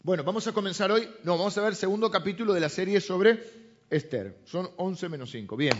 Bueno, 0.00 0.22
vamos 0.22 0.46
a 0.46 0.52
comenzar 0.52 0.92
hoy, 0.92 1.08
no, 1.24 1.36
vamos 1.36 1.58
a 1.58 1.60
ver 1.60 1.70
el 1.70 1.76
segundo 1.76 2.08
capítulo 2.08 2.54
de 2.54 2.60
la 2.60 2.68
serie 2.68 3.00
sobre 3.00 3.42
Esther. 3.90 4.38
Son 4.44 4.70
11 4.76 5.08
menos 5.08 5.30
5. 5.32 5.56
Bien. 5.56 5.74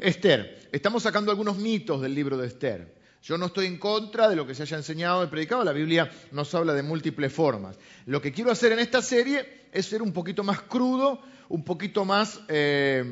Esther, 0.00 0.68
estamos 0.72 1.04
sacando 1.04 1.30
algunos 1.30 1.56
mitos 1.56 2.02
del 2.02 2.16
libro 2.16 2.36
de 2.36 2.48
Esther. 2.48 2.96
Yo 3.22 3.38
no 3.38 3.46
estoy 3.46 3.66
en 3.66 3.78
contra 3.78 4.28
de 4.28 4.34
lo 4.34 4.44
que 4.44 4.56
se 4.56 4.64
haya 4.64 4.76
enseñado 4.76 5.22
y 5.22 5.28
predicado, 5.28 5.62
la 5.62 5.72
Biblia 5.72 6.10
nos 6.32 6.52
habla 6.52 6.74
de 6.74 6.82
múltiples 6.82 7.32
formas. 7.32 7.78
Lo 8.06 8.20
que 8.20 8.32
quiero 8.32 8.50
hacer 8.50 8.72
en 8.72 8.80
esta 8.80 9.02
serie 9.02 9.68
es 9.72 9.86
ser 9.86 10.02
un 10.02 10.12
poquito 10.12 10.42
más 10.42 10.60
crudo, 10.62 11.22
un 11.48 11.62
poquito 11.62 12.04
más, 12.04 12.40
eh, 12.48 13.04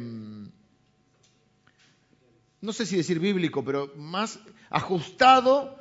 no 2.60 2.72
sé 2.72 2.84
si 2.84 2.96
decir 2.96 3.20
bíblico, 3.20 3.64
pero 3.64 3.92
más 3.95 4.40
ajustado 4.70 5.79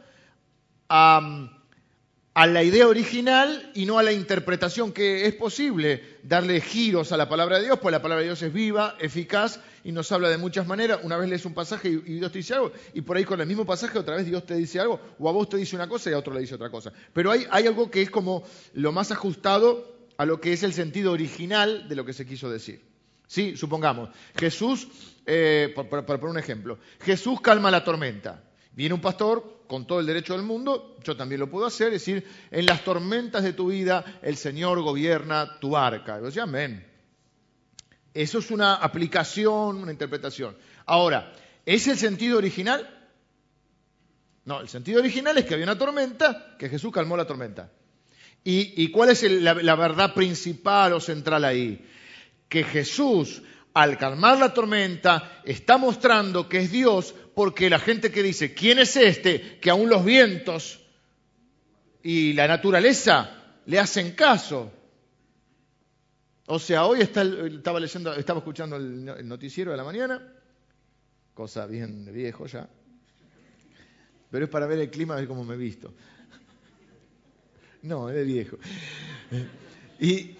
a, 0.87 1.56
a 2.37 2.45
la 2.45 2.61
idea 2.61 2.87
original 2.87 3.71
y 3.73 3.87
no 3.87 3.97
a 3.97 4.03
la 4.03 4.11
interpretación, 4.11 4.91
que 4.91 5.25
es 5.25 5.33
posible 5.33 6.19
darle 6.21 6.61
giros 6.61 7.11
a 7.11 7.17
la 7.17 7.27
palabra 7.27 7.57
de 7.57 7.63
Dios, 7.63 7.79
pues 7.79 7.91
la 7.91 7.99
palabra 8.03 8.19
de 8.21 8.27
Dios 8.27 8.43
es 8.43 8.53
viva, 8.53 8.95
eficaz 8.99 9.59
y 9.83 9.91
nos 9.91 10.11
habla 10.11 10.29
de 10.29 10.37
muchas 10.37 10.67
maneras. 10.67 10.99
Una 11.01 11.17
vez 11.17 11.27
lees 11.29 11.45
un 11.45 11.55
pasaje 11.55 11.89
y, 11.89 11.97
Dios 11.97 12.31
te 12.31 12.37
dice 12.37 12.53
algo, 12.53 12.73
y 12.93 13.01
por 13.01 13.17
ahí 13.17 13.25
con 13.25 13.41
el 13.41 13.47
mismo 13.47 13.65
pasaje 13.65 13.97
otra 13.97 14.17
vez 14.17 14.27
Dios 14.27 14.45
te 14.45 14.53
dice 14.53 14.79
algo, 14.79 15.01
o 15.17 15.27
a 15.27 15.31
vos 15.31 15.49
te 15.49 15.57
dice 15.57 15.75
una 15.75 15.89
cosa 15.89 16.11
y 16.11 16.13
a 16.13 16.19
otro 16.19 16.31
le 16.31 16.41
dice 16.41 16.53
otra 16.53 16.69
cosa. 16.69 16.93
Pero 17.11 17.31
hay, 17.31 17.47
algo 17.49 17.89
que 17.89 18.03
es 18.03 18.11
como 18.11 18.43
lo 18.75 18.91
más 18.91 19.09
ajustado 19.11 19.97
a 20.15 20.25
lo 20.27 20.39
que 20.39 20.53
es 20.53 20.61
el 20.61 20.73
sentido 20.73 21.13
original 21.13 21.89
de 21.89 21.95
lo 21.95 22.05
que 22.05 22.13
se 22.13 22.27
quiso 22.27 22.51
decir. 22.51 22.83
Sí, 23.25 23.57
supongamos, 23.57 24.11
Jesús, 24.35 24.87
eh, 25.25 25.73
para 25.75 26.05
poner 26.05 26.25
un 26.25 26.37
ejemplo, 26.37 26.77
Jesús 27.01 27.41
calma 27.41 27.71
la 27.71 27.83
tormenta. 27.83 28.43
Viene 28.73 28.93
un 28.93 29.01
pastor 29.01 29.56
con 29.67 29.85
todo 29.85 29.99
el 29.99 30.05
derecho 30.05 30.33
del 30.33 30.43
mundo, 30.43 30.95
yo 31.03 31.15
también 31.15 31.39
lo 31.39 31.49
puedo 31.49 31.65
hacer, 31.65 31.87
es 31.87 32.05
decir, 32.05 32.25
en 32.51 32.65
las 32.65 32.83
tormentas 32.83 33.43
de 33.43 33.53
tu 33.53 33.67
vida 33.67 34.19
el 34.21 34.37
Señor 34.37 34.81
gobierna 34.81 35.59
tu 35.59 35.71
barca. 35.71 36.19
Amén. 36.41 36.85
Eso 38.13 38.39
es 38.39 38.49
una 38.49 38.75
aplicación, 38.75 39.77
una 39.77 39.91
interpretación. 39.91 40.57
Ahora, 40.85 41.33
¿es 41.65 41.87
el 41.87 41.97
sentido 41.97 42.37
original? 42.37 42.89
No, 44.45 44.61
el 44.61 44.69
sentido 44.69 44.99
original 44.99 45.37
es 45.37 45.45
que 45.45 45.53
había 45.53 45.65
una 45.65 45.77
tormenta, 45.77 46.55
que 46.57 46.69
Jesús 46.69 46.91
calmó 46.91 47.17
la 47.17 47.27
tormenta. 47.27 47.71
¿Y, 48.43 48.91
cuál 48.91 49.09
es 49.09 49.23
la 49.23 49.75
verdad 49.75 50.13
principal 50.13 50.93
o 50.93 51.01
central 51.01 51.43
ahí? 51.43 51.85
Que 52.47 52.63
Jesús 52.63 53.41
al 53.77 53.95
calmar 53.95 54.39
la 54.39 54.55
tormenta, 54.55 55.39
está 55.45 55.77
mostrando 55.77 56.49
que 56.49 56.61
es 56.61 56.71
Dios 56.71 57.13
porque 57.35 57.69
la 57.69 57.77
gente 57.77 58.11
que 58.11 58.23
dice, 58.23 58.55
¿quién 58.55 58.79
es 58.79 58.95
este? 58.95 59.59
Que 59.59 59.69
aún 59.69 59.87
los 59.87 60.03
vientos 60.03 60.83
y 62.01 62.33
la 62.33 62.47
naturaleza 62.47 63.53
le 63.67 63.77
hacen 63.77 64.13
caso. 64.13 64.71
O 66.47 66.57
sea, 66.57 66.87
hoy 66.87 67.01
estaba 67.01 67.79
escuchando 67.79 68.77
el, 68.77 69.27
noticiero 69.27 69.69
de 69.69 69.77
la 69.77 69.83
mañana, 69.83 70.27
cosa 71.35 71.67
bien 71.67 72.03
de 72.03 72.11
viejo 72.11 72.47
ya, 72.47 72.67
pero 74.31 74.45
es 74.45 74.49
para 74.49 74.65
ver 74.65 74.79
el 74.79 74.89
clima, 74.89 75.13
ver 75.13 75.27
cómo 75.27 75.45
me 75.45 75.53
he 75.53 75.57
visto. 75.57 75.93
No, 77.83 78.09
es 78.09 78.15
de 78.15 78.23
viejo. 78.23 78.57
Y 79.99 80.35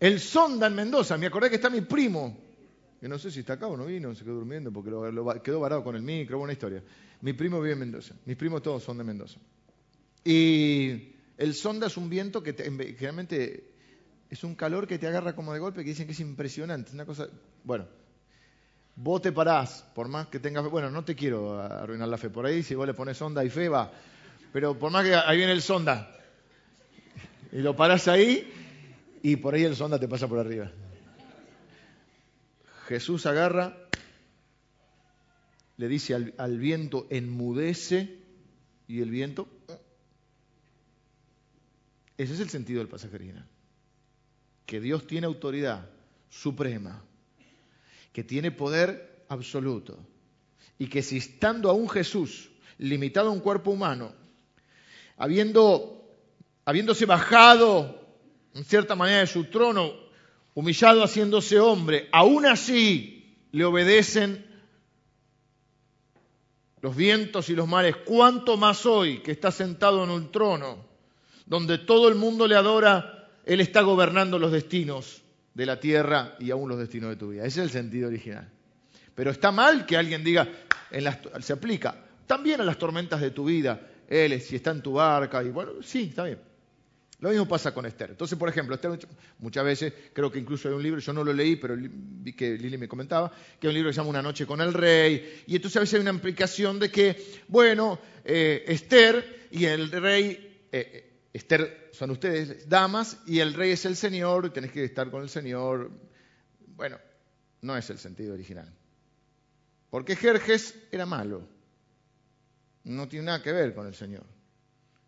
el 0.00 0.18
sonda 0.20 0.68
en 0.68 0.74
Mendoza, 0.74 1.18
me 1.18 1.26
acordé 1.26 1.50
que 1.50 1.56
está 1.56 1.68
mi 1.68 1.82
primo, 1.82 2.47
que 3.00 3.08
no 3.08 3.18
sé 3.18 3.30
si 3.30 3.40
está 3.40 3.54
acá 3.54 3.66
o 3.66 3.76
no 3.76 3.86
vino, 3.86 4.14
se 4.14 4.24
quedó 4.24 4.34
durmiendo 4.34 4.72
porque 4.72 4.90
lo, 4.90 5.42
quedó 5.42 5.60
varado 5.60 5.84
con 5.84 5.94
el 5.94 6.02
micro, 6.02 6.38
buena 6.38 6.52
historia. 6.52 6.82
Mi 7.20 7.32
primo 7.32 7.60
vive 7.60 7.74
en 7.74 7.78
Mendoza, 7.80 8.14
mis 8.24 8.36
primos 8.36 8.62
todos 8.62 8.82
son 8.82 8.98
de 8.98 9.04
Mendoza. 9.04 9.38
Y 10.24 11.12
el 11.36 11.54
sonda 11.54 11.86
es 11.86 11.96
un 11.96 12.10
viento 12.10 12.42
que 12.42 12.54
generalmente 12.54 13.70
es 14.30 14.44
un 14.44 14.54
calor 14.54 14.86
que 14.86 14.98
te 14.98 15.06
agarra 15.06 15.34
como 15.34 15.52
de 15.52 15.60
golpe, 15.60 15.82
que 15.82 15.90
dicen 15.90 16.06
que 16.06 16.12
es 16.12 16.20
impresionante, 16.20 16.92
una 16.92 17.06
cosa, 17.06 17.28
bueno, 17.64 17.86
vos 18.96 19.22
te 19.22 19.32
parás, 19.32 19.86
por 19.94 20.08
más 20.08 20.26
que 20.26 20.40
tengas, 20.40 20.68
bueno, 20.68 20.90
no 20.90 21.04
te 21.04 21.14
quiero 21.14 21.60
arruinar 21.60 22.08
la 22.08 22.18
fe 22.18 22.30
por 22.30 22.46
ahí, 22.46 22.62
si 22.62 22.74
vos 22.74 22.86
le 22.86 22.94
pones 22.94 23.16
sonda 23.16 23.44
y 23.44 23.50
fe 23.50 23.68
va, 23.68 23.92
pero 24.52 24.78
por 24.78 24.90
más 24.90 25.04
que 25.04 25.14
ahí 25.14 25.36
viene 25.36 25.52
el 25.52 25.62
sonda, 25.62 26.14
y 27.52 27.58
lo 27.58 27.74
parás 27.74 28.08
ahí, 28.08 28.52
y 29.22 29.36
por 29.36 29.54
ahí 29.54 29.64
el 29.64 29.76
sonda 29.76 29.98
te 29.98 30.08
pasa 30.08 30.28
por 30.28 30.38
arriba. 30.38 30.70
Jesús 32.88 33.26
agarra, 33.26 33.76
le 35.76 35.88
dice 35.88 36.14
al, 36.14 36.58
viento, 36.58 37.06
enmudece, 37.10 38.18
y 38.86 39.02
el 39.02 39.10
viento... 39.10 39.46
Ese 42.16 42.32
es 42.32 42.40
el 42.40 42.48
sentido 42.48 42.78
del 42.78 42.88
pasaje 42.88 43.14
original. 43.14 43.46
Que 44.64 44.80
Dios 44.80 45.06
tiene 45.06 45.26
autoridad 45.26 45.86
suprema, 46.30 47.04
que 48.14 48.24
tiene 48.24 48.50
poder 48.52 49.22
absoluto, 49.28 49.98
y 50.78 50.88
que 50.88 51.02
si 51.02 51.18
estando 51.18 51.68
aún 51.68 51.90
Jesús 51.90 52.50
limitado 52.78 53.28
a 53.28 53.32
un 53.32 53.40
cuerpo 53.40 53.70
humano, 53.70 54.14
habiendo, 55.18 56.10
habiéndose 56.64 57.04
bajado 57.04 58.02
en 58.54 58.64
cierta 58.64 58.96
manera 58.96 59.18
de 59.18 59.26
su 59.26 59.44
trono, 59.44 60.07
humillado 60.58 61.04
haciéndose 61.04 61.60
hombre, 61.60 62.08
aún 62.10 62.44
así 62.44 63.46
le 63.52 63.64
obedecen 63.64 64.44
los 66.80 66.96
vientos 66.96 67.48
y 67.48 67.54
los 67.54 67.68
mares, 67.68 67.94
cuánto 68.04 68.56
más 68.56 68.84
hoy 68.84 69.18
que 69.20 69.30
está 69.30 69.52
sentado 69.52 70.02
en 70.02 70.10
un 70.10 70.32
trono, 70.32 70.84
donde 71.46 71.78
todo 71.78 72.08
el 72.08 72.16
mundo 72.16 72.48
le 72.48 72.56
adora, 72.56 73.28
Él 73.44 73.60
está 73.60 73.82
gobernando 73.82 74.36
los 74.36 74.50
destinos 74.50 75.22
de 75.54 75.64
la 75.64 75.78
tierra 75.78 76.34
y 76.40 76.50
aún 76.50 76.68
los 76.68 76.78
destinos 76.80 77.10
de 77.10 77.16
tu 77.16 77.28
vida. 77.28 77.44
Ese 77.44 77.60
es 77.60 77.66
el 77.66 77.70
sentido 77.70 78.08
original. 78.08 78.50
Pero 79.14 79.30
está 79.30 79.52
mal 79.52 79.86
que 79.86 79.96
alguien 79.96 80.24
diga, 80.24 80.48
se 81.38 81.52
aplica 81.52 81.94
también 82.26 82.60
a 82.62 82.64
las 82.64 82.78
tormentas 82.78 83.20
de 83.20 83.30
tu 83.30 83.44
vida, 83.44 83.80
Él, 84.08 84.40
si 84.40 84.56
está 84.56 84.72
en 84.72 84.82
tu 84.82 84.94
barca, 84.94 85.40
y 85.44 85.50
bueno, 85.50 85.74
sí, 85.84 86.08
está 86.08 86.24
bien. 86.24 86.47
Lo 87.20 87.30
mismo 87.30 87.48
pasa 87.48 87.74
con 87.74 87.84
Esther. 87.84 88.10
Entonces, 88.10 88.38
por 88.38 88.48
ejemplo, 88.48 88.76
Esther 88.76 88.96
muchas 89.40 89.64
veces, 89.64 89.92
creo 90.12 90.30
que 90.30 90.38
incluso 90.38 90.68
hay 90.68 90.74
un 90.74 90.82
libro, 90.82 91.00
yo 91.00 91.12
no 91.12 91.24
lo 91.24 91.32
leí, 91.32 91.56
pero 91.56 91.76
vi 91.76 92.32
que 92.32 92.56
Lili 92.56 92.78
me 92.78 92.86
comentaba, 92.86 93.32
que 93.58 93.66
hay 93.66 93.70
un 93.70 93.74
libro 93.74 93.90
que 93.90 93.94
se 93.94 94.00
llama 94.00 94.10
Una 94.10 94.22
noche 94.22 94.46
con 94.46 94.60
el 94.60 94.72
rey, 94.72 95.42
y 95.46 95.56
entonces 95.56 95.76
a 95.78 95.80
veces 95.80 95.94
hay 95.94 96.00
una 96.00 96.10
implicación 96.10 96.78
de 96.78 96.90
que, 96.92 97.42
bueno, 97.48 97.98
eh, 98.24 98.64
Esther 98.68 99.48
y 99.50 99.64
el 99.64 99.90
rey, 99.90 100.68
eh, 100.70 100.90
eh, 100.92 101.20
Esther 101.32 101.90
son 101.92 102.12
ustedes 102.12 102.68
damas, 102.68 103.18
y 103.26 103.40
el 103.40 103.52
rey 103.54 103.72
es 103.72 103.84
el 103.84 103.96
Señor, 103.96 104.46
y 104.46 104.50
tenés 104.50 104.70
que 104.70 104.84
estar 104.84 105.10
con 105.10 105.22
el 105.22 105.28
Señor. 105.28 105.90
Bueno, 106.68 106.98
no 107.62 107.76
es 107.76 107.90
el 107.90 107.98
sentido 107.98 108.34
original. 108.34 108.72
Porque 109.90 110.14
Jerjes 110.14 110.76
era 110.92 111.04
malo, 111.04 111.48
no 112.84 113.08
tiene 113.08 113.26
nada 113.26 113.42
que 113.42 113.50
ver 113.52 113.74
con 113.74 113.88
el 113.88 113.94
Señor. 113.94 114.24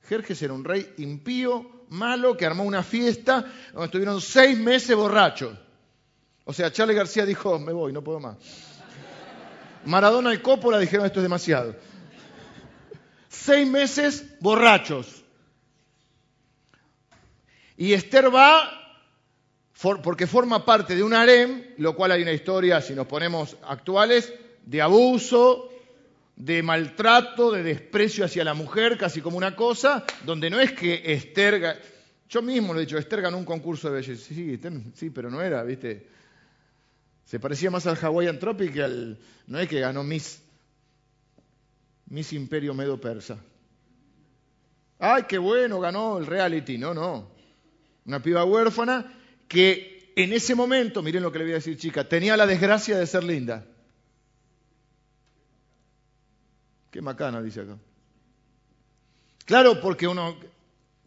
Jerjes 0.02 0.42
era 0.42 0.54
un 0.54 0.64
rey 0.64 0.92
impío, 0.98 1.79
malo 1.90 2.36
que 2.36 2.46
armó 2.46 2.64
una 2.64 2.82
fiesta 2.82 3.44
donde 3.72 3.86
estuvieron 3.86 4.20
seis 4.20 4.58
meses 4.58 4.96
borrachos. 4.96 5.56
O 6.44 6.52
sea, 6.52 6.72
Charlie 6.72 6.94
García 6.94 7.26
dijo, 7.26 7.58
me 7.58 7.72
voy, 7.72 7.92
no 7.92 8.02
puedo 8.02 8.18
más. 8.18 8.36
Maradona 9.84 10.34
y 10.34 10.38
Coppola 10.38 10.78
dijeron, 10.78 11.06
esto 11.06 11.20
es 11.20 11.24
demasiado. 11.24 11.76
Seis 13.28 13.68
meses 13.68 14.24
borrachos. 14.40 15.24
Y 17.76 17.92
Esther 17.92 18.34
va 18.34 18.80
porque 20.02 20.26
forma 20.26 20.64
parte 20.64 20.94
de 20.94 21.02
un 21.02 21.14
harem, 21.14 21.74
lo 21.78 21.96
cual 21.96 22.12
hay 22.12 22.22
una 22.22 22.32
historia, 22.32 22.82
si 22.82 22.94
nos 22.94 23.06
ponemos 23.06 23.56
actuales, 23.66 24.32
de 24.66 24.82
abuso, 24.82 25.69
de 26.40 26.62
maltrato, 26.62 27.52
de 27.52 27.62
desprecio 27.62 28.24
hacia 28.24 28.44
la 28.44 28.54
mujer, 28.54 28.96
casi 28.96 29.20
como 29.20 29.36
una 29.36 29.54
cosa, 29.54 30.04
donde 30.24 30.48
no 30.48 30.58
es 30.58 30.72
que 30.72 31.02
Esther, 31.12 31.78
yo 32.30 32.40
mismo 32.40 32.72
lo 32.72 32.80
he 32.80 32.86
dicho, 32.86 32.96
Esther 32.96 33.20
ganó 33.20 33.36
un 33.36 33.44
concurso 33.44 33.88
de 33.88 33.96
belleza, 33.96 34.34
sí, 34.34 34.58
sí, 34.94 35.10
pero 35.10 35.30
no 35.30 35.42
era, 35.42 35.62
¿viste? 35.62 36.06
Se 37.26 37.38
parecía 37.38 37.70
más 37.70 37.86
al 37.86 37.98
Hawaiian 38.02 38.38
Tropic 38.38 38.72
que 38.72 38.82
al, 38.82 39.18
no 39.48 39.58
es 39.58 39.68
que 39.68 39.80
ganó 39.80 40.02
Miss, 40.02 40.42
Miss 42.06 42.32
Imperio 42.32 42.72
Medo 42.72 42.98
Persa. 42.98 43.38
Ay, 44.98 45.24
qué 45.28 45.36
bueno, 45.36 45.78
ganó 45.78 46.16
el 46.16 46.26
reality, 46.26 46.78
no, 46.78 46.94
no. 46.94 47.30
Una 48.06 48.22
piba 48.22 48.46
huérfana 48.46 49.12
que 49.46 50.12
en 50.16 50.32
ese 50.32 50.54
momento, 50.54 51.02
miren 51.02 51.22
lo 51.22 51.30
que 51.30 51.38
le 51.38 51.44
voy 51.44 51.52
a 51.52 51.56
decir 51.56 51.76
chica, 51.76 52.08
tenía 52.08 52.34
la 52.38 52.46
desgracia 52.46 52.98
de 52.98 53.06
ser 53.06 53.24
linda. 53.24 53.66
Qué 56.90 57.00
macana, 57.00 57.40
dice 57.40 57.60
acá. 57.60 57.76
Claro, 59.44 59.80
porque 59.80 60.06
uno 60.06 60.36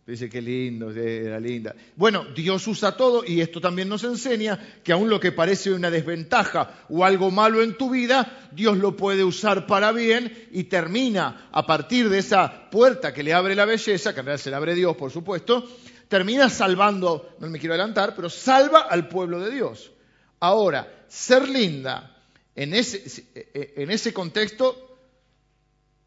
dice 0.05 0.29
que 0.29 0.41
lindo, 0.41 0.91
era 0.91 1.39
linda. 1.39 1.75
Bueno, 1.95 2.25
Dios 2.25 2.67
usa 2.67 2.95
todo 2.95 3.23
y 3.25 3.41
esto 3.41 3.61
también 3.61 3.87
nos 3.87 4.03
enseña 4.03 4.59
que 4.83 4.91
aun 4.91 5.09
lo 5.09 5.19
que 5.19 5.31
parece 5.31 5.71
una 5.71 5.89
desventaja 5.89 6.85
o 6.89 7.05
algo 7.05 7.31
malo 7.31 7.61
en 7.61 7.77
tu 7.77 7.89
vida, 7.89 8.49
Dios 8.51 8.77
lo 8.77 8.97
puede 8.97 9.23
usar 9.23 9.65
para 9.65 9.91
bien 9.91 10.47
y 10.51 10.65
termina 10.65 11.49
a 11.51 11.65
partir 11.65 12.09
de 12.09 12.19
esa 12.19 12.69
puerta 12.69 13.13
que 13.13 13.23
le 13.23 13.33
abre 13.33 13.55
la 13.55 13.65
belleza, 13.65 14.13
que 14.13 14.19
en 14.19 14.25
realidad 14.25 14.43
se 14.43 14.49
le 14.49 14.55
abre 14.57 14.75
Dios, 14.75 14.95
por 14.97 15.11
supuesto, 15.11 15.69
termina 16.09 16.49
salvando, 16.49 17.35
no 17.39 17.49
me 17.49 17.59
quiero 17.59 17.75
adelantar, 17.75 18.13
pero 18.15 18.29
salva 18.29 18.81
al 18.81 19.07
pueblo 19.07 19.39
de 19.39 19.51
Dios. 19.51 19.91
Ahora, 20.39 21.05
ser 21.07 21.47
linda 21.47 22.17
en 22.55 22.73
ese, 22.73 23.25
en 23.53 23.89
ese 23.89 24.13
contexto 24.13 24.92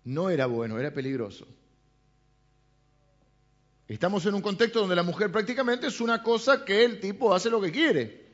no 0.06 0.30
era 0.30 0.46
bueno, 0.46 0.78
era 0.78 0.92
peligroso. 0.92 1.46
Estamos 3.88 4.24
en 4.26 4.34
un 4.34 4.40
contexto 4.40 4.80
donde 4.80 4.96
la 4.96 5.02
mujer 5.02 5.30
prácticamente 5.30 5.88
es 5.88 6.00
una 6.00 6.22
cosa 6.22 6.64
que 6.64 6.84
el 6.84 7.00
tipo 7.00 7.34
hace 7.34 7.50
lo 7.50 7.60
que 7.60 7.70
quiere. 7.70 8.26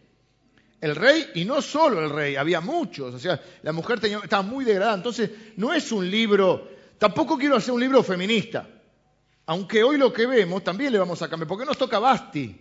El 0.81 0.97
rey, 0.97 1.31
y 1.35 1.45
no 1.45 1.63
solo 1.63 2.05
el 2.05 2.11
rey, 2.11 2.37
había 2.37 2.61
muchos, 2.61 3.15
o 3.15 3.19
sea, 3.19 3.41
la 3.63 3.73
mujer 3.73 4.01
estaba 4.05 4.43
muy 4.43 4.65
degradada. 4.65 4.97
Entonces, 4.97 5.31
no 5.57 5.73
es 5.73 5.93
un 5.93 6.11
libro, 6.11 6.69
tampoco 6.99 7.39
quiero 7.39 7.57
hacer 7.57 7.73
un 7.73 7.81
libro 7.81 8.03
feminista, 8.03 8.69
aunque 9.47 9.83
hoy 9.83 9.97
lo 9.97 10.13
que 10.13 10.27
vemos 10.27 10.65
también 10.65 10.93
le 10.93 10.99
vamos 10.99 11.23
a 11.23 11.29
cambiar, 11.29 11.49
porque 11.49 11.65
nos 11.65 11.79
toca 11.79 11.99
Basti, 11.99 12.55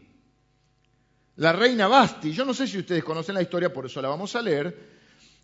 la 1.37 1.51
reina 1.51 1.87
Basti. 1.87 2.31
Yo 2.31 2.45
no 2.45 2.53
sé 2.53 2.67
si 2.67 2.77
ustedes 2.77 3.03
conocen 3.03 3.35
la 3.35 3.41
historia, 3.41 3.73
por 3.73 3.85
eso 3.87 4.01
la 4.01 4.09
vamos 4.09 4.35
a 4.35 4.41
leer. 4.41 4.89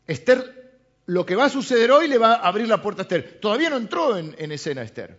Esther, 0.06 0.67
lo 1.08 1.26
que 1.26 1.36
va 1.36 1.46
a 1.46 1.50
suceder 1.50 1.90
hoy 1.92 2.08
le 2.08 2.18
va 2.18 2.36
a 2.36 2.48
abrir 2.48 2.68
la 2.68 2.82
puerta 2.82 3.02
a 3.02 3.04
Esther. 3.04 3.40
Todavía 3.42 3.70
no 3.70 3.78
entró 3.78 4.18
en, 4.18 4.36
en 4.38 4.52
escena 4.52 4.82
Esther. 4.82 5.18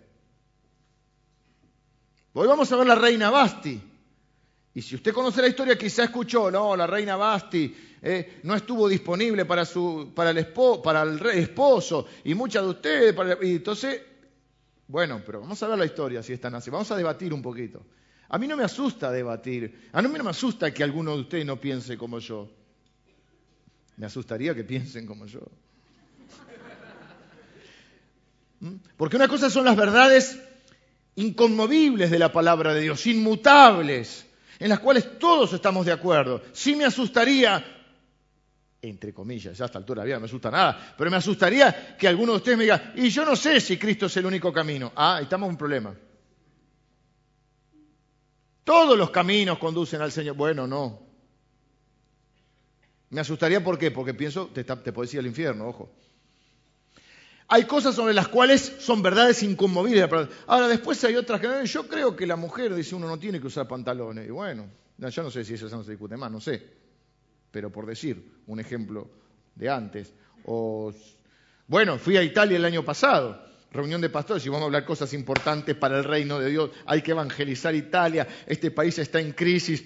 Hoy 2.34 2.46
vamos 2.46 2.70
a 2.70 2.76
ver 2.76 2.86
la 2.86 2.94
reina 2.94 3.30
Basti. 3.30 3.80
Y 4.74 4.82
si 4.82 4.94
usted 4.94 5.12
conoce 5.12 5.40
la 5.40 5.48
historia, 5.48 5.76
quizá 5.76 6.04
escuchó, 6.04 6.50
no, 6.50 6.76
la 6.76 6.86
reina 6.86 7.16
Basti 7.16 7.74
eh, 8.02 8.40
no 8.42 8.54
estuvo 8.54 8.86
disponible 8.86 9.46
para, 9.46 9.64
su, 9.64 10.12
para, 10.14 10.30
el, 10.30 10.46
para 10.82 11.02
el 11.02 11.26
esposo 11.26 12.06
y 12.22 12.34
muchas 12.34 12.64
de 12.64 12.68
ustedes. 12.68 13.16
y 13.42 13.56
entonces, 13.56 14.02
bueno, 14.86 15.22
pero 15.24 15.40
vamos 15.40 15.60
a 15.62 15.68
ver 15.68 15.78
la 15.78 15.86
historia 15.86 16.22
si 16.22 16.34
están 16.34 16.54
así. 16.54 16.68
Vamos 16.68 16.90
a 16.90 16.96
debatir 16.96 17.32
un 17.32 17.40
poquito. 17.40 17.82
A 18.28 18.36
mí 18.36 18.46
no 18.46 18.58
me 18.58 18.64
asusta 18.64 19.10
debatir. 19.10 19.88
A 19.92 20.02
mí 20.02 20.08
no 20.08 20.22
me 20.22 20.30
asusta 20.30 20.72
que 20.72 20.84
alguno 20.84 21.14
de 21.14 21.22
ustedes 21.22 21.46
no 21.46 21.58
piense 21.58 21.96
como 21.96 22.18
yo. 22.18 22.50
Me 23.96 24.04
asustaría 24.04 24.54
que 24.54 24.64
piensen 24.64 25.06
como 25.06 25.24
yo. 25.24 25.40
¿Mm? 28.60 28.74
Porque 28.96 29.16
una 29.16 29.28
cosa 29.28 29.50
son 29.50 29.64
las 29.64 29.76
verdades 29.76 30.38
inconmovibles 31.16 32.10
de 32.10 32.18
la 32.18 32.32
palabra 32.32 32.72
de 32.74 32.82
Dios, 32.82 33.06
inmutables, 33.06 34.26
en 34.58 34.68
las 34.68 34.80
cuales 34.80 35.18
todos 35.18 35.52
estamos 35.52 35.86
de 35.86 35.92
acuerdo. 35.92 36.42
Sí 36.52 36.76
me 36.76 36.84
asustaría, 36.84 37.64
entre 38.82 39.12
comillas, 39.12 39.58
ya 39.58 39.64
a 39.64 39.66
esta 39.66 39.78
altura 39.78 40.04
no 40.04 40.20
me 40.20 40.26
asusta 40.26 40.50
nada, 40.50 40.94
pero 40.96 41.10
me 41.10 41.16
asustaría 41.16 41.96
que 41.96 42.06
alguno 42.06 42.32
de 42.32 42.38
ustedes 42.38 42.58
me 42.58 42.64
diga, 42.64 42.92
y 42.94 43.10
yo 43.10 43.24
no 43.24 43.34
sé 43.34 43.60
si 43.60 43.76
Cristo 43.76 44.06
es 44.06 44.16
el 44.16 44.26
único 44.26 44.52
camino. 44.52 44.92
Ah, 44.94 45.18
estamos 45.20 45.46
en 45.46 45.50
un 45.52 45.58
problema. 45.58 45.94
Todos 48.64 48.98
los 48.98 49.10
caminos 49.10 49.58
conducen 49.58 50.02
al 50.02 50.12
Señor. 50.12 50.36
Bueno, 50.36 50.66
no. 50.66 51.00
Me 53.10 53.22
asustaría, 53.22 53.64
¿por 53.64 53.78
qué? 53.78 53.90
Porque 53.90 54.12
pienso, 54.12 54.48
te, 54.48 54.62
te 54.62 54.92
podés 54.92 55.14
ir 55.14 55.20
al 55.20 55.26
infierno, 55.26 55.66
ojo. 55.68 55.90
Hay 57.50 57.64
cosas 57.64 57.94
sobre 57.94 58.12
las 58.12 58.28
cuales 58.28 58.76
son 58.78 59.02
verdades 59.02 59.42
inconmovibles. 59.42 60.08
Ahora, 60.46 60.68
después 60.68 61.02
hay 61.04 61.16
otras 61.16 61.40
que 61.40 61.66
yo 61.66 61.88
creo 61.88 62.14
que 62.14 62.26
la 62.26 62.36
mujer 62.36 62.74
dice 62.74 62.94
uno 62.94 63.08
no 63.08 63.18
tiene 63.18 63.40
que 63.40 63.46
usar 63.46 63.66
pantalones. 63.66 64.28
Y 64.28 64.30
bueno, 64.30 64.68
yo 64.98 65.22
no 65.22 65.30
sé 65.30 65.44
si 65.44 65.54
eso 65.54 65.68
no 65.70 65.82
se 65.82 65.92
discute 65.92 66.18
más, 66.18 66.30
no 66.30 66.40
sé. 66.40 66.62
Pero 67.50 67.72
por 67.72 67.86
decir 67.86 68.42
un 68.46 68.60
ejemplo 68.60 69.08
de 69.54 69.70
antes. 69.70 70.12
O, 70.44 70.92
bueno, 71.66 71.98
fui 71.98 72.18
a 72.18 72.22
Italia 72.22 72.58
el 72.58 72.64
año 72.66 72.84
pasado, 72.84 73.42
reunión 73.72 74.02
de 74.02 74.10
pastores, 74.10 74.44
y 74.44 74.50
vamos 74.50 74.64
a 74.64 74.66
hablar 74.66 74.84
cosas 74.84 75.14
importantes 75.14 75.74
para 75.74 75.96
el 75.98 76.04
reino 76.04 76.38
de 76.38 76.50
Dios. 76.50 76.70
Hay 76.84 77.00
que 77.00 77.12
evangelizar 77.12 77.74
Italia, 77.74 78.28
este 78.46 78.70
país 78.70 78.98
está 78.98 79.20
en 79.20 79.32
crisis. 79.32 79.84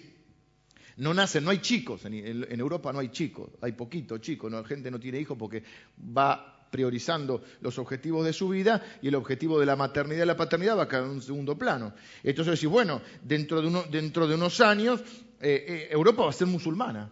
No 0.96 1.14
nacen, 1.14 1.44
no 1.44 1.50
hay 1.50 1.58
chicos, 1.58 2.04
en, 2.04 2.60
Europa 2.60 2.92
no 2.92 2.98
hay 2.98 3.08
chicos, 3.08 3.50
hay 3.60 3.72
poquitos 3.72 4.20
chicos, 4.20 4.52
la 4.52 4.62
gente 4.64 4.90
no 4.90 5.00
tiene 5.00 5.18
hijos 5.20 5.38
porque 5.38 5.62
va 5.98 6.51
priorizando 6.72 7.44
los 7.60 7.78
objetivos 7.78 8.24
de 8.24 8.32
su 8.32 8.48
vida 8.48 8.82
y 9.02 9.08
el 9.08 9.14
objetivo 9.14 9.60
de 9.60 9.66
la 9.66 9.76
maternidad 9.76 10.24
y 10.24 10.26
la 10.26 10.36
paternidad 10.36 10.78
va 10.78 10.84
a 10.84 10.88
quedar 10.88 11.04
en 11.04 11.10
un 11.10 11.22
segundo 11.22 11.56
plano. 11.56 11.92
Entonces 12.24 12.54
decís, 12.54 12.68
bueno, 12.68 13.02
dentro 13.22 13.60
de, 13.60 14.34
unos 14.34 14.60
años 14.60 15.00
eh, 15.38 15.64
eh, 15.68 15.88
Europa 15.90 16.24
va 16.24 16.30
a 16.30 16.32
ser 16.32 16.48
musulmana, 16.48 17.10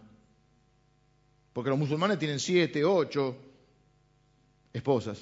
porque 1.53 1.69
los 1.69 1.79
musulmanes 1.79 2.17
tienen 2.17 2.39
siete, 2.39 2.83
ocho 2.83 3.37
esposas, 4.73 5.21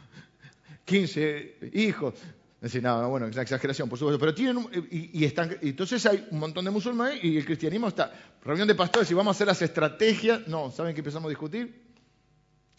quince 0.84 1.56
hijos. 1.72 2.14
Decir, 2.60 2.82
no, 2.82 3.08
bueno, 3.08 3.26
es 3.26 3.32
una 3.32 3.42
exageración, 3.42 3.88
por 3.88 3.98
supuesto, 3.98 4.20
pero 4.20 4.34
tienen, 4.34 4.64
y, 4.90 5.24
están, 5.24 5.56
entonces 5.62 6.06
hay 6.06 6.28
un 6.30 6.38
montón 6.38 6.64
de 6.64 6.70
musulmanes 6.70 7.22
y 7.22 7.36
el 7.36 7.44
cristianismo 7.44 7.88
está, 7.88 8.12
reunión 8.44 8.68
de 8.68 8.76
pastores 8.76 9.10
y 9.10 9.14
vamos 9.14 9.34
a 9.34 9.36
hacer 9.36 9.48
las 9.48 9.62
estrategias, 9.62 10.46
no, 10.46 10.70
¿saben 10.70 10.94
qué 10.94 11.00
empezamos 11.00 11.26
a 11.26 11.30
discutir? 11.30 11.81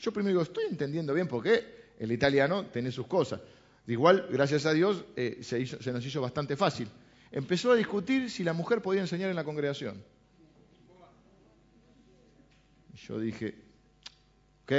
Yo 0.03 0.11
primero 0.11 0.31
digo, 0.31 0.41
estoy 0.41 0.65
entendiendo 0.69 1.13
bien 1.13 1.29
por 1.29 1.41
qué 1.41 1.93
el 1.97 2.11
italiano 2.11 2.65
tiene 2.65 2.91
sus 2.91 3.07
cosas. 3.07 3.39
igual, 3.87 4.27
gracias 4.29 4.65
a 4.65 4.73
Dios, 4.73 5.05
eh, 5.15 5.39
se, 5.41 5.93
nos 5.93 6.05
hizo 6.05 6.19
bastante 6.19 6.57
fácil. 6.57 6.89
Empezó 7.31 7.71
a 7.71 7.75
discutir 7.75 8.29
si 8.29 8.43
la 8.43 8.51
mujer 8.51 8.81
podía 8.81 8.99
enseñar 8.99 9.29
en 9.29 9.37
la 9.37 9.45
congregación. 9.45 10.03
Yo 13.07 13.17
dije, 13.17 13.55
ok, 14.63 14.73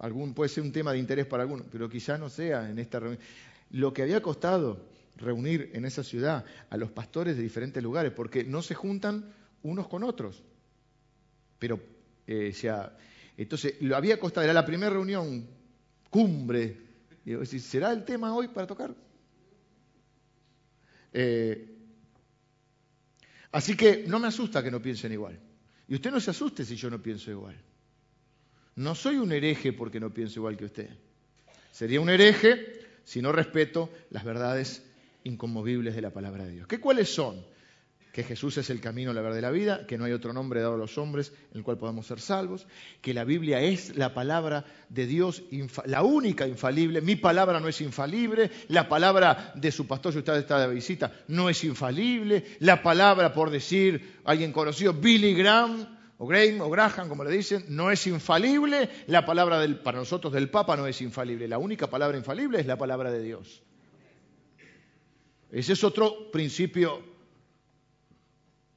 algún, 0.00 0.34
puede 0.34 0.50
ser 0.50 0.64
un 0.64 0.72
tema 0.72 0.92
de 0.92 0.98
interés 0.98 1.24
para 1.24 1.44
algunos, 1.44 1.66
pero 1.72 1.88
quizá 1.88 2.18
no 2.18 2.28
sea 2.28 2.68
en 2.68 2.78
esta 2.78 3.00
reunión. 3.00 3.22
Lo 3.70 3.94
que 3.94 4.02
había 4.02 4.20
costado 4.20 4.84
reunir 5.16 5.70
en 5.72 5.86
esa 5.86 6.04
ciudad 6.04 6.44
a 6.68 6.76
los 6.76 6.90
pastores 6.90 7.38
de 7.38 7.42
diferentes 7.42 7.82
lugares, 7.82 8.12
porque 8.12 8.44
no 8.44 8.60
se 8.60 8.74
juntan 8.74 9.32
unos 9.62 9.88
con 9.88 10.04
otros. 10.04 10.42
Pero, 11.58 11.80
eh, 12.26 12.52
sea, 12.52 12.94
entonces, 13.36 13.76
lo 13.80 13.96
había 13.96 14.18
costado, 14.18 14.44
era 14.44 14.52
la 14.52 14.64
primera 14.64 14.90
reunión, 14.90 15.46
cumbre. 16.10 16.76
Digo, 17.24 17.44
¿será 17.44 17.92
el 17.92 18.04
tema 18.04 18.34
hoy 18.34 18.48
para 18.48 18.66
tocar? 18.66 18.94
Eh, 21.12 21.76
así 23.52 23.76
que 23.76 24.04
no 24.06 24.18
me 24.18 24.28
asusta 24.28 24.62
que 24.62 24.70
no 24.70 24.80
piensen 24.80 25.12
igual. 25.12 25.38
Y 25.88 25.94
usted 25.94 26.10
no 26.10 26.20
se 26.20 26.30
asuste 26.30 26.64
si 26.64 26.76
yo 26.76 26.90
no 26.90 27.02
pienso 27.02 27.30
igual. 27.30 27.56
No 28.76 28.94
soy 28.94 29.16
un 29.16 29.32
hereje 29.32 29.72
porque 29.72 30.00
no 30.00 30.12
pienso 30.12 30.40
igual 30.40 30.56
que 30.56 30.64
usted. 30.64 30.90
Sería 31.70 32.00
un 32.00 32.10
hereje 32.10 32.80
si 33.04 33.20
no 33.20 33.32
respeto 33.32 33.90
las 34.10 34.24
verdades 34.24 34.82
inconmovibles 35.24 35.94
de 35.94 36.02
la 36.02 36.10
palabra 36.10 36.44
de 36.44 36.52
Dios. 36.52 36.66
¿Qué 36.66 36.80
cuáles 36.80 37.12
son? 37.12 37.44
Que 38.14 38.22
Jesús 38.22 38.56
es 38.58 38.70
el 38.70 38.80
camino, 38.80 39.12
la 39.12 39.22
verdad 39.22 39.38
y 39.38 39.40
la 39.40 39.50
vida, 39.50 39.86
que 39.88 39.98
no 39.98 40.04
hay 40.04 40.12
otro 40.12 40.32
nombre 40.32 40.60
dado 40.60 40.74
a 40.74 40.78
los 40.78 40.98
hombres 40.98 41.32
en 41.50 41.58
el 41.58 41.64
cual 41.64 41.78
podamos 41.78 42.06
ser 42.06 42.20
salvos, 42.20 42.68
que 43.00 43.12
la 43.12 43.24
Biblia 43.24 43.60
es 43.60 43.96
la 43.96 44.14
palabra 44.14 44.64
de 44.88 45.06
Dios, 45.06 45.42
la 45.84 46.04
única 46.04 46.46
infalible, 46.46 47.00
mi 47.00 47.16
palabra 47.16 47.58
no 47.58 47.66
es 47.66 47.80
infalible, 47.80 48.52
la 48.68 48.88
palabra 48.88 49.52
de 49.56 49.72
su 49.72 49.88
pastor, 49.88 50.12
si 50.12 50.20
usted 50.20 50.36
está 50.36 50.60
de 50.60 50.72
visita, 50.72 51.10
no 51.26 51.50
es 51.50 51.64
infalible, 51.64 52.44
la 52.60 52.84
palabra, 52.84 53.32
por 53.32 53.50
decir 53.50 54.20
alguien 54.24 54.52
conocido, 54.52 54.92
Billy 54.92 55.34
Graham, 55.34 55.98
o 56.18 56.28
Graham, 56.28 56.60
o 56.60 56.70
Graham, 56.70 57.08
como 57.08 57.24
le 57.24 57.32
dicen, 57.32 57.64
no 57.70 57.90
es 57.90 58.06
infalible, 58.06 58.90
la 59.08 59.26
palabra 59.26 59.66
para 59.82 59.98
nosotros 59.98 60.32
del 60.32 60.50
Papa 60.50 60.76
no 60.76 60.86
es 60.86 61.00
infalible, 61.00 61.48
la 61.48 61.58
única 61.58 61.90
palabra 61.90 62.16
infalible 62.16 62.60
es 62.60 62.66
la 62.66 62.78
palabra 62.78 63.10
de 63.10 63.24
Dios. 63.24 63.64
Ese 65.50 65.72
es 65.72 65.82
otro 65.82 66.30
principio 66.30 67.13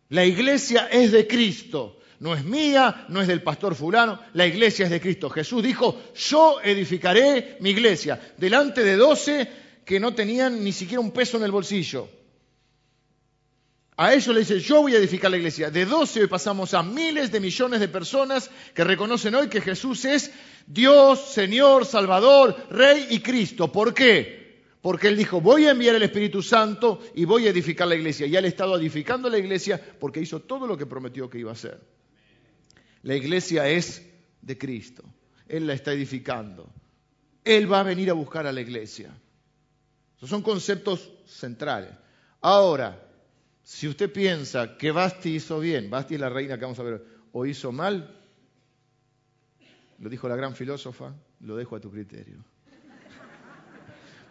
la 0.10 0.26
iglesia 0.26 0.88
es 0.92 1.12
de 1.12 1.28
Cristo. 1.28 2.00
No 2.20 2.34
es 2.34 2.44
mía, 2.44 3.06
no 3.10 3.22
es 3.22 3.28
del 3.28 3.44
pastor 3.44 3.76
fulano, 3.76 4.20
la 4.34 4.48
iglesia 4.48 4.86
es 4.86 4.92
de 4.92 5.00
Cristo. 5.00 5.30
Jesús 5.30 5.62
dijo, 5.62 6.02
yo 6.16 6.60
edificaré 6.64 7.58
mi 7.60 7.70
iglesia 7.70 8.20
delante 8.38 8.84
de 8.84 8.96
doce 8.96 9.48
que 9.86 10.00
no 10.00 10.16
tenían 10.16 10.64
ni 10.64 10.72
siquiera 10.72 11.00
un 11.00 11.12
peso 11.12 11.38
en 11.38 11.44
el 11.44 11.52
bolsillo. 11.52 12.10
A 13.98 14.14
ellos 14.14 14.28
le 14.28 14.42
dice, 14.42 14.60
yo 14.60 14.82
voy 14.82 14.96
a 14.96 14.98
edificar 14.98 15.30
la 15.30 15.38
iglesia. 15.38 15.70
De 15.70 15.86
doce 15.86 16.22
hoy 16.22 16.28
pasamos 16.28 16.74
a 16.74 16.84
miles 16.84 17.32
de 17.32 17.40
millones 17.40 17.80
de 17.80 17.88
personas 17.88 18.50
que 18.74 18.84
reconocen 18.84 19.36
hoy 19.36 19.48
que 19.48 19.62
Jesús 19.62 20.06
es 20.06 20.32
Dios, 20.66 21.20
Señor, 21.34 21.86
Salvador, 21.86 22.56
Rey 22.70 23.08
y 23.12 23.20
Cristo. 23.20 23.72
¿Por 23.72 23.94
qué? 23.94 24.47
Porque 24.82 25.08
él 25.08 25.18
dijo, 25.18 25.42
voy 25.42 25.66
a 25.66 25.72
enviar 25.72 25.96
el 25.96 26.04
Espíritu 26.04 26.42
Santo 26.42 27.02
y 27.16 27.26
voy 27.26 27.48
a 27.48 27.50
edificar 27.50 27.88
la 27.88 27.96
iglesia. 27.96 28.28
Y 28.28 28.36
él 28.36 28.46
ha 28.46 28.48
estado 28.48 28.78
edificando 28.78 29.30
la 29.30 29.38
iglesia 29.38 29.82
porque 30.00 30.22
hizo 30.22 30.42
todo 30.42 30.68
lo 30.68 30.78
que 30.78 30.86
prometió 30.86 31.30
que 31.30 31.40
iba 31.40 31.50
a 31.50 31.54
hacer. 31.54 31.80
La 33.04 33.16
iglesia 33.16 33.68
es 33.68 34.06
de 34.42 34.58
Cristo. 34.58 35.04
Él 35.48 35.68
la 35.68 35.74
está 35.74 35.94
edificando. 35.94 36.70
Él 37.44 37.72
va 37.72 37.80
a 37.80 37.84
venir 37.84 38.10
a 38.10 38.14
buscar 38.14 38.46
a 38.46 38.52
la 38.52 38.62
iglesia. 38.62 39.12
Esos 40.18 40.30
son 40.30 40.42
conceptos 40.42 41.12
centrales. 41.26 41.92
Ahora, 42.42 43.08
si 43.64 43.88
usted 43.88 44.12
piensa 44.12 44.78
que 44.78 44.92
Basti 44.92 45.36
hizo 45.36 45.60
bien, 45.60 45.90
Basti 45.90 46.16
es 46.16 46.22
la 46.22 46.30
reina 46.30 46.58
que 46.58 46.66
vamos 46.66 46.80
a 46.80 46.84
ver, 46.84 47.06
o 47.32 47.46
hizo 47.46 47.72
mal, 47.72 48.18
lo 50.00 50.10
dijo 50.10 50.28
la 50.28 50.36
gran 50.36 50.56
filósofa, 50.56 51.14
lo 51.42 51.56
dejo 51.56 51.76
a 51.76 51.80
tu 51.80 51.92
criterio. 51.92 52.44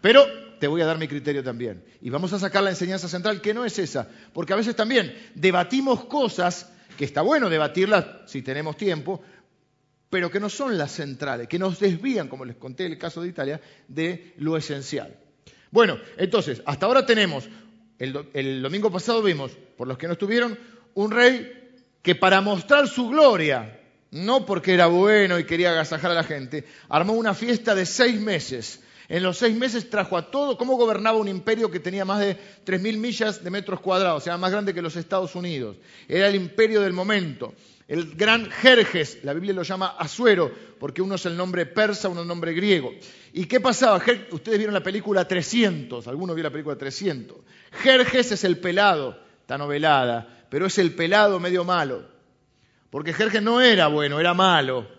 Pero 0.00 0.26
te 0.58 0.66
voy 0.66 0.80
a 0.80 0.86
dar 0.86 0.98
mi 0.98 1.08
criterio 1.08 1.42
también. 1.42 1.84
Y 2.00 2.10
vamos 2.10 2.32
a 2.32 2.38
sacar 2.38 2.62
la 2.62 2.70
enseñanza 2.70 3.08
central, 3.08 3.40
que 3.40 3.54
no 3.54 3.64
es 3.64 3.78
esa. 3.78 4.08
Porque 4.32 4.52
a 4.52 4.56
veces 4.56 4.76
también 4.76 5.14
debatimos 5.34 6.04
cosas, 6.04 6.72
que 6.96 7.04
está 7.04 7.22
bueno 7.22 7.50
debatirlas 7.50 8.06
si 8.26 8.42
tenemos 8.42 8.76
tiempo, 8.76 9.22
pero 10.08 10.30
que 10.30 10.40
no 10.40 10.48
son 10.48 10.78
las 10.78 10.92
centrales, 10.92 11.48
que 11.48 11.58
nos 11.58 11.78
desvían, 11.78 12.28
como 12.28 12.44
les 12.44 12.56
conté 12.56 12.86
el 12.86 12.98
caso 12.98 13.22
de 13.22 13.28
Italia, 13.28 13.60
de 13.88 14.34
lo 14.38 14.56
esencial. 14.56 15.16
Bueno, 15.70 15.98
entonces, 16.16 16.62
hasta 16.64 16.86
ahora 16.86 17.04
tenemos, 17.04 17.48
el, 17.98 18.62
domingo 18.62 18.90
pasado 18.90 19.22
vimos, 19.22 19.52
por 19.76 19.88
los 19.88 19.98
que 19.98 20.06
no 20.06 20.12
estuvieron, 20.12 20.58
un 20.94 21.10
rey 21.10 21.52
que 22.02 22.14
para 22.14 22.40
mostrar 22.40 22.88
su 22.88 23.08
gloria, 23.08 23.80
no 24.12 24.46
porque 24.46 24.74
era 24.74 24.86
bueno 24.86 25.38
y 25.38 25.44
quería 25.44 25.72
agasajar 25.72 26.12
a 26.12 26.14
la 26.14 26.24
gente, 26.24 26.64
armó 26.88 27.14
una 27.14 27.34
fiesta 27.34 27.74
de 27.74 27.84
seis 27.84 28.20
meses. 28.20 28.80
En 29.08 29.22
los 29.22 29.38
seis 29.38 29.56
meses 29.56 29.88
trajo 29.88 30.16
a 30.16 30.30
todo, 30.30 30.58
cómo 30.58 30.76
gobernaba 30.76 31.18
un 31.18 31.28
imperio 31.28 31.70
que 31.70 31.80
tenía 31.80 32.04
más 32.04 32.20
de 32.20 32.36
3.000 32.64 32.98
millas 32.98 33.44
de 33.44 33.50
metros 33.50 33.80
cuadrados, 33.80 34.22
o 34.22 34.24
sea, 34.24 34.36
más 34.36 34.50
grande 34.50 34.74
que 34.74 34.82
los 34.82 34.96
Estados 34.96 35.34
Unidos. 35.34 35.76
Era 36.08 36.28
el 36.28 36.34
imperio 36.34 36.80
del 36.80 36.92
momento. 36.92 37.54
El 37.88 38.16
gran 38.16 38.50
Jerjes, 38.50 39.20
la 39.22 39.32
Biblia 39.32 39.52
lo 39.52 39.62
llama 39.62 39.94
Asuero, 39.96 40.50
porque 40.80 41.02
uno 41.02 41.14
es 41.14 41.26
el 41.26 41.36
nombre 41.36 41.66
persa, 41.66 42.08
uno 42.08 42.20
es 42.20 42.24
el 42.24 42.28
nombre 42.28 42.52
griego. 42.52 42.92
¿Y 43.32 43.46
qué 43.46 43.60
pasaba? 43.60 44.02
Ustedes 44.32 44.58
vieron 44.58 44.74
la 44.74 44.82
película 44.82 45.28
300, 45.28 46.08
algunos 46.08 46.34
vieron 46.34 46.50
la 46.50 46.52
película 46.52 46.76
300. 46.76 47.36
Jerjes 47.82 48.32
es 48.32 48.42
el 48.42 48.58
pelado, 48.58 49.16
está 49.40 49.56
novelada, 49.56 50.46
pero 50.50 50.66
es 50.66 50.78
el 50.78 50.96
pelado 50.96 51.38
medio 51.38 51.62
malo. 51.62 52.04
Porque 52.90 53.12
Jerjes 53.12 53.42
no 53.42 53.60
era 53.60 53.86
bueno, 53.86 54.18
era 54.18 54.34
malo. 54.34 54.95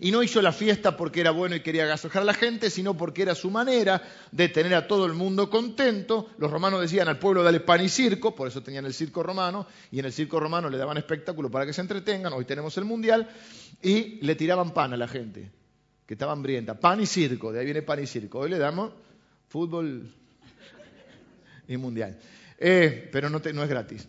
Y 0.00 0.12
no 0.12 0.22
hizo 0.22 0.40
la 0.40 0.52
fiesta 0.52 0.96
porque 0.96 1.20
era 1.20 1.32
bueno 1.32 1.56
y 1.56 1.60
quería 1.60 1.82
agasajar 1.82 2.22
a 2.22 2.24
la 2.24 2.34
gente, 2.34 2.70
sino 2.70 2.96
porque 2.96 3.22
era 3.22 3.34
su 3.34 3.50
manera 3.50 4.00
de 4.30 4.48
tener 4.48 4.74
a 4.74 4.86
todo 4.86 5.06
el 5.06 5.12
mundo 5.12 5.50
contento. 5.50 6.30
Los 6.38 6.50
romanos 6.50 6.80
decían 6.80 7.08
al 7.08 7.18
pueblo 7.18 7.42
dale 7.42 7.60
pan 7.60 7.80
y 7.80 7.88
circo, 7.88 8.34
por 8.34 8.46
eso 8.46 8.62
tenían 8.62 8.86
el 8.86 8.94
circo 8.94 9.24
romano, 9.24 9.66
y 9.90 9.98
en 9.98 10.04
el 10.04 10.12
circo 10.12 10.38
romano 10.38 10.70
le 10.70 10.78
daban 10.78 10.98
espectáculo 10.98 11.50
para 11.50 11.66
que 11.66 11.72
se 11.72 11.80
entretengan, 11.80 12.32
hoy 12.32 12.44
tenemos 12.44 12.76
el 12.78 12.84
mundial, 12.84 13.28
y 13.82 14.24
le 14.24 14.36
tiraban 14.36 14.72
pan 14.72 14.92
a 14.92 14.96
la 14.96 15.08
gente, 15.08 15.50
que 16.06 16.14
estaba 16.14 16.32
hambrienta. 16.32 16.78
Pan 16.78 17.00
y 17.00 17.06
circo, 17.06 17.52
de 17.52 17.58
ahí 17.58 17.64
viene 17.64 17.82
pan 17.82 18.00
y 18.00 18.06
circo. 18.06 18.38
Hoy 18.38 18.50
le 18.50 18.58
damos 18.58 18.92
fútbol 19.48 20.12
y 21.66 21.76
mundial. 21.76 22.16
Eh, 22.58 23.08
pero 23.12 23.30
no, 23.30 23.40
no, 23.52 23.62
es 23.62 23.68
gratis. 23.68 24.08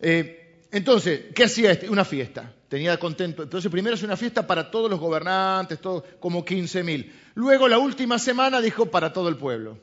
Eh, 0.00 0.49
entonces, 0.72 1.22
¿qué 1.34 1.44
hacía 1.44 1.72
este? 1.72 1.88
Una 1.88 2.04
fiesta 2.04 2.54
tenía 2.70 2.96
contento. 2.98 3.42
Entonces 3.42 3.70
primero 3.70 3.96
es 3.96 4.02
una 4.04 4.16
fiesta 4.16 4.46
para 4.46 4.70
todos 4.70 4.88
los 4.88 5.00
gobernantes, 5.00 5.80
todo, 5.80 6.04
como 6.20 6.44
15.000. 6.44 7.10
Luego 7.34 7.66
la 7.66 7.78
última 7.78 8.18
semana 8.18 8.60
dijo 8.60 8.86
para 8.86 9.12
todo 9.12 9.28
el 9.28 9.36
pueblo. 9.36 9.76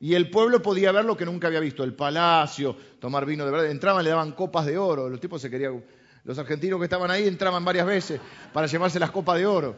Y 0.00 0.14
el 0.14 0.28
pueblo 0.28 0.60
podía 0.60 0.90
ver 0.90 1.04
lo 1.04 1.16
que 1.16 1.24
nunca 1.24 1.46
había 1.46 1.60
visto, 1.60 1.84
el 1.84 1.94
palacio, 1.94 2.76
tomar 3.00 3.24
vino 3.26 3.44
de 3.44 3.52
verdad. 3.52 3.70
Entraban, 3.70 4.02
le 4.02 4.10
daban 4.10 4.32
copas 4.32 4.66
de 4.66 4.76
oro. 4.76 5.08
Los 5.08 5.20
tipos 5.20 5.40
se 5.40 5.48
querían... 5.48 5.82
Los 6.24 6.36
argentinos 6.38 6.78
que 6.78 6.84
estaban 6.84 7.10
ahí 7.10 7.26
entraban 7.26 7.64
varias 7.64 7.86
veces 7.86 8.20
para 8.52 8.66
llevarse 8.66 8.98
las 8.98 9.12
copas 9.12 9.38
de 9.38 9.46
oro. 9.46 9.76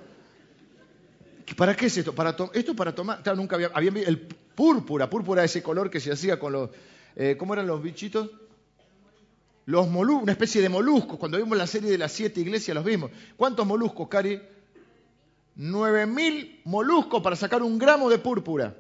¿Para 1.57 1.77
qué 1.77 1.87
es 1.87 1.99
esto? 1.99 2.15
Para 2.15 2.35
esto 2.55 2.75
para 2.75 2.95
tomar... 2.95 3.21
nunca 3.37 3.57
había... 3.57 3.71
había... 3.75 3.91
El 3.91 4.21
púrpura, 4.21 5.09
púrpura 5.09 5.45
ese 5.45 5.63
color 5.63 5.91
que 5.91 6.01
se 6.01 6.13
hacía 6.13 6.39
con 6.39 6.53
los... 6.53 6.71
Eh, 7.15 7.37
¿Cómo 7.39 7.53
eran 7.53 7.67
los 7.67 7.83
bichitos? 7.83 8.31
Los 9.67 9.89
moluscos, 9.89 10.23
una 10.25 10.33
especie 10.33 10.63
de 10.63 10.69
moluscos. 10.69 11.19
Cuando 11.19 11.39
vimos 11.39 11.57
la 11.57 11.67
serie 11.67 11.91
de 11.91 11.99
las 11.99 12.13
siete 12.13 12.41
iglesias 12.41 12.75
los 12.75 12.85
vimos. 12.85 13.11
¿Cuántos 13.37 13.67
moluscos, 13.67 14.09
Cari? 14.09 14.41
Nueve 15.57 16.07
mil 16.07 16.61
moluscos 16.65 17.23
para 17.23 17.37
sacar 17.37 17.63
un 17.63 17.79
gramo 17.79 18.09
de 18.09 18.19
púrpura. 18.19 18.75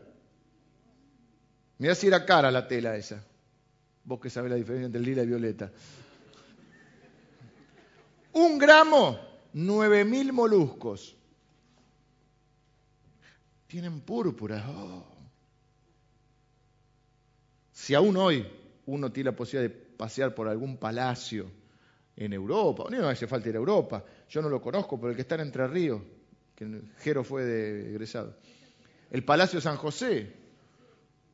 Mirá 1.79 1.95
si 1.95 2.07
era 2.07 2.25
cara 2.25 2.51
la 2.51 2.67
tela 2.69 2.97
esa. 2.97 3.25
Vos 4.05 4.21
que 4.21 4.31
sabés 4.31 4.51
la 4.51 4.57
diferencia 4.57 4.87
entre 4.87 5.01
lila 5.01 5.23
y 5.23 5.27
violeta. 5.27 5.71
Un 8.33 8.59
gramo, 8.59 9.19
nueve 9.53 10.05
mil 10.05 10.33
moluscos. 10.33 11.17
Tienen 13.67 14.01
púrpura. 14.01 14.65
Oh. 14.69 15.05
Si 17.73 17.95
aún 17.95 18.17
hoy 18.17 18.47
uno 18.87 19.11
tiene 19.11 19.31
la 19.31 19.37
posibilidad 19.37 19.73
de 19.73 19.90
pasear 20.01 20.35
por 20.35 20.49
algún 20.49 20.79
palacio 20.79 21.51
en 22.17 22.33
Europa, 22.33 22.85
no 22.91 23.07
hace 23.07 23.27
falta 23.27 23.51
ir 23.51 23.57
a 23.57 23.59
Europa, 23.59 24.03
yo 24.31 24.41
no 24.41 24.49
lo 24.49 24.63
conozco, 24.63 24.99
pero 24.99 25.11
el 25.11 25.15
que 25.15 25.21
está 25.21 25.35
en 25.35 25.43
Entre 25.43 25.69
Ríos, 25.69 26.01
que 26.57 26.81
Jero 27.01 27.23
fue 27.23 27.45
de 27.45 27.91
egresado, 27.91 28.35
el 29.11 29.23
Palacio 29.25 29.61
San 29.61 29.77
José, 29.77 30.33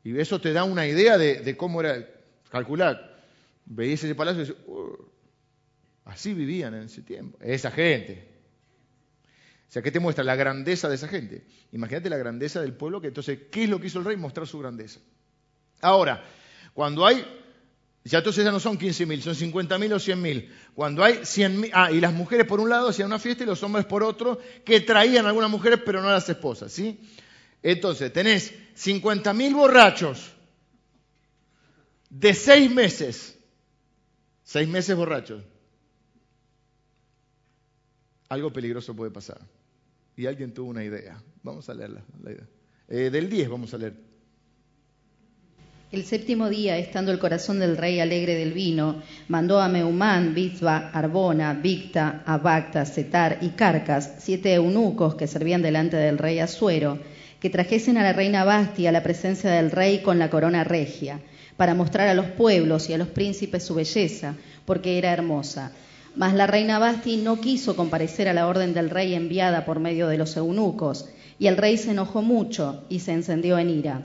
y 0.03 0.19
eso 0.19 0.41
te 0.41 0.53
da 0.53 0.65
una 0.65 0.85
idea 0.85 1.17
de, 1.17 1.57
cómo 1.57 1.81
era, 1.81 2.09
calcular, 2.51 3.25
veías 3.67 4.03
ese 4.03 4.17
palacio 4.17 4.43
y 4.43 4.51
uh, 4.69 5.09
así 6.07 6.35
vivían 6.35 6.75
en 6.75 6.83
ese 6.83 7.03
tiempo, 7.03 7.39
esa 7.41 7.71
gente. 7.71 8.29
O 9.69 9.71
sea, 9.71 9.81
¿qué 9.83 9.93
te 9.93 10.01
muestra? 10.01 10.25
La 10.25 10.35
grandeza 10.35 10.89
de 10.89 10.97
esa 10.97 11.07
gente. 11.07 11.47
Imagínate 11.71 12.11
la 12.11 12.17
grandeza 12.17 12.61
del 12.61 12.73
pueblo, 12.73 13.01
que 13.01 13.09
entonces, 13.09 13.39
¿qué 13.53 13.65
es 13.65 13.71
lo 13.71 13.81
que 13.81 13.87
hizo 13.87 14.01
el 14.01 14.05
rey? 14.05 14.17
Mostrar 14.17 14.47
su 14.49 14.59
grandeza. 14.59 14.99
Ahora, 15.81 16.25
cuando 16.75 17.07
hay 17.07 17.25
ya 18.07 18.19
entonces 18.19 18.45
ya 18.45 18.53
no 18.53 18.61
son 18.61 18.79
15.000, 18.79 19.21
son 19.21 19.35
50.000 19.35 19.93
o 19.93 19.97
100.000. 19.97 20.49
Cuando 20.75 21.03
hay 21.03 21.15
100.000, 21.15 21.71
ah, 21.73 21.91
y 21.91 22.01
las 22.01 22.13
mujeres 22.13 22.47
por 22.47 22.61
un 22.61 22.69
lado 22.69 22.89
hacían 22.89 23.09
una 23.09 23.19
fiesta 23.19 23.43
y 23.43 23.47
los 23.47 23.63
hombres 23.65 23.85
por 23.85 24.05
otro, 24.05 24.39
que 24.65 24.81
traían 24.81 25.27
algunas 25.27 25.51
mujeres 25.51 25.81
pero 25.85 26.01
no 26.01 26.09
las 26.09 26.29
esposas, 26.29 26.71
¿sí? 26.71 27.01
Entonces, 27.65 28.13
tenés 28.13 28.53
50.000 28.77 29.55
borrachos 29.55 30.33
de 32.09 32.33
seis 32.33 32.71
meses. 32.71 33.37
Seis 34.45 34.69
meses 34.69 34.95
borrachos. 34.95 35.43
Algo 38.29 38.53
peligroso 38.53 38.95
puede 38.95 39.11
pasar. 39.11 39.41
Y 40.17 40.27
alguien 40.27 40.55
tuvo 40.55 40.71
una 40.71 40.85
idea. 40.85 41.21
Vamos 41.43 41.69
a 41.69 41.75
leerla. 41.75 42.05
Eh, 42.87 43.11
del 43.11 43.29
10 43.29 43.49
vamos 43.49 43.75
a 43.75 43.79
leer. 43.79 44.06
El 45.93 46.05
séptimo 46.05 46.49
día, 46.49 46.79
estando 46.79 47.13
el 47.13 47.21
corazón 47.21 47.61
del 47.61 47.77
rey 47.77 48.01
alegre 48.01 48.35
del 48.35 48.53
vino, 48.53 49.03
mandó 49.29 49.61
a 49.61 49.69
Meumán, 49.69 50.35
Bizba, 50.35 50.91
Arbona, 50.93 51.55
Victa, 51.55 52.25
Abacta, 52.27 52.85
Setar 52.85 53.39
y 53.41 53.51
Carcas, 53.51 54.15
siete 54.19 54.53
eunucos 54.53 55.15
que 55.15 55.29
servían 55.29 55.63
delante 55.63 55.97
del 55.97 56.19
rey 56.19 56.41
Asuero, 56.41 56.99
que 57.39 57.51
trajesen 57.51 57.99
a 57.99 58.03
la 58.03 58.13
reina 58.13 58.43
Basti 58.43 58.89
a 58.89 58.93
la 58.93 59.05
presencia 59.05 59.49
del 59.49 59.71
rey 59.71 60.01
con 60.03 60.19
la 60.19 60.29
corona 60.29 60.65
regia, 60.65 61.21
para 61.57 61.77
mostrar 61.77 62.09
a 62.09 62.15
los 62.15 62.27
pueblos 62.27 62.91
y 62.91 62.95
a 62.95 62.99
los 62.99 63.09
príncipes 63.09 63.63
su 63.63 63.77
belleza, 63.77 64.35
porque 64.65 64.99
era 64.99 65.13
hermosa. 65.13 65.71
Mas 66.17 66.35
la 66.35 66.49
reina 66.49 66.81
Basti 66.81 67.19
no 67.19 67.41
quiso 67.41 67.77
comparecer 67.77 68.27
a 68.27 68.35
la 68.35 68.49
orden 68.49 68.75
del 68.75 68.91
rey 68.91 69.15
enviada 69.15 69.65
por 69.65 69.79
medio 69.79 70.09
de 70.09 70.19
los 70.19 70.37
eunucos, 70.37 71.09
y 71.39 71.47
el 71.47 71.57
rey 71.57 71.79
se 71.79 71.93
enojó 71.93 72.23
mucho 72.23 72.83
y 72.89 72.99
se 72.99 73.13
encendió 73.13 73.57
en 73.57 73.71
ira. 73.71 74.03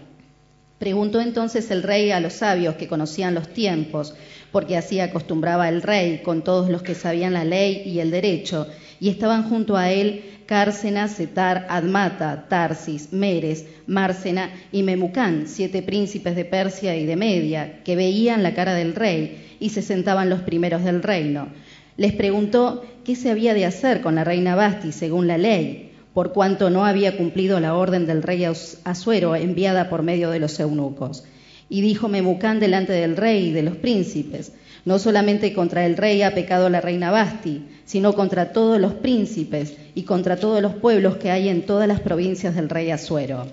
Preguntó 0.82 1.22
entonces 1.22 1.70
el 1.70 1.84
rey 1.84 2.10
a 2.10 2.20
los 2.20 2.34
sabios 2.34 2.74
que 2.74 2.88
conocían 2.88 3.36
los 3.36 3.50
tiempos, 3.50 4.16
porque 4.52 4.76
así 4.76 5.00
acostumbraba 5.00 5.70
el 5.70 5.84
rey 5.84 6.24
con 6.24 6.44
todos 6.44 6.72
los 6.72 6.82
que 6.82 6.96
sabían 6.96 7.34
la 7.34 7.46
ley 7.46 7.84
y 7.86 8.00
el 8.00 8.10
derecho, 8.10 8.66
y 9.00 9.10
estaban 9.10 9.48
junto 9.48 9.78
a 9.78 9.92
él 9.92 10.24
Cárcena, 10.48 11.08
Setar, 11.08 11.68
Admata, 11.70 12.48
Tarsis, 12.50 13.14
Meres, 13.14 13.68
Márcena 13.86 14.50
y 14.72 14.82
Memucán, 14.82 15.44
siete 15.46 15.84
príncipes 15.84 16.36
de 16.36 16.46
Persia 16.46 16.96
y 16.96 17.06
de 17.06 17.16
Media, 17.16 17.84
que 17.84 17.96
veían 17.96 18.42
la 18.42 18.56
cara 18.56 18.74
del 18.74 18.96
rey 18.96 19.56
y 19.60 19.70
se 19.70 19.84
sentaban 19.84 20.32
los 20.32 20.42
primeros 20.42 20.84
del 20.84 21.04
reino. 21.04 21.50
Les 21.96 22.14
preguntó 22.14 22.84
qué 23.06 23.16
se 23.16 23.30
había 23.30 23.54
de 23.54 23.68
hacer 23.68 24.02
con 24.02 24.16
la 24.16 24.24
reina 24.24 24.56
Basti 24.56 24.92
según 24.94 25.28
la 25.28 25.38
ley 25.38 25.90
por 26.13 26.34
cuanto 26.34 26.70
no 26.70 26.86
había 26.86 27.15
cumplido 27.18 27.60
la 27.60 27.75
orden 27.75 28.06
del 28.06 28.24
rey 28.24 28.46
Asuero 28.46 29.36
enviada 29.36 29.89
por 29.89 30.03
medio 30.03 30.30
de 30.30 30.39
los 30.39 30.60
eunucos. 30.60 31.24
Y 31.70 31.82
dijo 31.82 32.10
Memucán 32.10 32.60
delante 32.60 32.91
del 32.91 33.15
rey 33.15 33.48
y 33.48 33.51
de 33.51 33.63
los 33.63 33.77
príncipes, 33.77 34.51
no 34.84 35.00
solamente 35.00 35.53
contra 35.53 35.86
el 35.86 35.96
rey 35.96 36.22
ha 36.22 36.34
pecado 36.34 36.70
la 36.70 36.82
reina 36.82 37.12
Basti, 37.12 37.65
sino 37.86 38.13
contra 38.13 38.51
todos 38.51 38.80
los 38.80 38.94
príncipes 38.96 39.75
y 39.96 40.03
contra 40.03 40.38
todos 40.38 40.62
los 40.62 40.74
pueblos 40.74 41.18
que 41.18 41.32
hay 41.32 41.50
en 41.50 41.62
todas 41.62 41.88
las 41.88 42.01
provincias 42.01 42.56
del 42.56 42.68
rey 42.68 42.91
Asuero. 42.91 43.48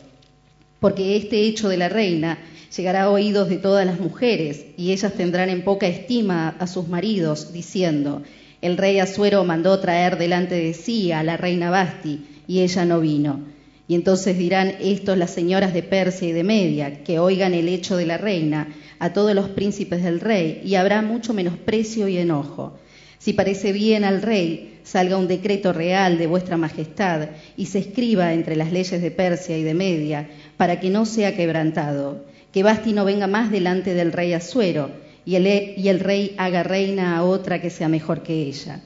Porque 0.81 1.17
este 1.17 1.43
hecho 1.43 1.69
de 1.69 1.77
la 1.77 1.88
reina 1.88 2.38
llegará 2.77 3.05
a 3.05 3.11
oídos 3.11 3.49
de 3.49 3.59
todas 3.59 3.87
las 3.87 4.00
mujeres, 4.00 4.65
y 4.77 4.93
ellas 4.93 5.12
tendrán 5.12 5.49
en 5.50 5.62
poca 5.62 5.87
estima 5.87 6.57
a 6.59 6.67
sus 6.67 6.88
maridos, 6.88 7.53
diciendo, 7.53 8.23
el 8.61 8.77
rey 8.77 8.99
Asuero 8.99 9.45
mandó 9.45 9.79
traer 9.79 10.19
delante 10.19 10.55
de 10.57 10.75
sí 10.75 11.12
a 11.12 11.23
la 11.23 11.37
reina 11.37 11.71
Basti, 11.71 12.25
y 12.49 12.62
ella 12.62 12.85
no 12.85 12.99
vino. 12.99 13.45
Y 13.87 13.95
entonces 13.95 14.37
dirán 14.37 14.75
estos 14.81 15.17
las 15.17 15.31
señoras 15.31 15.73
de 15.73 15.85
Persia 15.85 16.28
y 16.28 16.33
de 16.33 16.43
Media, 16.43 17.05
que 17.05 17.21
oigan 17.21 17.55
el 17.55 17.69
hecho 17.69 17.97
de 17.97 18.07
la 18.07 18.19
reina, 18.19 18.75
a 18.99 19.12
todos 19.12 19.35
los 19.35 19.50
príncipes 19.50 20.02
del 20.02 20.19
rey, 20.19 20.61
y 20.64 20.75
habrá 20.75 21.00
mucho 21.02 21.33
menosprecio 21.33 22.09
y 22.09 22.19
enojo. 22.19 22.76
Si 23.19 23.33
parece 23.33 23.73
bien 23.73 24.05
al 24.05 24.23
rey, 24.23 24.81
salga 24.83 25.17
un 25.17 25.28
decreto 25.28 25.73
real 25.73 26.19
de 26.19 26.26
vuestra 26.26 26.57
majestad 26.57 27.28
y 27.57 27.67
se 27.67 27.78
escriba 27.78 28.33
entre 28.33 28.57
las 28.57 28.73
leyes 28.73 29.00
de 29.00 29.11
Persia 29.11 29.57
y 29.57 29.62
de 29.62 29.75
Media, 29.75 30.28
para 30.57 30.81
que 30.81 30.90
no 30.90 31.07
sea 31.07 31.37
quebrantado, 31.37 32.25
que 32.52 32.62
Basti 32.62 32.93
no 32.93 33.05
venga 33.05 33.26
más 33.26 33.50
delante 33.50 33.95
del 33.95 34.12
rey 34.12 34.33
Asuero, 34.33 34.90
y 35.25 35.37
el, 35.37 35.47
y 35.47 35.88
el 35.88 36.00
rey 36.00 36.35
haga 36.38 36.62
reina 36.62 37.17
a 37.17 37.25
otra 37.25 37.61
que 37.61 37.71
sea 37.71 37.88
mejor 37.88 38.23
que 38.23 38.35
ella. 38.35 38.81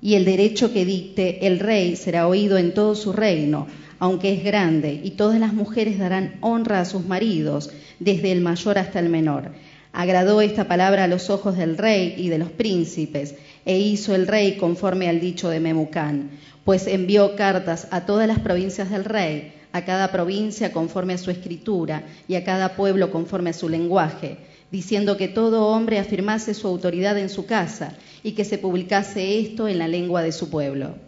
Y 0.00 0.14
el 0.14 0.24
derecho 0.24 0.72
que 0.72 0.84
dicte 0.84 1.46
el 1.46 1.58
rey 1.58 1.96
será 1.96 2.28
oído 2.28 2.58
en 2.58 2.74
todo 2.74 2.94
su 2.94 3.12
reino, 3.12 3.66
aunque 3.98 4.32
es 4.32 4.44
grande, 4.44 5.00
y 5.02 5.12
todas 5.12 5.40
las 5.40 5.54
mujeres 5.54 5.98
darán 5.98 6.36
honra 6.40 6.80
a 6.80 6.84
sus 6.84 7.06
maridos, 7.06 7.70
desde 7.98 8.32
el 8.32 8.40
mayor 8.40 8.78
hasta 8.78 8.98
el 8.98 9.08
menor. 9.08 9.52
Agradó 9.92 10.42
esta 10.42 10.68
palabra 10.68 11.04
a 11.04 11.08
los 11.08 11.30
ojos 11.30 11.56
del 11.56 11.78
rey 11.78 12.14
y 12.18 12.28
de 12.28 12.38
los 12.38 12.50
príncipes, 12.50 13.34
e 13.64 13.78
hizo 13.78 14.14
el 14.14 14.26
rey 14.26 14.56
conforme 14.58 15.08
al 15.08 15.20
dicho 15.20 15.48
de 15.48 15.60
Memucán, 15.60 16.30
pues 16.64 16.86
envió 16.86 17.34
cartas 17.34 17.88
a 17.90 18.04
todas 18.04 18.28
las 18.28 18.40
provincias 18.40 18.90
del 18.90 19.04
rey, 19.04 19.54
a 19.72 19.84
cada 19.84 20.12
provincia 20.12 20.72
conforme 20.72 21.14
a 21.14 21.18
su 21.18 21.30
escritura 21.30 22.02
y 22.28 22.34
a 22.34 22.44
cada 22.44 22.76
pueblo 22.76 23.10
conforme 23.10 23.50
a 23.50 23.54
su 23.54 23.68
lenguaje, 23.68 24.38
diciendo 24.76 25.16
que 25.16 25.28
todo 25.28 25.68
hombre 25.68 25.98
afirmase 25.98 26.52
su 26.52 26.66
autoridad 26.68 27.16
en 27.16 27.30
su 27.30 27.46
casa 27.46 27.96
y 28.22 28.32
que 28.32 28.44
se 28.44 28.58
publicase 28.58 29.40
esto 29.40 29.68
en 29.68 29.78
la 29.78 29.88
lengua 29.88 30.20
de 30.20 30.32
su 30.32 30.50
pueblo. 30.50 30.98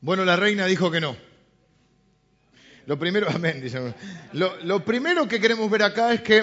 Bueno, 0.00 0.24
la 0.24 0.34
reina 0.34 0.66
dijo 0.66 0.90
que 0.90 1.00
no. 1.00 1.16
Lo 2.86 2.98
primero, 2.98 3.28
amén. 3.32 3.62
Lo, 4.32 4.84
primero 4.84 5.28
que 5.28 5.38
queremos 5.38 5.70
ver 5.70 5.84
acá 5.84 6.12
es 6.12 6.22
que 6.22 6.40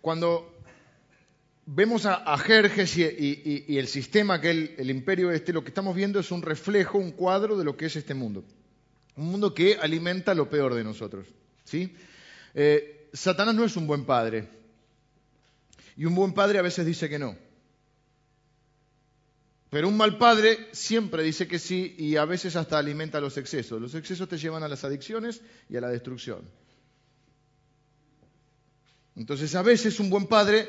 cuando 0.00 0.58
vemos 1.64 2.06
a, 2.06 2.36
Jerjes 2.38 2.96
y, 2.98 3.78
el 3.78 3.86
sistema 3.86 4.40
que 4.40 4.50
el, 4.50 4.74
el 4.78 4.90
imperio 4.90 5.30
este, 5.30 5.52
lo 5.52 5.62
que 5.62 5.68
estamos 5.68 5.94
viendo 5.94 6.18
es 6.18 6.32
un 6.32 6.42
reflejo, 6.42 6.98
un 6.98 7.12
cuadro 7.12 7.56
de 7.56 7.62
lo 7.62 7.76
que 7.76 7.86
es 7.86 7.94
este 7.94 8.14
mundo. 8.14 8.42
Un 9.14 9.26
mundo 9.26 9.54
que 9.54 9.76
alimenta 9.80 10.34
lo 10.34 10.50
peor 10.50 10.74
de 10.74 10.82
nosotros. 10.82 11.28
¿sí? 11.62 11.94
Eh, 12.52 12.97
Satanás 13.12 13.54
no 13.54 13.64
es 13.64 13.76
un 13.76 13.86
buen 13.86 14.04
padre. 14.04 14.48
Y 15.96 16.04
un 16.04 16.14
buen 16.14 16.32
padre 16.32 16.58
a 16.58 16.62
veces 16.62 16.86
dice 16.86 17.08
que 17.08 17.18
no. 17.18 17.36
Pero 19.70 19.88
un 19.88 19.96
mal 19.96 20.16
padre 20.16 20.68
siempre 20.72 21.22
dice 21.22 21.46
que 21.46 21.58
sí 21.58 21.94
y 21.98 22.16
a 22.16 22.24
veces 22.24 22.56
hasta 22.56 22.78
alimenta 22.78 23.20
los 23.20 23.36
excesos. 23.36 23.80
Los 23.80 23.94
excesos 23.94 24.28
te 24.28 24.38
llevan 24.38 24.62
a 24.62 24.68
las 24.68 24.84
adicciones 24.84 25.42
y 25.68 25.76
a 25.76 25.80
la 25.80 25.88
destrucción. 25.88 26.48
Entonces 29.16 29.54
a 29.54 29.62
veces 29.62 29.98
un 30.00 30.08
buen 30.08 30.26
padre, 30.26 30.68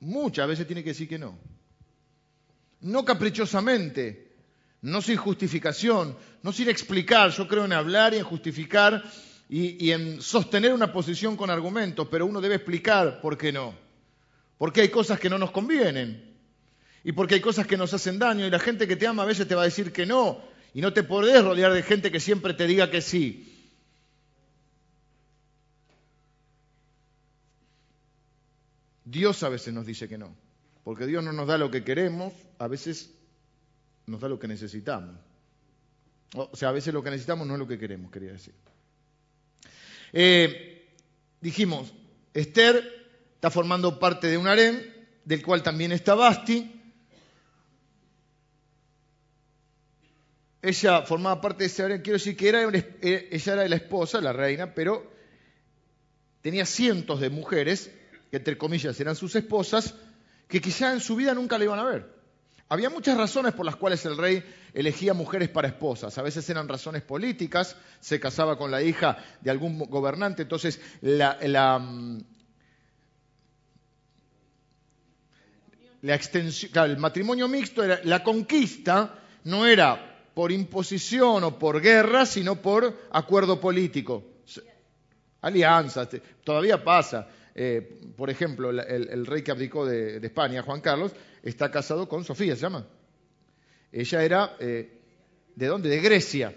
muchas 0.00 0.46
veces 0.48 0.66
tiene 0.66 0.82
que 0.82 0.90
decir 0.90 1.08
que 1.08 1.18
no. 1.18 1.38
No 2.80 3.04
caprichosamente, 3.04 4.32
no 4.82 5.00
sin 5.00 5.16
justificación, 5.16 6.16
no 6.42 6.52
sin 6.52 6.68
explicar. 6.68 7.30
Yo 7.30 7.46
creo 7.46 7.64
en 7.64 7.72
hablar 7.72 8.12
y 8.12 8.18
en 8.18 8.24
justificar 8.24 9.02
y, 9.52 9.90
en 9.90 10.22
sostener 10.22 10.72
una 10.72 10.92
posición 10.92 11.36
con 11.36 11.50
argumentos, 11.50 12.06
pero 12.08 12.24
uno 12.24 12.40
debe 12.40 12.54
explicar 12.54 13.20
por 13.20 13.36
qué 13.36 13.50
no. 13.50 13.74
Porque 14.56 14.82
hay 14.82 14.90
cosas 14.90 15.18
que 15.18 15.28
no 15.28 15.38
nos 15.38 15.50
convienen 15.50 16.38
y 17.02 17.10
porque 17.12 17.34
hay 17.34 17.40
cosas 17.40 17.66
que 17.66 17.76
nos 17.76 17.92
hacen 17.92 18.20
daño 18.20 18.46
y 18.46 18.50
la 18.50 18.60
gente 18.60 18.86
que 18.86 18.94
te 18.94 19.08
ama 19.08 19.24
a 19.24 19.26
veces 19.26 19.48
te 19.48 19.56
va 19.56 19.62
a 19.62 19.64
decir 19.64 19.92
que 19.92 20.06
no 20.06 20.40
y 20.72 20.80
no 20.80 20.92
te 20.92 21.02
podés 21.02 21.42
rodear 21.42 21.72
de 21.72 21.82
gente 21.82 22.12
que 22.12 22.20
siempre 22.20 22.54
te 22.54 22.68
diga 22.68 22.92
que 22.92 23.00
sí. 23.00 23.46
Dios 29.04 29.42
a 29.42 29.48
veces 29.48 29.74
nos 29.74 29.84
dice 29.84 30.08
que 30.08 30.16
no, 30.16 30.32
porque 30.84 31.06
Dios 31.06 31.24
no 31.24 31.32
nos 31.32 31.48
da 31.48 31.58
lo 31.58 31.72
que 31.72 31.82
queremos, 31.82 32.32
a 32.60 32.68
veces 32.68 33.12
nos 34.06 34.20
da 34.20 34.28
lo 34.28 34.38
que 34.38 34.46
necesitamos. 34.46 35.16
O 36.36 36.54
sea, 36.54 36.68
a 36.68 36.72
veces 36.72 36.94
lo 36.94 37.02
que 37.02 37.10
necesitamos 37.10 37.48
no 37.48 37.54
es 37.54 37.58
lo 37.58 37.66
que 37.66 37.80
queremos, 37.80 38.12
quería 38.12 38.30
decir. 38.30 38.54
Eh, 40.12 40.88
dijimos, 41.40 41.92
Esther 42.34 42.82
está 43.34 43.50
formando 43.50 43.98
parte 43.98 44.26
de 44.26 44.36
un 44.36 44.46
harén, 44.46 44.94
del 45.24 45.42
cual 45.42 45.62
también 45.62 45.92
está 45.92 46.14
Basti, 46.14 46.80
ella 50.62 51.02
formaba 51.02 51.40
parte 51.40 51.64
de 51.64 51.66
ese 51.66 51.82
harén, 51.82 52.02
quiero 52.02 52.18
decir 52.18 52.36
que 52.36 52.48
era, 52.48 52.62
eh, 52.62 53.28
ella 53.30 53.52
era 53.52 53.68
la 53.68 53.76
esposa, 53.76 54.20
la 54.20 54.32
reina, 54.32 54.74
pero 54.74 55.10
tenía 56.42 56.66
cientos 56.66 57.20
de 57.20 57.30
mujeres, 57.30 57.90
que 58.30 58.36
entre 58.36 58.58
comillas 58.58 58.98
eran 59.00 59.16
sus 59.16 59.34
esposas, 59.36 59.94
que 60.48 60.60
quizá 60.60 60.92
en 60.92 61.00
su 61.00 61.16
vida 61.16 61.34
nunca 61.34 61.58
la 61.58 61.64
iban 61.64 61.78
a 61.78 61.84
ver. 61.84 62.19
Había 62.72 62.88
muchas 62.88 63.18
razones 63.18 63.52
por 63.52 63.66
las 63.66 63.74
cuales 63.74 64.06
el 64.06 64.16
rey 64.16 64.44
elegía 64.72 65.12
mujeres 65.12 65.48
para 65.48 65.66
esposas. 65.66 66.16
A 66.16 66.22
veces 66.22 66.48
eran 66.48 66.68
razones 66.68 67.02
políticas, 67.02 67.76
se 67.98 68.20
casaba 68.20 68.56
con 68.56 68.70
la 68.70 68.80
hija 68.80 69.18
de 69.40 69.50
algún 69.50 69.76
gobernante, 69.76 70.42
entonces 70.42 70.80
la, 71.00 71.36
la, 71.42 71.80
mm, 71.80 72.20
extensión, 76.02 76.70
el 76.88 76.96
matrimonio 76.96 77.48
mixto 77.48 77.82
era 77.82 78.00
la 78.04 78.22
conquista 78.22 79.18
no 79.42 79.66
era 79.66 80.30
por 80.32 80.52
imposición 80.52 81.42
o 81.42 81.58
por 81.58 81.80
guerra, 81.80 82.24
sino 82.24 82.62
por 82.62 83.08
acuerdo 83.10 83.60
político. 83.60 84.22
Alianzas, 85.40 86.08
todavía 86.44 86.84
pasa. 86.84 87.26
Eh, 87.54 88.00
por 88.16 88.30
ejemplo, 88.30 88.70
el, 88.70 89.26
rey 89.26 89.42
que 89.42 89.50
abdicó 89.50 89.86
de, 89.86 90.18
España, 90.18 90.62
Juan 90.62 90.80
Carlos, 90.80 91.12
está 91.42 91.70
casado 91.70 92.08
con 92.08 92.24
Sofía, 92.24 92.54
se 92.54 92.62
llama. 92.62 92.86
Ella 93.92 94.22
era, 94.22 94.56
eh, 94.60 95.00
¿de 95.54 95.66
dónde? 95.66 95.88
De 95.88 96.00
Grecia. 96.00 96.54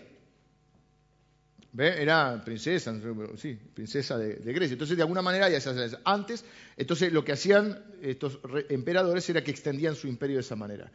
¿Ve? 1.72 2.04
Era 2.04 2.44
princesa, 2.46 2.94
sí, 3.38 3.58
princesa 3.74 4.18
de, 4.18 4.54
Grecia. 4.54 4.74
Entonces, 4.74 4.96
de 4.96 5.02
alguna 5.02 5.24
manera, 5.24 5.50
ya 5.50 5.60
se 5.60 5.98
antes, 6.06 6.46
entonces 6.78 7.12
lo 7.12 7.26
que 7.26 7.32
hacían 7.32 7.84
estos 8.02 8.40
emperadores 8.70 9.28
era 9.30 9.44
que 9.44 9.50
extendían 9.50 9.96
su 9.96 10.08
imperio 10.08 10.36
de 10.36 10.42
esa 10.42 10.56
manera. 10.56 10.92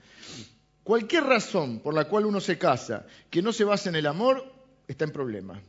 Cualquier 0.84 1.24
razón 1.24 1.80
por 1.80 1.94
la 1.94 2.06
cual 2.06 2.26
uno 2.26 2.40
se 2.40 2.56
casa 2.56 3.06
que 3.28 3.42
no 3.42 3.52
se 3.52 3.64
base 3.64 3.88
en 3.88 3.96
el 3.96 4.06
amor 4.06 4.50
está 4.86 5.04
en 5.04 5.10
problema. 5.10 5.60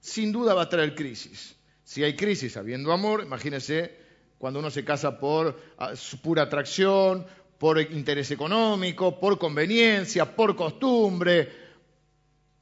Sin 0.00 0.30
duda 0.30 0.54
va 0.54 0.62
a 0.62 0.68
traer 0.68 0.94
crisis. 0.94 1.56
Si 1.86 2.02
hay 2.02 2.16
crisis 2.16 2.56
habiendo 2.56 2.92
amor, 2.92 3.22
imagínese 3.22 3.94
cuando 4.38 4.58
uno 4.58 4.72
se 4.72 4.84
casa 4.84 5.20
por 5.20 5.56
ah, 5.78 5.92
pura 6.20 6.42
atracción, 6.42 7.24
por 7.58 7.80
interés 7.80 8.32
económico, 8.32 9.20
por 9.20 9.38
conveniencia, 9.38 10.34
por 10.34 10.56
costumbre, 10.56 11.48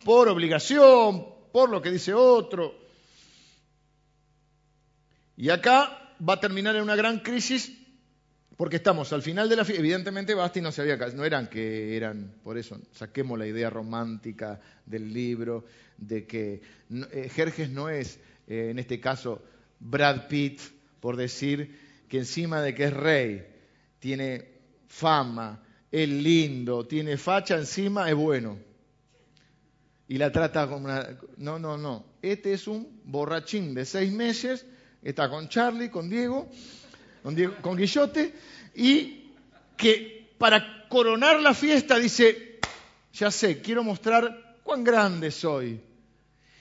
por 0.04 0.28
obligación, 0.28 1.24
por 1.50 1.70
lo 1.70 1.80
que 1.80 1.90
dice 1.90 2.12
otro. 2.12 2.74
Y 5.38 5.48
acá 5.48 6.12
va 6.20 6.34
a 6.34 6.40
terminar 6.40 6.76
en 6.76 6.82
una 6.82 6.94
gran 6.94 7.20
crisis 7.20 7.72
porque 8.58 8.76
estamos 8.76 9.10
al 9.14 9.22
final 9.22 9.48
de 9.48 9.56
la 9.56 9.64
fiesta, 9.64 9.80
evidentemente 9.80 10.34
Basti 10.34 10.60
no 10.60 10.70
se 10.70 10.82
había 10.82 10.98
casado, 10.98 11.16
no 11.16 11.24
eran 11.24 11.48
que 11.48 11.96
eran, 11.96 12.34
por 12.44 12.58
eso 12.58 12.78
saquemos 12.92 13.38
la 13.38 13.46
idea 13.46 13.70
romántica 13.70 14.60
del 14.84 15.12
libro, 15.12 15.64
de 15.96 16.26
que 16.26 16.60
eh, 17.10 17.30
Jerjes 17.34 17.70
no 17.70 17.88
es, 17.88 18.20
eh, 18.46 18.68
en 18.70 18.78
este 18.78 19.00
caso, 19.00 19.42
Brad 19.80 20.28
Pitt, 20.28 20.60
por 21.00 21.16
decir 21.16 22.04
que 22.08 22.18
encima 22.18 22.62
de 22.62 22.74
que 22.74 22.84
es 22.84 22.92
rey, 22.92 23.46
tiene 23.98 24.48
fama, 24.88 25.62
es 25.90 26.08
lindo, 26.08 26.86
tiene 26.86 27.16
facha 27.16 27.56
encima, 27.56 28.08
es 28.08 28.14
bueno. 28.14 28.58
Y 30.08 30.18
la 30.18 30.30
trata 30.30 30.66
como 30.68 30.86
una... 30.86 31.18
No, 31.36 31.58
no, 31.58 31.78
no. 31.78 32.04
Este 32.20 32.52
es 32.52 32.66
un 32.66 33.00
borrachín 33.04 33.74
de 33.74 33.84
seis 33.84 34.12
meses, 34.12 34.66
está 35.02 35.28
con 35.28 35.48
Charlie, 35.48 35.90
con 35.90 36.10
Diego, 36.10 36.48
con, 37.22 37.76
Guillote, 37.76 38.34
y 38.74 39.32
que 39.76 40.34
para 40.38 40.88
coronar 40.88 41.40
la 41.40 41.54
fiesta 41.54 41.98
dice, 41.98 42.60
ya 43.12 43.30
sé, 43.30 43.60
quiero 43.60 43.82
mostrar 43.82 44.58
cuán 44.62 44.84
grande 44.84 45.30
soy. 45.30 45.80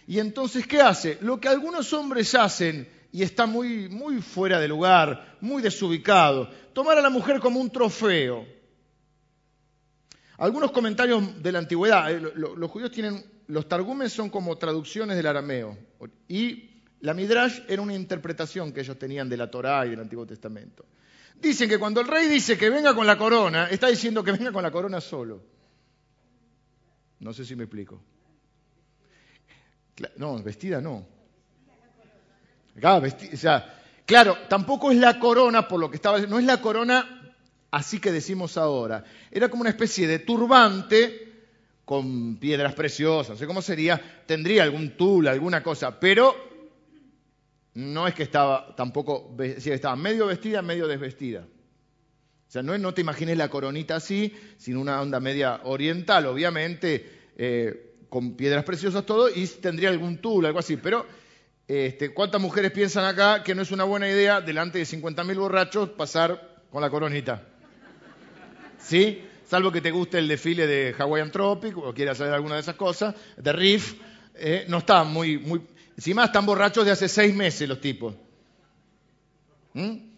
Y 0.08 0.20
entonces, 0.20 0.68
¿qué 0.68 0.82
hace? 0.82 1.18
Lo 1.22 1.40
que 1.40 1.48
algunos 1.48 1.94
hombres 1.94 2.36
hacen, 2.36 2.88
y 3.12 3.24
está 3.24 3.46
muy, 3.46 3.90
muy 3.90 4.22
fuera 4.22 4.60
de 4.60 4.68
lugar, 4.68 5.38
muy 5.40 5.62
desubicado, 5.62 6.50
tomar 6.74 6.98
a 6.98 7.02
la 7.02 7.10
mujer 7.10 7.40
como 7.40 7.60
un 7.60 7.72
trofeo. 7.72 8.46
Algunos 10.38 10.72
comentarios 10.72 11.42
de 11.42 11.52
la 11.52 11.60
antigüedad, 11.60 12.12
eh, 12.12 12.20
los 12.36 12.72
judíos 12.72 12.92
tienen, 12.92 13.24
los 13.48 13.68
targumes 13.70 14.12
son 14.12 14.30
como 14.30 14.58
traducciones 14.58 15.16
del 15.16 15.28
arameo, 15.28 15.78
y 16.28 16.82
la 17.02 17.14
Midrash 17.14 17.62
era 17.68 17.82
una 17.82 17.94
interpretación 17.94 18.74
que 18.74 18.82
ellos 18.82 18.98
tenían 18.98 19.30
de 19.30 19.38
la 19.38 19.52
Torá 19.52 19.86
y 19.86 19.92
del 19.92 20.00
Antiguo 20.00 20.26
Testamento. 20.26 20.86
Dicen 21.36 21.70
que 21.70 21.78
cuando 21.78 22.02
el 22.02 22.08
rey 22.08 22.28
dice 22.28 22.58
que 22.58 22.70
venga 22.70 22.96
con 22.96 23.06
la 23.06 23.18
corona, 23.18 23.68
está 23.70 23.88
diciendo 23.88 24.24
que 24.24 24.32
venga 24.32 24.52
con 24.52 24.64
la 24.64 24.72
corona 24.72 25.02
solo. 25.02 25.44
No 27.20 27.34
sé 27.34 27.46
si 27.46 27.56
me 27.56 27.66
explico. 27.66 28.02
No, 30.18 30.42
vestida 30.42 30.82
no. 30.82 31.06
Claro, 32.80 33.08
o 33.08 33.38
sea, 33.38 33.82
claro, 34.06 34.38
tampoco 34.50 34.92
es 34.92 34.98
la 34.98 35.20
corona, 35.20 35.68
por 35.68 35.80
lo 35.80 35.90
que 35.90 35.98
estaba 35.98 36.20
no 36.20 36.40
es 36.40 36.46
la 36.46 36.60
corona 36.60 37.36
así 37.74 38.00
que 38.00 38.12
decimos 38.12 38.58
ahora. 38.58 39.04
Era 39.32 39.50
como 39.50 39.62
una 39.62 39.70
especie 39.72 40.08
de 40.08 40.20
turbante 40.20 41.32
con 41.86 42.38
piedras 42.38 42.74
preciosas, 42.74 43.32
no 43.32 43.38
sé 43.38 43.48
cómo 43.48 43.62
sería, 43.62 44.02
tendría 44.26 44.64
algún 44.64 44.92
tul, 44.92 45.28
alguna 45.28 45.62
cosa, 45.62 46.00
pero 46.00 46.34
no 47.74 48.08
es 48.08 48.14
que 48.14 48.24
estaba 48.24 48.76
tampoco, 48.76 49.36
estaba 49.40 49.96
medio 49.96 50.28
vestida, 50.28 50.62
medio 50.62 50.88
desvestida. 50.88 51.46
O 52.48 52.52
sea, 52.54 52.62
no, 52.62 52.78
no 52.78 52.94
te 52.94 53.02
imagines 53.02 53.38
la 53.38 53.50
coronita 53.50 53.96
así, 53.96 54.34
sino 54.58 54.80
una 54.80 55.02
onda 55.02 55.20
media 55.20 55.62
oriental, 55.64 56.28
obviamente, 56.28 57.32
eh, 57.36 57.93
con 58.14 58.36
piedras 58.36 58.64
preciosas 58.64 59.08
todo, 59.08 59.28
y 59.28 59.48
tendría 59.48 59.90
algún 59.90 60.20
tul, 60.20 60.46
algo 60.46 60.60
así. 60.60 60.78
Pero, 60.78 61.04
este, 61.68 62.14
¿cuántas 62.14 62.40
mujeres 62.40 62.72
piensan 62.72 63.06
acá 63.06 63.42
que 63.42 63.56
no 63.56 63.64
es 63.64 63.72
una 63.72 63.86
buena 63.86 64.08
idea, 64.08 64.40
delante 64.40 64.78
de 64.78 64.86
50.000 64.86 65.36
borrachos, 65.36 65.90
pasar 65.90 66.62
con 66.70 66.84
la 66.84 66.92
coronita? 66.92 67.42
¿Sí? 68.78 69.24
Salvo 69.48 69.72
que 69.72 69.82
te 69.82 69.90
guste 69.90 70.20
el 70.20 70.28
desfile 70.28 70.68
de 70.68 70.94
Hawaiian 70.96 71.32
Tropic 71.32 71.76
o 71.76 71.92
quieras 71.92 72.20
saber 72.20 72.36
alguna 72.36 72.54
de 72.54 72.62
esas 72.62 72.76
cosas, 72.76 73.16
de 73.36 73.52
Riff, 73.52 73.96
eh, 74.36 74.66
no 74.68 74.78
está 74.78 75.04
muy, 75.04 75.40
muy, 75.40 75.64
Encima 75.98 76.26
están 76.26 76.46
borrachos 76.46 76.86
de 76.86 76.92
hace 76.92 77.10
seis 77.10 77.34
meses 77.34 77.68
los 77.68 77.82
tipos. 77.82 78.14
¿Mm? 79.74 80.13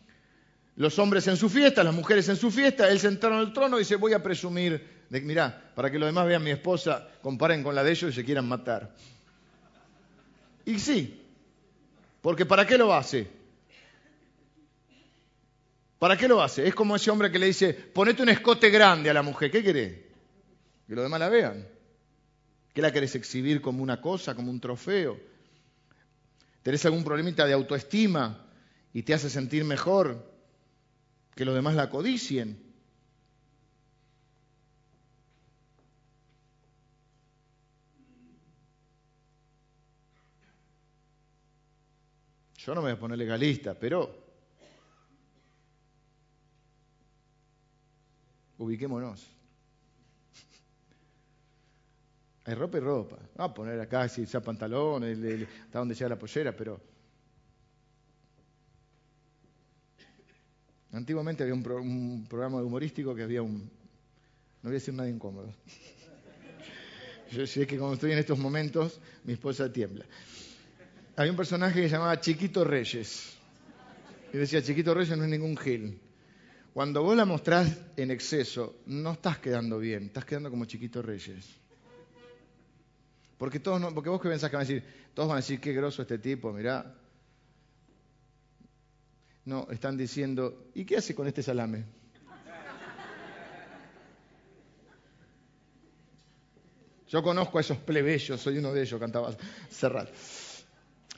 Los 0.76 1.00
hombres 1.00 1.28
en 1.28 1.38
su 1.38 1.50
fiesta, 1.50 1.84
las 1.84 1.94
mujeres 1.94 2.28
en 2.30 2.36
su 2.36 2.52
fiesta, 2.52 2.90
él 2.90 3.00
sentado 3.00 3.36
en 3.36 3.40
el 3.42 3.54
trono 3.54 3.78
y 3.78 3.80
dice, 3.80 3.96
voy 3.96 4.14
a 4.14 4.22
presumir, 4.22 5.06
de, 5.10 5.22
mirá, 5.22 5.72
para 5.74 5.90
que 5.90 5.98
los 5.98 6.08
demás 6.08 6.28
vean 6.28 6.44
mi 6.44 6.52
esposa, 6.52 7.08
comparen 7.22 7.64
con 7.64 7.74
la 7.74 7.84
de 7.84 7.92
ellos 7.92 8.12
y 8.12 8.16
se 8.16 8.26
quieran 8.26 8.48
matar. 8.48 8.94
Y 10.66 10.80
sí, 10.80 11.24
porque 12.22 12.46
¿para 12.46 12.68
qué 12.68 12.78
lo 12.78 12.94
hace? 12.94 13.28
¿Para 15.98 16.18
qué 16.18 16.28
lo 16.28 16.42
hace? 16.42 16.68
Es 16.68 16.76
como 16.76 16.96
ese 16.96 17.10
hombre 17.10 17.32
que 17.32 17.40
le 17.40 17.46
dice, 17.46 17.74
ponete 17.74 18.22
un 18.22 18.30
escote 18.30 18.70
grande 18.70 19.10
a 19.10 19.14
la 19.14 19.22
mujer, 19.22 19.50
¿qué 19.50 19.64
querés? 19.64 19.94
Que 20.88 20.96
los 20.96 21.04
demás 21.04 21.20
la 21.20 21.30
vean. 21.30 21.66
¿Qué 22.74 22.82
la 22.82 22.92
querés 22.92 23.16
exhibir 23.16 23.62
como 23.62 23.82
una 23.82 24.02
cosa, 24.02 24.36
como 24.36 24.52
un 24.52 24.60
trofeo? 24.60 25.18
tenés 26.66 26.84
algún 26.84 27.04
problemita 27.04 27.46
de 27.46 27.54
autoestima 27.54 28.44
y 28.92 29.04
te 29.04 29.14
hace 29.14 29.30
sentir 29.30 29.64
mejor 29.64 30.35
que 31.36 31.43
los 31.43 31.54
demás 31.54 31.76
la 31.76 31.89
codicien. 31.89 32.63
Yo 42.58 42.74
no 42.74 42.82
me 42.82 42.88
voy 42.88 42.98
a 42.98 43.00
poner 43.00 43.17
legalista, 43.17 43.76
pero 43.78 44.26
ubiquémonos. 48.58 49.28
Hay 52.45 52.56
ropa 52.56 52.78
y 52.78 52.82
ropa. 52.82 53.17
Vamos 53.36 53.52
a 53.52 53.54
poner 53.54 53.80
acá 53.80 54.10
si 54.10 54.26
sea 54.26 54.41
pantalón, 54.41 55.04
hasta 55.04 55.80
donde 55.80 55.93
sea 55.93 56.10
la 56.10 56.17
pollera, 56.17 56.56
pero. 56.56 56.95
Antiguamente 60.96 61.44
había 61.44 61.56
un, 61.56 62.26
programa 62.30 62.64
humorístico 62.64 63.14
que 63.14 63.24
había 63.24 63.42
un. 63.42 63.56
No 63.58 64.70
voy 64.70 64.72
a 64.72 64.74
decir 64.76 64.94
nada 64.94 65.10
incómodo. 65.10 65.54
Yo 67.32 67.46
sé 67.46 67.68
que 67.68 67.78
cuando 67.78 67.96
estoy 67.96 68.14
en 68.14 68.20
estos 68.20 68.40
momentos, 68.40 69.02
mi 69.26 69.34
esposa 69.34 69.70
tiembla. 69.72 70.06
Había 71.18 71.32
un 71.32 71.38
personaje 71.38 71.82
que 71.82 71.90
se 71.90 71.96
llamaba 71.96 72.18
Chiquito 72.22 72.64
Reyes. 72.64 73.36
Y 74.32 74.38
decía, 74.38 74.62
Chiquito 74.62 74.94
Reyes 74.94 75.18
no 75.18 75.26
es 75.26 75.30
ningún 75.30 75.58
gil. 75.58 76.00
Cuando 76.74 77.04
vos 77.04 77.18
la 77.18 77.26
mostrás 77.26 77.78
en 77.98 78.12
exceso, 78.12 78.78
no 78.86 79.12
estás 79.12 79.40
quedando 79.40 79.80
bien, 79.80 80.06
estás 80.06 80.24
quedando 80.24 80.50
como 80.50 80.64
Chiquito 80.64 81.02
Reyes. 81.02 81.46
Porque, 83.38 83.60
todos 83.60 83.94
porque 83.94 84.10
vos 84.10 84.22
que 84.22 84.30
pensás 84.30 84.50
que 84.50 84.56
van 84.56 84.66
a 84.66 84.68
decir, 84.68 84.84
todos 85.14 85.28
van 85.28 85.40
a 85.40 85.42
decir, 85.42 85.60
qué 85.60 85.74
groso 85.74 86.04
este 86.04 86.20
tipo, 86.20 86.54
mirá. 86.54 86.96
No, 89.46 89.68
están 89.70 89.96
diciendo, 89.96 90.70
¿y 90.74 90.86
qué 90.86 90.98
hace 90.98 91.14
con 91.14 91.28
este 91.28 91.44
salame? 91.44 91.86
Yo 97.08 97.22
conozco 97.22 97.60
a 97.60 97.62
esos 97.62 97.78
plebeyos, 97.78 98.42
soy 98.42 98.58
uno 98.58 98.74
de 98.74 98.82
ellos, 98.82 99.00
cantaba 99.00 99.36
Serrat. 99.70 100.10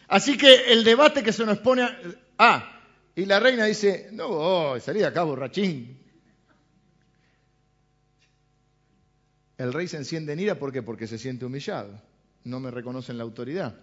Así 0.09 0.37
que 0.37 0.73
el 0.73 0.83
debate 0.83 1.23
que 1.23 1.31
se 1.33 1.45
nos 1.45 1.59
pone... 1.59 1.83
A... 1.83 1.91
Ah, 2.37 2.81
y 3.15 3.25
la 3.25 3.39
reina 3.39 3.65
dice, 3.65 4.09
no 4.11 4.27
voy, 4.27 4.79
salí 4.79 4.99
de 4.99 5.07
acá 5.07 5.23
borrachín. 5.23 5.97
El 9.57 9.73
rey 9.73 9.87
se 9.87 9.97
enciende 9.97 10.33
en 10.33 10.39
ira, 10.39 10.59
¿por 10.59 10.71
qué? 10.71 10.83
Porque 10.83 11.07
se 11.07 11.17
siente 11.17 11.45
humillado. 11.45 11.99
No 12.43 12.59
me 12.59 12.69
reconocen 12.69 13.17
la 13.17 13.23
autoridad. 13.23 13.75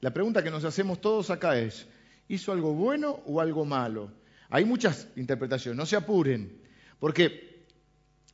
La 0.00 0.12
pregunta 0.12 0.42
que 0.42 0.50
nos 0.50 0.64
hacemos 0.64 1.00
todos 1.00 1.30
acá 1.30 1.58
es, 1.58 1.86
¿hizo 2.28 2.52
algo 2.52 2.72
bueno 2.74 3.20
o 3.26 3.40
algo 3.40 3.64
malo? 3.64 4.10
Hay 4.50 4.64
muchas 4.64 5.08
interpretaciones, 5.16 5.76
no 5.76 5.86
se 5.86 5.96
apuren, 5.96 6.60
porque 6.98 7.64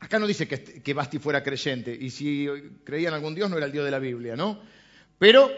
acá 0.00 0.18
no 0.18 0.26
dice 0.26 0.46
que, 0.48 0.94
Basti 0.94 1.18
fuera 1.18 1.42
creyente, 1.42 1.96
y 1.98 2.10
si 2.10 2.46
creía 2.84 3.08
en 3.08 3.14
algún 3.14 3.34
Dios 3.34 3.50
no 3.50 3.56
era 3.56 3.66
el 3.66 3.72
Dios 3.72 3.84
de 3.84 3.90
la 3.90 3.98
Biblia, 3.98 4.36
¿no? 4.36 4.60
Pero, 5.18 5.50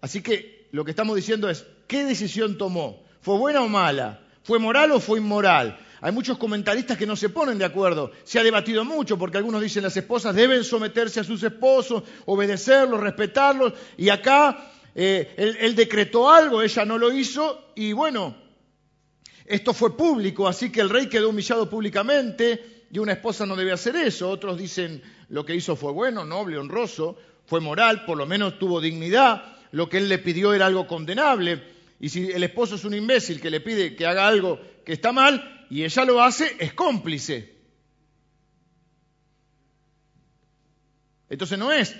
así 0.00 0.22
que 0.22 0.68
lo 0.72 0.84
que 0.84 0.90
estamos 0.90 1.16
diciendo 1.16 1.48
es, 1.48 1.66
¿qué 1.86 2.04
decisión 2.04 2.58
tomó? 2.58 3.04
¿Fue 3.20 3.38
buena 3.38 3.62
o 3.62 3.68
mala? 3.68 4.22
¿Fue 4.42 4.58
moral 4.58 4.92
o 4.92 5.00
fue 5.00 5.18
inmoral? 5.18 5.78
Hay 6.00 6.12
muchos 6.12 6.38
comentaristas 6.38 6.98
que 6.98 7.06
no 7.06 7.16
se 7.16 7.30
ponen 7.30 7.58
de 7.58 7.64
acuerdo. 7.64 8.12
Se 8.24 8.38
ha 8.38 8.44
debatido 8.44 8.84
mucho 8.84 9.18
porque 9.18 9.38
algunos 9.38 9.62
dicen 9.62 9.82
las 9.82 9.96
esposas 9.96 10.34
deben 10.34 10.62
someterse 10.62 11.20
a 11.20 11.24
sus 11.24 11.42
esposos, 11.42 12.02
obedecerlos, 12.26 13.00
respetarlos. 13.00 13.72
Y 13.96 14.10
acá 14.10 14.70
eh, 14.98 15.58
él, 15.60 15.76
decretó 15.76 16.30
algo, 16.30 16.62
ella 16.62 16.86
no 16.86 16.96
lo 16.96 17.12
hizo 17.12 17.72
y 17.76 17.92
bueno, 17.92 18.34
esto 19.44 19.74
fue 19.74 19.94
público, 19.94 20.48
así 20.48 20.72
que 20.72 20.80
el 20.80 20.88
rey 20.88 21.06
quedó 21.06 21.28
humillado 21.28 21.68
públicamente 21.68 22.86
y 22.90 22.98
una 22.98 23.12
esposa 23.12 23.44
no 23.44 23.56
debe 23.56 23.72
hacer 23.72 23.94
eso. 23.94 24.30
Otros 24.30 24.56
dicen 24.56 25.02
lo 25.28 25.44
que 25.44 25.54
hizo 25.54 25.76
fue 25.76 25.92
bueno, 25.92 26.24
noble, 26.24 26.56
honroso, 26.56 27.18
fue 27.44 27.60
moral, 27.60 28.06
por 28.06 28.16
lo 28.16 28.24
menos 28.24 28.58
tuvo 28.58 28.80
dignidad. 28.80 29.58
Lo 29.70 29.86
que 29.90 29.98
él 29.98 30.08
le 30.08 30.16
pidió 30.16 30.54
era 30.54 30.64
algo 30.64 30.86
condenable. 30.86 31.62
Y 32.00 32.08
si 32.08 32.30
el 32.30 32.44
esposo 32.44 32.76
es 32.76 32.84
un 32.84 32.94
imbécil 32.94 33.38
que 33.38 33.50
le 33.50 33.60
pide 33.60 33.94
que 33.96 34.06
haga 34.06 34.26
algo 34.26 34.58
que 34.82 34.94
está 34.94 35.12
mal, 35.12 35.66
y 35.68 35.84
ella 35.84 36.06
lo 36.06 36.22
hace, 36.22 36.56
es 36.58 36.72
cómplice. 36.72 37.54
Entonces 41.28 41.58
no 41.58 41.70
es 41.70 41.94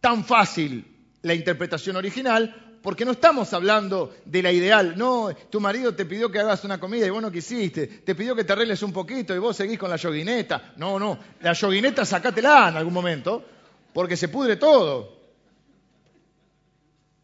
tan 0.00 0.24
fácil 0.24 0.95
la 1.26 1.34
interpretación 1.34 1.96
original 1.96 2.78
porque 2.80 3.04
no 3.04 3.10
estamos 3.10 3.52
hablando 3.52 4.14
de 4.24 4.42
la 4.42 4.52
ideal. 4.52 4.96
No, 4.96 5.34
tu 5.50 5.60
marido 5.60 5.94
te 5.94 6.06
pidió 6.06 6.30
que 6.30 6.38
hagas 6.38 6.62
una 6.64 6.78
comida 6.78 7.04
y 7.04 7.10
vos 7.10 7.20
no 7.20 7.32
quisiste. 7.32 7.88
Te 7.88 8.14
pidió 8.14 8.36
que 8.36 8.44
te 8.44 8.52
arregles 8.52 8.80
un 8.84 8.92
poquito 8.92 9.34
y 9.34 9.38
vos 9.38 9.56
seguís 9.56 9.76
con 9.76 9.90
la 9.90 9.96
yoguineta. 9.96 10.74
No, 10.76 10.96
no. 10.96 11.18
La 11.40 11.52
yoguineta 11.52 12.04
sacátela 12.04 12.68
en 12.68 12.76
algún 12.76 12.94
momento 12.94 13.44
porque 13.92 14.16
se 14.16 14.28
pudre 14.28 14.56
todo. 14.56 15.16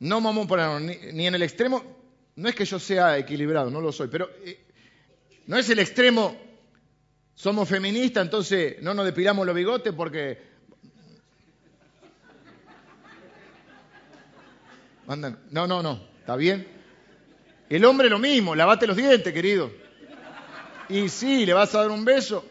No 0.00 0.20
poner 0.48 0.80
ni, 0.80 1.12
ni, 1.12 1.26
en 1.28 1.36
el 1.36 1.42
extremo. 1.42 1.80
No 2.34 2.48
es 2.48 2.56
que 2.56 2.64
yo 2.64 2.80
sea 2.80 3.16
equilibrado, 3.18 3.70
no 3.70 3.80
lo 3.80 3.92
soy, 3.92 4.08
pero 4.08 4.30
eh, 4.44 4.66
no 5.46 5.58
es 5.58 5.70
el 5.70 5.78
extremo, 5.78 6.34
somos 7.34 7.68
feministas, 7.68 8.24
entonces 8.24 8.82
no 8.82 8.94
nos 8.94 9.04
depilamos 9.04 9.46
los 9.46 9.54
bigotes 9.54 9.92
porque... 9.92 10.51
No, 15.06 15.66
no, 15.66 15.82
no, 15.82 16.00
está 16.20 16.36
bien. 16.36 16.66
El 17.68 17.84
hombre 17.84 18.08
lo 18.08 18.18
mismo, 18.18 18.54
lavate 18.54 18.86
los 18.86 18.96
dientes, 18.96 19.32
querido. 19.32 19.70
Y 20.88 21.08
sí, 21.08 21.46
le 21.46 21.52
vas 21.52 21.74
a 21.74 21.80
dar 21.80 21.90
un 21.90 22.04
beso. 22.04 22.44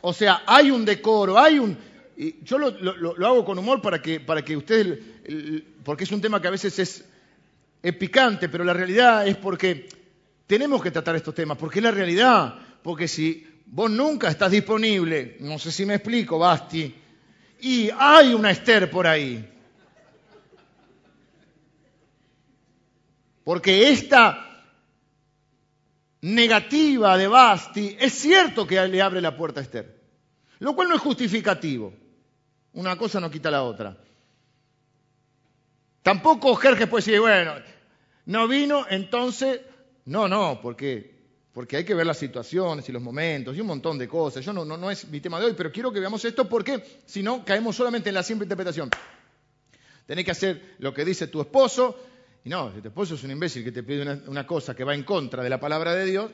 O 0.00 0.12
sea, 0.12 0.42
hay 0.46 0.70
un 0.70 0.84
decoro, 0.84 1.38
hay 1.38 1.58
un... 1.58 1.76
yo 2.42 2.58
lo, 2.58 3.26
hago 3.26 3.44
con 3.44 3.58
humor 3.58 3.82
para 3.82 4.00
que, 4.00 4.20
para 4.20 4.42
que 4.42 4.56
ustedes... 4.56 4.98
Porque 5.84 6.04
es 6.04 6.12
un 6.12 6.20
tema 6.20 6.40
que 6.40 6.48
a 6.48 6.52
veces 6.52 6.78
es 6.78 7.04
es 7.82 7.94
picante, 7.94 8.48
pero 8.48 8.64
la 8.64 8.72
realidad 8.72 9.26
es 9.26 9.36
porque 9.36 9.88
tenemos 10.46 10.82
que 10.82 10.90
tratar 10.90 11.16
estos 11.16 11.34
temas, 11.34 11.58
porque 11.58 11.78
es 11.78 11.82
la 11.82 11.90
realidad, 11.90 12.54
porque 12.82 13.06
si 13.06 13.46
vos 13.66 13.90
nunca 13.90 14.28
estás 14.28 14.50
disponible, 14.50 15.36
no 15.40 15.58
sé 15.58 15.70
si 15.70 15.84
me 15.86 15.94
explico, 15.94 16.38
Basti, 16.38 16.94
y 17.60 17.90
hay 17.96 18.34
una 18.34 18.50
Esther 18.50 18.90
por 18.90 19.06
ahí, 19.06 19.48
porque 23.44 23.90
esta 23.90 24.64
negativa 26.20 27.16
de 27.16 27.28
Basti 27.28 27.96
es 27.98 28.12
cierto 28.12 28.66
que 28.66 28.86
le 28.88 29.02
abre 29.02 29.20
la 29.20 29.36
puerta 29.36 29.60
a 29.60 29.62
Esther, 29.62 30.00
lo 30.58 30.74
cual 30.74 30.88
no 30.88 30.96
es 30.96 31.00
justificativo, 31.00 31.92
una 32.74 32.96
cosa 32.96 33.20
no 33.20 33.30
quita 33.30 33.50
la 33.50 33.62
otra. 33.62 33.96
Tampoco 36.02 36.54
Jerjes 36.54 36.88
puede 36.88 37.04
decir, 37.04 37.20
bueno, 37.20 37.54
no 38.26 38.48
vino, 38.48 38.86
entonces, 38.88 39.60
no, 40.04 40.28
no, 40.28 40.60
porque 40.62 41.17
porque 41.58 41.76
hay 41.76 41.84
que 41.84 41.92
ver 41.92 42.06
las 42.06 42.18
situaciones 42.18 42.88
y 42.88 42.92
los 42.92 43.02
momentos 43.02 43.56
y 43.56 43.60
un 43.60 43.66
montón 43.66 43.98
de 43.98 44.06
cosas. 44.06 44.44
Yo 44.44 44.52
no, 44.52 44.90
es 44.92 45.08
mi 45.08 45.18
tema 45.20 45.40
de 45.40 45.46
hoy, 45.46 45.54
pero 45.56 45.72
quiero 45.72 45.90
que 45.90 45.98
veamos 45.98 46.24
esto 46.24 46.48
porque 46.48 47.00
si 47.04 47.20
no 47.20 47.44
caemos 47.44 47.74
solamente 47.74 48.10
en 48.10 48.14
la 48.14 48.22
simple 48.22 48.44
interpretación. 48.44 48.88
Tenés 50.06 50.24
que 50.24 50.30
hacer 50.30 50.76
lo 50.78 50.94
que 50.94 51.04
dice 51.04 51.26
tu 51.26 51.40
esposo, 51.40 51.98
y 52.44 52.48
no, 52.48 52.72
si 52.72 52.80
tu 52.80 52.86
esposo 52.86 53.16
es 53.16 53.24
un 53.24 53.32
imbécil 53.32 53.64
que 53.64 53.72
te 53.72 53.82
pide 53.82 54.02
una, 54.02 54.22
una 54.28 54.46
cosa 54.46 54.76
que 54.76 54.84
va 54.84 54.94
en 54.94 55.02
contra 55.02 55.42
de 55.42 55.50
la 55.50 55.58
palabra 55.58 55.96
de 55.96 56.04
Dios, 56.04 56.30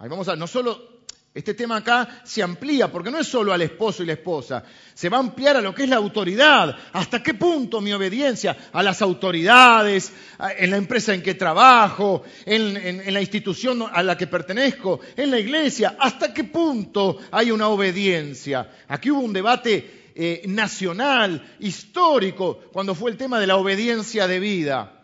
ahí 0.00 0.08
vamos 0.08 0.26
a, 0.26 0.34
no 0.34 0.48
solo 0.48 0.99
este 1.32 1.54
tema 1.54 1.76
acá 1.76 2.22
se 2.24 2.42
amplía, 2.42 2.90
porque 2.90 3.10
no 3.10 3.20
es 3.20 3.28
solo 3.28 3.52
al 3.52 3.62
esposo 3.62 4.02
y 4.02 4.06
la 4.06 4.14
esposa, 4.14 4.64
se 4.92 5.08
va 5.08 5.18
a 5.18 5.20
ampliar 5.20 5.56
a 5.56 5.60
lo 5.60 5.72
que 5.72 5.84
es 5.84 5.88
la 5.88 5.96
autoridad. 5.96 6.76
¿Hasta 6.92 7.22
qué 7.22 7.34
punto 7.34 7.80
mi 7.80 7.92
obediencia 7.92 8.56
a 8.72 8.82
las 8.82 9.00
autoridades, 9.00 10.12
en 10.58 10.70
la 10.72 10.76
empresa 10.76 11.14
en 11.14 11.22
que 11.22 11.34
trabajo, 11.34 12.24
en, 12.44 13.14
la 13.14 13.20
institución 13.20 13.84
a 13.92 14.02
la 14.02 14.16
que 14.16 14.26
pertenezco, 14.26 14.98
en 15.16 15.30
la 15.30 15.38
iglesia? 15.38 15.96
¿Hasta 16.00 16.34
qué 16.34 16.42
punto 16.42 17.18
hay 17.30 17.52
una 17.52 17.68
obediencia? 17.68 18.68
Aquí 18.88 19.12
hubo 19.12 19.20
un 19.20 19.32
debate 19.32 20.10
eh, 20.16 20.42
nacional, 20.48 21.54
histórico, 21.60 22.58
cuando 22.72 22.96
fue 22.96 23.12
el 23.12 23.16
tema 23.16 23.38
de 23.38 23.46
la 23.46 23.56
obediencia 23.56 24.26
de 24.26 24.40
vida 24.40 24.99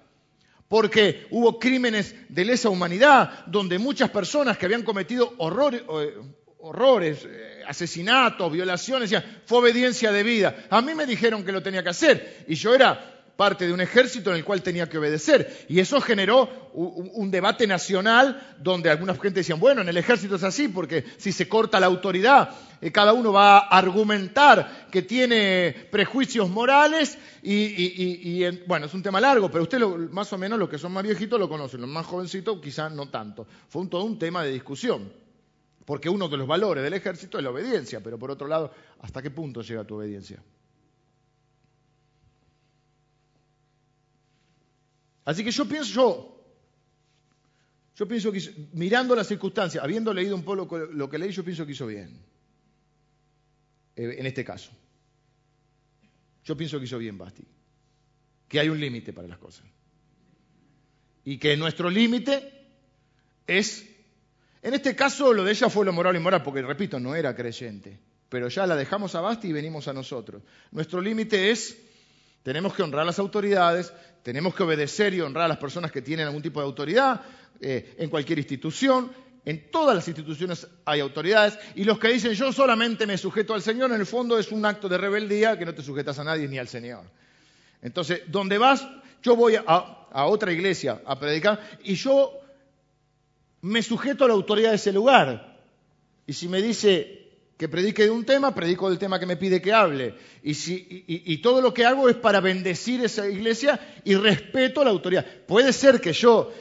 porque 0.68 1.26
hubo 1.30 1.58
crímenes 1.58 2.14
de 2.28 2.44
lesa 2.44 2.68
humanidad, 2.68 3.46
donde 3.46 3.78
muchas 3.78 4.10
personas 4.10 4.58
que 4.58 4.66
habían 4.66 4.82
cometido 4.82 5.34
horrores, 5.38 5.82
horrores 6.58 7.24
eh, 7.24 7.62
asesinatos, 7.66 8.50
violaciones, 8.50 9.14
fue 9.44 9.58
obediencia 9.58 10.10
de 10.12 10.22
vida. 10.22 10.66
A 10.70 10.82
mí 10.82 10.94
me 10.94 11.06
dijeron 11.06 11.44
que 11.44 11.52
lo 11.52 11.62
tenía 11.62 11.82
que 11.82 11.90
hacer 11.90 12.44
y 12.48 12.54
yo 12.54 12.74
era 12.74 13.15
parte 13.36 13.66
de 13.66 13.72
un 13.72 13.80
ejército 13.80 14.30
en 14.30 14.36
el 14.36 14.44
cual 14.44 14.62
tenía 14.62 14.88
que 14.88 14.98
obedecer. 14.98 15.66
Y 15.68 15.80
eso 15.80 16.00
generó 16.00 16.48
un, 16.72 17.30
debate 17.30 17.66
nacional 17.66 18.56
donde 18.58 18.90
algunas 18.90 19.20
gente 19.20 19.40
decían, 19.40 19.60
bueno, 19.60 19.82
en 19.82 19.88
el 19.88 19.96
ejército 19.96 20.36
es 20.36 20.42
así, 20.42 20.68
porque 20.68 21.04
si 21.18 21.32
se 21.32 21.48
corta 21.48 21.78
la 21.78 21.86
autoridad, 21.86 22.50
eh, 22.80 22.90
cada 22.90 23.12
uno 23.12 23.32
va 23.32 23.58
a 23.58 23.78
argumentar 23.78 24.88
que 24.90 25.02
tiene 25.02 25.88
prejuicios 25.90 26.48
morales 26.48 27.18
y, 27.42 28.44
bueno, 28.66 28.86
es 28.86 28.94
un 28.94 29.02
tema 29.02 29.20
largo, 29.20 29.50
pero 29.50 29.64
usted 29.64 29.80
más 30.10 30.32
o 30.32 30.38
menos 30.38 30.58
los 30.58 30.68
que 30.68 30.78
son 30.78 30.92
más 30.92 31.04
viejitos 31.04 31.38
lo 31.38 31.48
conocen, 31.48 31.80
los 31.80 31.90
más 31.90 32.06
jovencitos 32.06 32.58
quizás 32.60 32.92
no 32.92 33.08
tanto. 33.08 33.46
Fue 33.68 33.82
un, 33.82 33.90
todo 33.90 34.04
un 34.04 34.18
tema 34.18 34.42
de 34.42 34.52
discusión. 34.52 35.26
Porque 35.84 36.08
uno 36.08 36.28
de 36.28 36.36
los 36.36 36.48
valores 36.48 36.82
del 36.82 36.94
ejército 36.94 37.38
es 37.38 37.44
la 37.44 37.50
obediencia, 37.50 38.00
pero 38.02 38.18
por 38.18 38.32
otro 38.32 38.48
lado, 38.48 38.72
¿hasta 39.02 39.22
qué 39.22 39.30
punto 39.30 39.62
llega 39.62 39.84
tu 39.84 39.94
obediencia? 39.94 40.42
Así 45.26 45.42
que 45.42 45.50
yo 45.50 45.66
pienso, 45.66 45.92
yo, 45.92 46.44
yo 47.96 48.08
pienso 48.08 48.30
que 48.30 48.40
mirando 48.72 49.14
las 49.16 49.26
circunstancias, 49.26 49.82
habiendo 49.82 50.14
leído 50.14 50.36
un 50.36 50.44
poco 50.44 50.78
lo, 50.78 51.10
que 51.10 51.18
leí, 51.18 51.32
yo 51.32 51.44
pienso 51.44 51.66
que 51.66 51.72
hizo 51.72 51.86
bien. 51.86 52.16
Eh, 53.96 54.16
en 54.18 54.24
este 54.26 54.44
caso. 54.44 54.70
Yo 56.44 56.56
pienso 56.56 56.78
que 56.78 56.84
hizo 56.84 56.96
bien 56.98 57.18
Basti. 57.18 57.44
Que 58.48 58.60
hay 58.60 58.68
un 58.68 58.78
límite 58.78 59.12
para 59.12 59.26
las 59.26 59.38
cosas. 59.38 59.66
Y 61.24 61.38
que 61.38 61.56
nuestro 61.56 61.90
límite 61.90 62.68
es, 63.48 63.84
en 64.62 64.74
este 64.74 64.94
caso 64.94 65.32
lo 65.32 65.42
de 65.42 65.50
ella 65.50 65.68
fue 65.68 65.84
lo 65.84 65.92
moral 65.92 66.14
y 66.14 66.20
moral, 66.20 66.44
porque 66.44 66.62
repito, 66.62 67.00
no 67.00 67.16
era 67.16 67.34
creyente. 67.34 67.98
Pero 68.28 68.46
ya 68.46 68.64
la 68.64 68.76
dejamos 68.76 69.16
a 69.16 69.20
Basti 69.22 69.48
y 69.48 69.52
venimos 69.52 69.88
a 69.88 69.92
nosotros. 69.92 70.44
Nuestro 70.70 71.00
límite 71.00 71.50
es 71.50 71.76
tenemos 72.46 72.74
que 72.74 72.84
honrar 72.84 73.02
a 73.02 73.06
las 73.06 73.18
autoridades, 73.18 73.92
tenemos 74.26 74.56
que 74.56 74.64
obedecer 74.64 75.14
y 75.14 75.20
honrar 75.20 75.44
a 75.44 75.48
las 75.50 75.58
personas 75.58 75.92
que 75.92 76.02
tienen 76.02 76.26
algún 76.26 76.42
tipo 76.42 76.58
de 76.58 76.66
autoridad 76.66 77.20
eh, 77.60 77.94
en 77.96 78.10
cualquier 78.10 78.40
institución. 78.40 79.12
En 79.44 79.70
todas 79.70 79.94
las 79.94 80.08
instituciones 80.08 80.66
hay 80.84 80.98
autoridades 80.98 81.56
y 81.76 81.84
los 81.84 81.96
que 82.00 82.08
dicen 82.08 82.32
yo 82.32 82.52
solamente 82.52 83.06
me 83.06 83.16
sujeto 83.18 83.54
al 83.54 83.62
Señor, 83.62 83.92
en 83.92 84.00
el 84.00 84.04
fondo 84.04 84.36
es 84.36 84.50
un 84.50 84.64
acto 84.64 84.88
de 84.88 84.98
rebeldía 84.98 85.56
que 85.56 85.64
no 85.64 85.72
te 85.72 85.80
sujetas 85.80 86.18
a 86.18 86.24
nadie 86.24 86.48
ni 86.48 86.58
al 86.58 86.66
Señor. 86.66 87.04
Entonces, 87.80 88.22
donde 88.26 88.58
vas, 88.58 88.84
yo 89.22 89.36
voy 89.36 89.54
a, 89.54 89.62
a 89.64 90.26
otra 90.26 90.50
iglesia 90.50 91.00
a 91.06 91.16
predicar 91.20 91.60
y 91.84 91.94
yo 91.94 92.32
me 93.62 93.80
sujeto 93.80 94.24
a 94.24 94.26
la 94.26 94.34
autoridad 94.34 94.70
de 94.70 94.76
ese 94.76 94.92
lugar. 94.92 95.56
Y 96.26 96.32
si 96.32 96.48
me 96.48 96.60
dice, 96.60 97.25
que 97.56 97.68
predique 97.68 98.02
de 98.02 98.10
un 98.10 98.24
tema, 98.24 98.54
predico 98.54 98.90
del 98.90 98.98
tema 98.98 99.18
que 99.18 99.26
me 99.26 99.36
pide 99.36 99.62
que 99.62 99.72
hable. 99.72 100.14
Y, 100.42 101.38
todo 101.38 101.62
lo 101.62 101.72
que 101.72 101.86
hago 101.86 102.08
es 102.08 102.16
para 102.16 102.40
bendecir 102.40 103.02
esa 103.02 103.28
iglesia 103.28 103.80
y 104.04 104.14
respeto 104.14 104.82
a 104.82 104.84
la 104.84 104.90
autoridad. 104.90 105.24
Puede 105.46 105.72
ser 105.72 106.00
que 106.00 106.12
yo, 106.12 106.52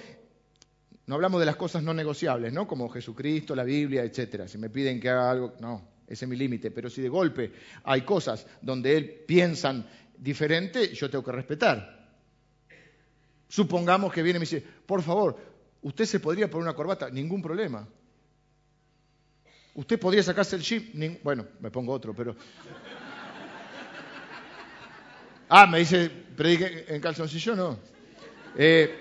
no 1.06 1.16
hablamos 1.16 1.40
de 1.40 1.46
las 1.46 1.58
cosas 1.58 1.84
no 1.84 1.94
negociables, 1.94 2.54
¿no? 2.54 2.66
Como 2.66 2.90
Jesucristo, 2.90 3.56
la 3.56 3.66
Biblia, 3.66 4.04
etcétera. 4.04 4.48
Si 4.48 4.58
me 4.58 4.70
piden 4.70 5.00
que 5.02 5.10
haga 5.10 5.32
algo, 5.32 5.54
no, 5.60 5.86
ese 6.08 6.26
es 6.26 6.30
mi 6.30 6.38
límite. 6.38 6.72
Pero 6.72 6.90
si 6.90 7.02
de 7.02 7.10
golpe 7.10 7.52
hay 7.84 8.02
cosas 8.02 8.48
donde 8.62 8.96
él 8.96 9.24
piensan 9.28 9.86
diferente, 10.18 10.94
yo 10.94 11.10
tengo 11.10 11.26
que 11.26 11.32
respetar. 11.34 12.06
Supongamos 13.50 14.14
que 14.14 14.24
viene 14.24 14.38
y 14.38 14.40
me 14.40 14.46
dice, 14.46 14.64
por 14.86 15.02
favor, 15.02 15.38
usted 15.82 16.06
se 16.06 16.22
podría 16.22 16.50
poner 16.50 16.64
una 16.64 16.74
corbata, 16.74 17.10
ningún 17.10 17.42
problema. 17.42 17.86
Usted 19.76 20.00
podría 20.00 20.24
sacarse 20.24 20.56
el 20.56 20.62
chip. 20.62 20.96
Bueno, 21.22 21.46
me 21.60 21.70
pongo 21.70 21.92
otro, 21.94 22.14
pero. 22.16 22.36
Ah, 25.50 25.68
me 25.68 25.80
dice, 25.80 26.10
predique 26.10 26.86
en 26.88 27.02
calzoncillo, 27.02 27.56
no. 27.56 27.78
Eh, 28.58 29.00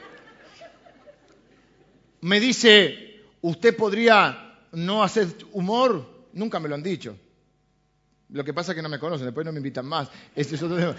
me 2.21 2.41
dice, 2.41 3.23
¿usted 3.41 3.77
podría 3.77 4.59
no 4.73 5.03
hacer 5.03 5.29
humor? 5.53 6.27
Nunca 6.33 6.59
me 6.59 6.69
lo 6.69 6.75
han 6.75 6.83
dicho. 6.83 7.17
Lo 8.31 8.45
que 8.45 8.53
pasa 8.53 8.73
es 8.73 8.77
que 8.77 8.83
no 8.83 8.89
me 8.89 8.99
conocen, 8.99 9.27
después 9.27 9.47
no 9.47 9.53
me 9.53 9.59
invitan 9.59 9.87
más. 9.87 10.11
Este 10.35 10.57
es 10.57 10.63
otro 10.63 10.77
tema. 10.77 10.97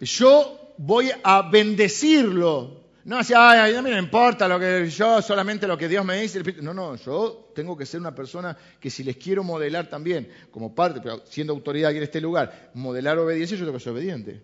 Yo 0.00 0.74
voy 0.78 1.10
a 1.22 1.42
bendecirlo 1.50 2.81
no, 3.04 3.18
así, 3.18 3.32
ay, 3.36 3.74
a 3.74 3.82
mí 3.82 3.90
no 3.90 3.98
importa 3.98 4.46
lo 4.46 4.60
que 4.60 4.88
yo, 4.88 5.20
solamente 5.22 5.66
lo 5.66 5.76
que 5.76 5.88
Dios 5.88 6.04
me 6.04 6.20
dice. 6.20 6.40
No, 6.62 6.72
no, 6.72 6.94
yo 6.96 7.50
tengo 7.54 7.76
que 7.76 7.84
ser 7.84 8.00
una 8.00 8.14
persona 8.14 8.56
que 8.78 8.90
si 8.90 9.02
les 9.02 9.16
quiero 9.16 9.42
modelar 9.42 9.88
también, 9.88 10.28
como 10.50 10.74
parte, 10.74 11.00
pero 11.02 11.22
siendo 11.26 11.52
autoridad 11.52 11.90
aquí 11.90 11.98
en 11.98 12.04
este 12.04 12.20
lugar, 12.20 12.70
modelar 12.74 13.18
obediencia, 13.18 13.56
yo 13.56 13.64
tengo 13.64 13.78
que 13.78 13.84
ser 13.84 13.92
obediente. 13.92 14.42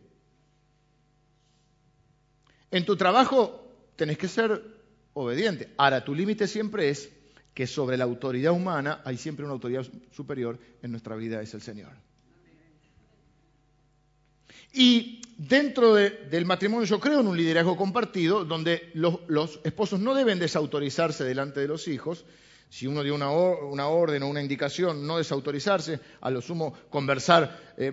En 2.70 2.84
tu 2.84 2.96
trabajo 2.96 3.64
tenés 3.96 4.18
que 4.18 4.28
ser 4.28 4.60
obediente. 5.14 5.72
Ahora, 5.76 6.04
tu 6.04 6.14
límite 6.14 6.48
siempre 6.48 6.90
es 6.90 7.10
que 7.54 7.66
sobre 7.66 7.96
la 7.96 8.04
autoridad 8.04 8.52
humana 8.52 9.02
hay 9.04 9.16
siempre 9.16 9.44
una 9.44 9.54
autoridad 9.54 9.86
superior 10.10 10.58
en 10.82 10.90
nuestra 10.90 11.16
vida, 11.16 11.40
es 11.40 11.54
el 11.54 11.62
Señor. 11.62 12.07
Y 14.78 15.22
dentro 15.36 15.92
del 15.94 16.46
matrimonio 16.46 16.86
yo 16.86 17.00
creo 17.00 17.18
en 17.18 17.26
un 17.26 17.36
liderazgo 17.36 17.76
compartido 17.76 18.44
donde 18.44 18.92
los, 18.94 19.58
esposos 19.64 19.98
no 19.98 20.14
deben 20.14 20.38
desautorizarse 20.38 21.24
delante 21.24 21.58
de 21.58 21.66
los 21.66 21.88
hijos. 21.88 22.24
Si 22.70 22.86
uno 22.86 23.02
dio 23.02 23.16
una, 23.16 23.88
orden 23.88 24.22
o 24.22 24.28
una 24.28 24.40
indicación, 24.40 25.04
no 25.04 25.18
desautorizarse, 25.18 25.98
a 26.20 26.30
lo 26.30 26.40
sumo 26.40 26.74
conversar 26.90 27.74
eh, 27.76 27.92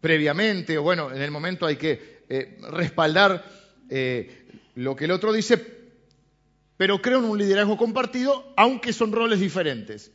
previamente, 0.00 0.76
o 0.76 0.82
bueno, 0.82 1.12
en 1.12 1.22
el 1.22 1.30
momento 1.30 1.66
hay 1.66 1.76
que 1.76 2.24
eh, 2.28 2.58
respaldar 2.68 3.44
eh, 3.88 4.48
lo 4.74 4.96
que 4.96 5.04
el 5.04 5.12
otro 5.12 5.32
dice, 5.32 5.64
pero 6.76 7.00
creo 7.00 7.20
en 7.20 7.26
un 7.26 7.38
liderazgo 7.38 7.76
compartido, 7.76 8.52
aunque 8.56 8.92
son 8.92 9.12
roles 9.12 9.38
diferentes. 9.38 10.10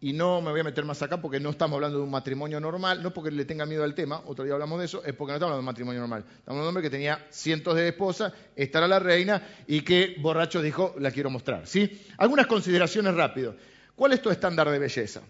Y 0.00 0.12
no 0.12 0.40
me 0.40 0.52
voy 0.52 0.60
a 0.60 0.64
meter 0.64 0.84
más 0.84 1.02
acá 1.02 1.20
porque 1.20 1.40
no 1.40 1.50
estamos 1.50 1.74
hablando 1.74 1.98
de 1.98 2.04
un 2.04 2.10
matrimonio 2.10 2.60
normal, 2.60 3.02
no 3.02 3.12
porque 3.12 3.32
le 3.32 3.44
tenga 3.44 3.66
miedo 3.66 3.82
al 3.82 3.94
tema, 3.94 4.22
otro 4.26 4.44
día 4.44 4.54
hablamos 4.54 4.78
de 4.78 4.84
eso, 4.84 5.02
es 5.04 5.12
porque 5.12 5.32
no 5.32 5.36
estamos 5.36 5.52
hablando 5.52 5.56
de 5.56 5.60
un 5.60 5.64
matrimonio 5.64 6.00
normal. 6.00 6.20
Estamos 6.20 6.46
hablando 6.46 6.62
de 6.62 6.62
un 6.62 6.68
hombre 6.68 6.82
que 6.82 6.90
tenía 6.90 7.26
cientos 7.30 7.74
de 7.74 7.88
esposas, 7.88 8.32
esta 8.54 8.78
era 8.78 8.86
la 8.86 9.00
reina 9.00 9.42
y 9.66 9.80
que 9.80 10.16
borracho 10.20 10.62
dijo, 10.62 10.94
la 10.98 11.10
quiero 11.10 11.30
mostrar. 11.30 11.66
¿sí? 11.66 12.06
Algunas 12.18 12.46
consideraciones 12.46 13.14
rápido. 13.14 13.56
¿Cuál 13.96 14.12
es 14.12 14.22
tu 14.22 14.30
estándar 14.30 14.70
de 14.70 14.78
belleza? 14.78 15.22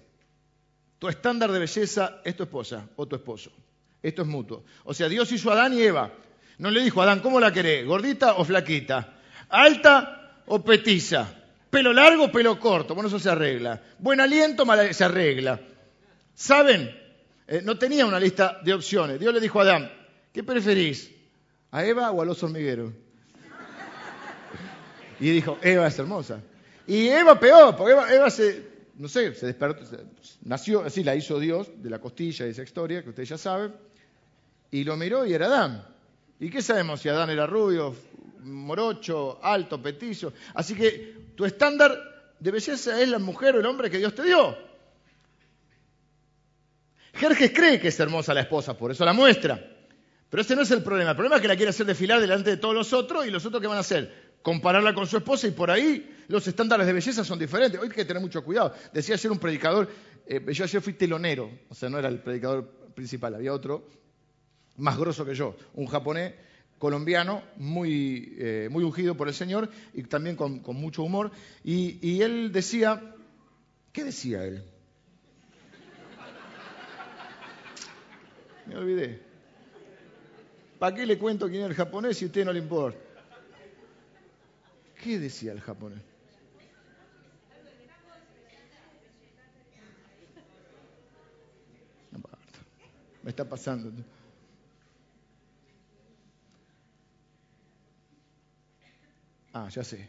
Tu 0.98 1.09
estándar 1.09 1.50
de 1.50 1.61
belleza 1.61 2.20
es 2.22 2.37
tu 2.37 2.42
esposa 2.42 2.90
o 2.96 3.07
tu 3.07 3.16
esposo. 3.16 3.50
Esto 4.02 4.22
es 4.22 4.28
mutuo. 4.28 4.64
O 4.85 4.92
sea, 4.92 5.09
Dios 5.09 5.33
hizo 5.33 5.50
a 5.50 5.54
Adán 5.54 5.72
y 5.72 5.81
Eva. 5.81 6.12
No 6.59 6.70
le 6.70 6.83
dijo 6.83 7.00
a 7.00 7.04
Adán, 7.04 7.20
¿cómo 7.20 7.40
la 7.40 7.52
querés? 7.52 7.87
¿Gordita 7.87 8.35
o 8.35 8.44
flaquita? 8.44 9.14
¿Alta 9.48 10.42
o 10.46 10.62
petiza? 10.62 11.35
Pelo 11.70 11.92
largo, 11.92 12.33
pelo 12.33 12.59
corto, 12.59 12.94
bueno, 12.94 13.09
eso 13.09 13.18
se 13.18 13.28
arregla. 13.28 13.83
Buen 13.98 14.20
aliento, 14.20 14.64
se 14.92 15.04
arregla. 15.04 15.61
¿Saben? 16.35 16.90
Eh, 17.46 17.61
no 17.62 17.78
tenía 17.78 18.07
una 18.07 18.18
lista 18.18 18.61
de 18.64 18.72
opciones. 18.72 19.20
Dios 19.20 19.35
le 19.35 19.40
dijo 19.40 19.61
a 19.61 19.64
Adán, 19.64 19.92
¿qué 20.33 20.42
preferís? 20.42 21.11
¿A 21.70 21.85
Eva 21.85 22.11
o 22.11 22.22
a 22.22 22.24
los 22.24 22.42
hormigueros? 22.42 22.92
Y 25.20 25.31
dijo, 25.31 25.59
Eva 25.62 25.88
es 25.88 25.98
hermosa. 25.98 26.40
Y 26.87 27.09
Eva 27.09 27.38
peor, 27.38 27.76
porque 27.76 27.92
Eva, 27.92 28.31
se, 28.31 28.64
no 28.94 29.09
sé, 29.09 29.35
se 29.35 29.46
despertó, 29.46 29.85
nació, 30.42 30.85
así 30.85 31.02
la 31.02 31.16
hizo 31.16 31.40
Dios, 31.40 31.68
de 31.76 31.90
la 31.90 31.98
costilla 31.98 32.44
de 32.44 32.52
esa 32.52 32.62
historia, 32.62 33.02
que 33.02 33.11
ustedes 33.11 33.28
ya 33.28 33.37
saben, 33.37 33.74
y 34.70 34.85
lo 34.85 34.96
miró 34.96 35.26
y 35.26 35.35
era 35.35 35.46
Adán. 35.46 35.85
¿Y 36.38 36.50
qué 36.50 36.62
sabemos 36.62 37.00
si 37.00 37.09
Adán 37.09 37.31
era 37.31 37.46
rubio, 37.46 37.96
morocho, 38.42 39.38
alto, 39.42 39.81
petizo. 39.81 40.33
Así 40.54 40.74
que 40.74 41.17
tu 41.38 41.44
estándar 41.44 42.35
de 42.40 42.51
belleza 42.51 43.01
es 43.01 43.09
la 43.09 43.20
mujer 43.20 43.55
o 43.55 43.61
el 43.61 43.66
hombre 43.66 43.88
que 43.88 43.98
Dios 43.98 44.12
te 44.12 44.24
dio. 44.24 44.59
Jerjes 47.14 47.53
cree 47.55 47.79
que 47.79 47.87
es 47.87 48.01
hermosa 48.01 48.35
la 48.35 48.40
esposa, 48.40 48.77
por 48.77 48.90
eso 48.90 49.05
la 49.05 49.12
muestra. 49.12 49.64
Pero 50.29 50.40
ese 50.40 50.57
no 50.57 50.62
es 50.62 50.70
el 50.72 50.83
problema. 50.83 51.11
El 51.11 51.16
problema 51.16 51.37
es 51.37 51.42
que 51.42 51.46
la 51.46 51.55
quiere 51.55 51.70
hacer 51.70 51.87
desfilar 51.87 52.20
delante 52.20 52.51
de 52.51 52.57
todos 52.57 52.74
los 52.74 52.92
otros 52.92 53.24
y 53.24 53.31
los 53.31 53.46
otros 53.46 53.62
¿qué 53.62 53.68
van 53.68 53.77
a 53.77 53.83
hacer? 53.83 54.33
Compararla 54.42 54.92
con 54.92 55.07
su 55.07 55.16
esposa 55.16 55.46
y 55.46 55.53
por 55.53 55.70
ahí 55.70 56.24
los 56.27 56.44
estándares 56.48 56.88
de 56.88 56.92
belleza 56.92 57.22
son 57.22 57.38
diferentes. 57.38 57.81
Hoy 57.81 57.87
hay 57.87 57.94
que 57.94 58.05
tener 58.05 58.20
mucho 58.20 58.42
cuidado. 58.42 58.74
Decía 58.92 59.14
ayer 59.14 59.31
un 59.31 59.38
predicador, 59.38 59.88
eh, 60.27 60.44
yo 60.48 60.64
ayer 60.64 60.83
fui 60.83 60.94
telonero, 60.94 61.53
o 61.68 61.74
sea, 61.77 61.88
no 61.88 62.01
era 62.01 62.09
el 62.09 62.18
predicador 62.18 62.68
principal, 62.96 63.37
había 63.37 63.53
otro 63.53 63.88
más 64.79 64.98
grosso 64.98 65.24
que 65.24 65.37
yo, 65.37 65.55
un 65.74 65.87
japonés 65.87 66.35
colombiano, 66.78 67.42
muy, 67.56 68.34
eh, 68.38 68.68
muy 68.70 68.84
ungido 68.84 69.16
por 69.16 69.28
el 69.28 69.34
Señor 69.34 69.68
y 69.94 70.02
también 70.04 70.36
con, 70.36 70.62
mucho 70.74 71.02
humor. 71.02 71.30
Y, 71.64 71.98
y 72.06 72.22
él 72.22 72.52
decía, 72.52 73.14
¿qué 73.92 74.04
decía 74.04 74.44
él? 74.44 74.64
Me 78.66 78.76
olvidé. 78.76 79.20
¿Para 80.78 80.94
qué 80.94 81.06
le 81.06 81.18
cuento 81.18 81.48
quién 81.48 81.62
es 81.62 81.70
el 81.70 81.74
japonés 81.74 82.18
si 82.18 82.24
a 82.24 82.28
usted 82.28 82.44
no 82.44 82.52
le 82.52 82.60
importa? 82.60 82.98
¿Qué 85.02 85.18
decía 85.18 85.52
el 85.52 85.60
japonés? 85.60 86.00
Me 93.22 93.30
está 93.30 93.48
pasando. 93.48 93.90
Ah, 99.58 99.68
ya 99.70 99.82
sé. 99.82 100.08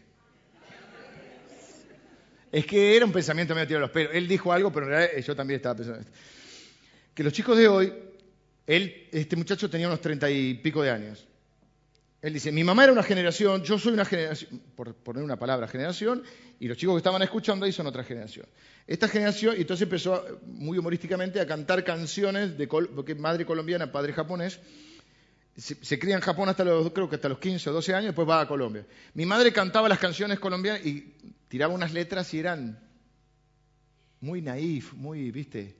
Es 2.51 2.65
que 2.67 2.95
era 2.95 3.05
un 3.05 3.11
pensamiento 3.11 3.55
medio 3.55 3.67
tirado 3.67 3.81
los 3.81 3.91
pelos. 3.91 4.13
Él 4.13 4.27
dijo 4.27 4.53
algo, 4.53 4.71
pero 4.71 4.85
en 4.85 4.91
realidad 4.91 5.25
yo 5.25 5.35
también 5.35 5.55
estaba 5.57 5.75
pensando 5.75 6.01
esto. 6.01 6.11
Que 7.15 7.23
los 7.23 7.33
chicos 7.33 7.57
de 7.57 7.67
hoy, 7.67 7.93
él, 8.67 9.07
este 9.11 9.35
muchacho 9.35 9.67
tenía 9.67 9.87
unos 9.87 10.01
treinta 10.01 10.29
y 10.29 10.53
pico 10.53 10.83
de 10.83 10.91
años. 10.91 11.27
Él 12.21 12.33
dice, 12.33 12.51
mi 12.51 12.63
mamá 12.63 12.83
era 12.83 12.93
una 12.93 13.01
generación, 13.01 13.63
yo 13.63 13.79
soy 13.79 13.93
una 13.93 14.05
generación, 14.05 14.61
por 14.75 14.93
poner 14.93 15.23
una 15.23 15.39
palabra, 15.39 15.67
generación, 15.67 16.21
y 16.59 16.67
los 16.67 16.77
chicos 16.77 16.93
que 16.93 16.97
estaban 16.97 17.21
escuchando 17.23 17.65
ahí 17.65 17.71
son 17.71 17.87
otra 17.87 18.03
generación. 18.03 18.45
Esta 18.85 19.07
generación, 19.07 19.55
y 19.57 19.61
entonces 19.61 19.83
empezó 19.83 20.41
muy 20.45 20.77
humorísticamente 20.77 21.39
a 21.39 21.47
cantar 21.47 21.83
canciones 21.83 22.55
de 22.55 22.67
madre 23.17 23.45
colombiana, 23.45 23.91
padre 23.91 24.13
japonés, 24.13 24.59
se, 25.59 25.99
cría 25.99 26.15
en 26.15 26.21
Japón 26.21 26.49
hasta 26.49 26.63
los, 26.63 26.91
creo 26.91 27.09
que 27.09 27.15
hasta 27.15 27.29
los 27.29 27.39
15 27.39 27.69
o 27.69 27.73
12 27.73 27.93
años, 27.93 28.05
después 28.07 28.27
va 28.27 28.41
a 28.41 28.47
Colombia. 28.47 28.85
Mi 29.13 29.25
madre 29.25 29.51
cantaba 29.51 29.89
las 29.89 29.99
canciones 29.99 30.39
colombianas 30.39 30.85
y 30.85 31.15
tiraba 31.47 31.73
unas 31.73 31.93
letras 31.93 32.33
y 32.33 32.39
eran 32.39 32.79
muy 34.21 34.41
naif, 34.41 34.93
muy, 34.93 35.31
viste. 35.31 35.75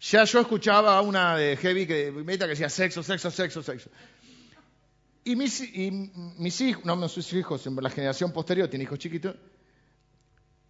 Ya 0.00 0.24
yo 0.24 0.40
escuchaba 0.40 1.00
una 1.00 1.36
de 1.36 1.56
Heavy 1.56 1.86
que, 1.86 2.24
que 2.24 2.46
decía 2.46 2.68
sexo, 2.68 3.02
sexo, 3.02 3.30
sexo, 3.30 3.62
sexo. 3.62 3.90
Y 5.24 5.36
mis, 5.36 5.60
hijos, 6.60 6.84
no, 6.84 6.96
no 6.96 7.08
sus 7.08 7.32
hijos, 7.32 7.66
la 7.66 7.90
generación 7.90 8.32
posterior 8.32 8.68
tiene 8.68 8.84
hijos 8.84 8.98
chiquitos, 8.98 9.36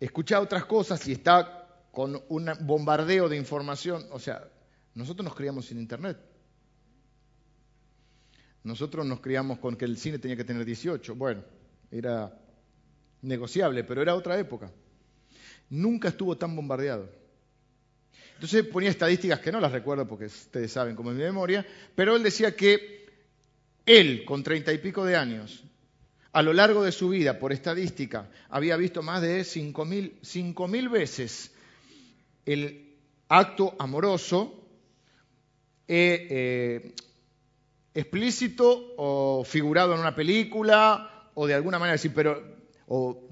escucha 0.01 0.41
otras 0.41 0.65
cosas 0.65 1.07
y 1.07 1.13
está 1.13 1.85
con 1.93 2.21
un 2.29 2.51
bombardeo 2.63 3.29
de 3.29 3.37
información. 3.37 4.07
O 4.11 4.19
sea, 4.19 4.49
nosotros 4.95 5.25
nos 5.25 5.35
criamos 5.35 5.67
sin 5.67 5.79
internet. 5.79 6.19
Nosotros 8.69 9.07
nos 9.07 9.21
criamos 9.21 9.59
con 9.61 9.77
que 9.77 9.87
el 9.87 9.97
cine 9.97 10.19
tenía 10.19 10.37
que 10.37 10.45
tener 10.45 10.63
18. 10.63 11.15
Bueno, 11.15 11.43
era 11.91 12.39
negociable, 13.23 13.83
pero 13.83 14.03
era 14.03 14.15
otra 14.15 14.39
época. 14.39 14.71
Nunca 15.71 16.09
estuvo 16.09 16.37
tan 16.37 16.55
bombardeado. 16.55 17.09
Entonces 18.35 18.67
ponía 18.67 18.91
estadísticas 18.91 19.41
que 19.41 19.51
no 19.51 19.59
las 19.59 19.73
recuerdo 19.73 20.07
porque 20.07 20.27
ustedes 20.27 20.71
saben 20.71 20.95
cómo 20.95 21.11
es 21.11 21.17
mi 21.17 21.23
memoria, 21.23 21.67
pero 21.95 22.15
él 22.15 22.23
decía 22.23 22.55
que 22.55 23.07
él, 23.87 24.27
con 24.27 24.43
treinta 24.43 24.71
y 24.71 24.79
pico 24.79 25.03
de 25.07 25.17
años, 25.17 25.65
a 26.33 26.43
lo 26.43 26.53
largo 26.53 26.85
de 26.85 26.93
su 26.93 27.09
vida, 27.09 27.39
por 27.39 27.55
estadística, 27.55 28.31
había 28.51 28.77
visto 28.77 29.03
más 29.03 29.23
de 29.23 29.45
cinco 29.45 29.87
mil, 29.87 30.89
veces 30.91 31.53
el 32.45 32.97
acto 33.29 33.75
amoroso 33.79 34.63
eh, 35.89 36.27
eh, 36.31 36.95
explícito 37.95 38.95
o 38.97 39.45
figurado 39.45 39.95
en 39.95 40.01
una 40.01 40.15
película 40.15 41.31
o 41.35 41.47
de 41.47 41.55
alguna 41.55 41.79
manera 41.79 41.95
así, 41.95 42.09
pero, 42.09 42.43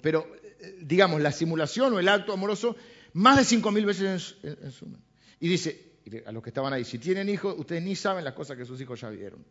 pero 0.03 0.27
eh, 0.61 0.79
digamos, 0.83 1.21
la 1.21 1.33
simulación 1.33 1.92
o 1.95 1.99
el 1.99 2.09
acto 2.09 2.33
amoroso 2.33 2.77
más 3.14 3.38
de 3.38 3.45
cinco 3.45 3.71
mil 3.71 3.87
veces 3.87 4.37
en, 4.42 4.51
en 4.62 4.99
Y 5.40 5.49
dice, 5.49 5.87
a 6.27 6.33
los 6.33 6.42
que 6.42 6.51
estaban 6.51 6.73
ahí, 6.73 6.85
si 6.85 6.99
tienen 6.99 7.29
hijos, 7.29 7.55
ustedes 7.59 7.83
ni 7.83 7.97
saben 7.97 8.25
las 8.25 8.35
cosas 8.35 8.57
que 8.57 8.64
sus 8.64 8.81
hijos 8.81 9.01
ya 9.01 9.09
vieron. 9.11 9.45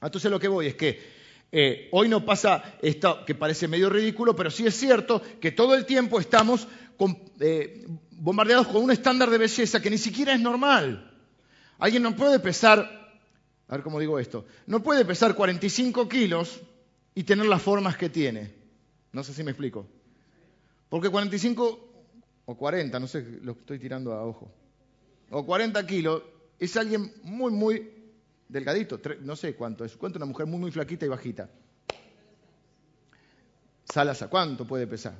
Entonces 0.00 0.30
lo 0.30 0.38
que 0.38 0.48
voy 0.48 0.66
es 0.66 0.74
que 0.74 1.00
eh, 1.50 1.88
hoy 1.92 2.08
no 2.08 2.24
pasa 2.26 2.76
esto 2.82 3.24
que 3.24 3.34
parece 3.34 3.68
medio 3.68 3.88
ridículo, 3.88 4.36
pero 4.36 4.50
sí 4.50 4.66
es 4.66 4.74
cierto 4.74 5.22
que 5.40 5.50
todo 5.50 5.74
el 5.74 5.86
tiempo 5.86 6.20
estamos 6.20 6.68
eh, 7.40 7.86
bombardeados 8.10 8.66
con 8.66 8.82
un 8.82 8.90
estándar 8.90 9.30
de 9.30 9.38
belleza 9.38 9.80
que 9.80 9.90
ni 9.90 9.98
siquiera 9.98 10.34
es 10.34 10.40
normal. 10.40 11.16
Alguien 11.78 12.02
no 12.02 12.14
puede 12.14 12.38
pesar, 12.38 12.97
a 13.68 13.72
ver 13.72 13.82
cómo 13.82 14.00
digo 14.00 14.18
esto, 14.18 14.46
no 14.66 14.82
puede 14.82 15.04
pesar 15.04 15.34
45 15.34 16.08
kilos 16.08 16.60
y 17.14 17.24
tener 17.24 17.46
las 17.46 17.62
formas 17.62 17.96
que 17.96 18.08
tiene. 18.08 18.54
No 19.12 19.22
sé 19.22 19.34
si 19.34 19.42
me 19.42 19.50
explico. 19.50 19.86
Porque 20.88 21.10
45 21.10 21.88
o 22.46 22.56
40, 22.56 22.98
no 22.98 23.06
sé, 23.06 23.40
lo 23.42 23.52
estoy 23.52 23.78
tirando 23.78 24.12
a 24.12 24.24
ojo, 24.24 24.50
o 25.30 25.44
40 25.44 25.86
kilos 25.86 26.22
es 26.58 26.76
alguien 26.76 27.12
muy, 27.22 27.52
muy 27.52 27.92
delgadito, 28.48 28.98
no 29.20 29.36
sé 29.36 29.54
cuánto 29.54 29.84
es, 29.84 29.96
cuánto 29.96 30.18
una 30.18 30.26
mujer 30.26 30.46
muy, 30.46 30.58
muy 30.58 30.70
flaquita 30.70 31.04
y 31.04 31.08
bajita. 31.08 31.48
Salasa, 33.84 34.28
¿cuánto 34.28 34.66
puede 34.66 34.86
pesar? 34.86 35.14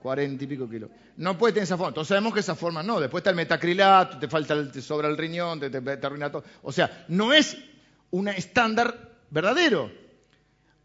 Cuarenta 0.00 0.44
y 0.44 0.46
pico 0.46 0.68
kilos. 0.68 0.90
No 1.16 1.36
puede 1.36 1.54
tener 1.54 1.64
esa 1.64 1.76
forma. 1.76 1.92
Todos 1.92 2.08
sabemos 2.08 2.32
que 2.32 2.40
esa 2.40 2.54
forma 2.54 2.82
no. 2.82 3.00
Después 3.00 3.20
está 3.20 3.30
el 3.30 3.36
metacrilato, 3.36 4.18
te 4.18 4.28
falta, 4.28 4.70
te 4.70 4.80
sobra 4.80 5.08
el 5.08 5.16
riñón, 5.16 5.58
te, 5.58 5.70
te, 5.70 6.06
arruina 6.06 6.30
todo. 6.30 6.44
O 6.62 6.70
sea, 6.70 7.06
no 7.08 7.32
es 7.32 7.56
un 8.10 8.28
estándar 8.28 9.18
verdadero. 9.30 9.90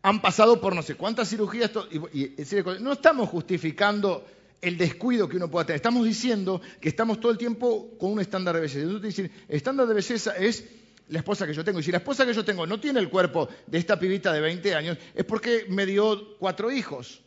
Han 0.04 0.22
pasado 0.22 0.60
por 0.60 0.76
no 0.76 0.82
sé 0.82 0.96
cuántas 0.96 1.30
cirugías. 1.30 1.72
Y, 2.14 2.36
no 2.80 2.94
estamos 2.94 3.30
justificando 3.30 4.26
el 4.62 4.78
descuido 4.78 5.28
que 5.28 5.38
uno 5.38 5.50
pueda 5.50 5.66
tener. 5.66 5.78
Estamos 5.78 6.06
diciendo 6.06 6.62
que 6.80 6.90
estamos 6.90 7.20
todo 7.20 7.32
el 7.32 7.38
tiempo 7.38 7.98
con 8.00 8.12
un 8.12 8.20
estándar 8.20 8.56
de 8.56 8.62
belleza. 8.62 8.80
Entonces, 8.80 9.16
decir, 9.16 9.32
el 9.48 9.56
estándar 9.56 9.88
de 9.88 9.94
belleza 9.94 10.36
es 10.38 10.66
la 11.10 11.20
esposa 11.20 11.46
que 11.46 11.54
yo 11.54 11.64
tengo. 11.64 11.80
Y 11.80 11.84
si 11.84 11.92
la 11.92 11.98
esposa 11.98 12.26
que 12.26 12.34
yo 12.34 12.46
tengo 12.46 12.66
no 12.66 12.80
tiene 12.80 13.00
el 13.00 13.10
cuerpo 13.10 13.50
de 13.68 13.78
esta 13.78 14.00
pibita 14.00 14.32
de 14.32 14.42
20 14.42 14.76
años, 14.76 14.98
es 15.14 15.26
porque 15.26 15.66
me 15.70 15.86
dio 15.86 16.38
cuatro 16.38 16.72
hijos, 16.72 17.22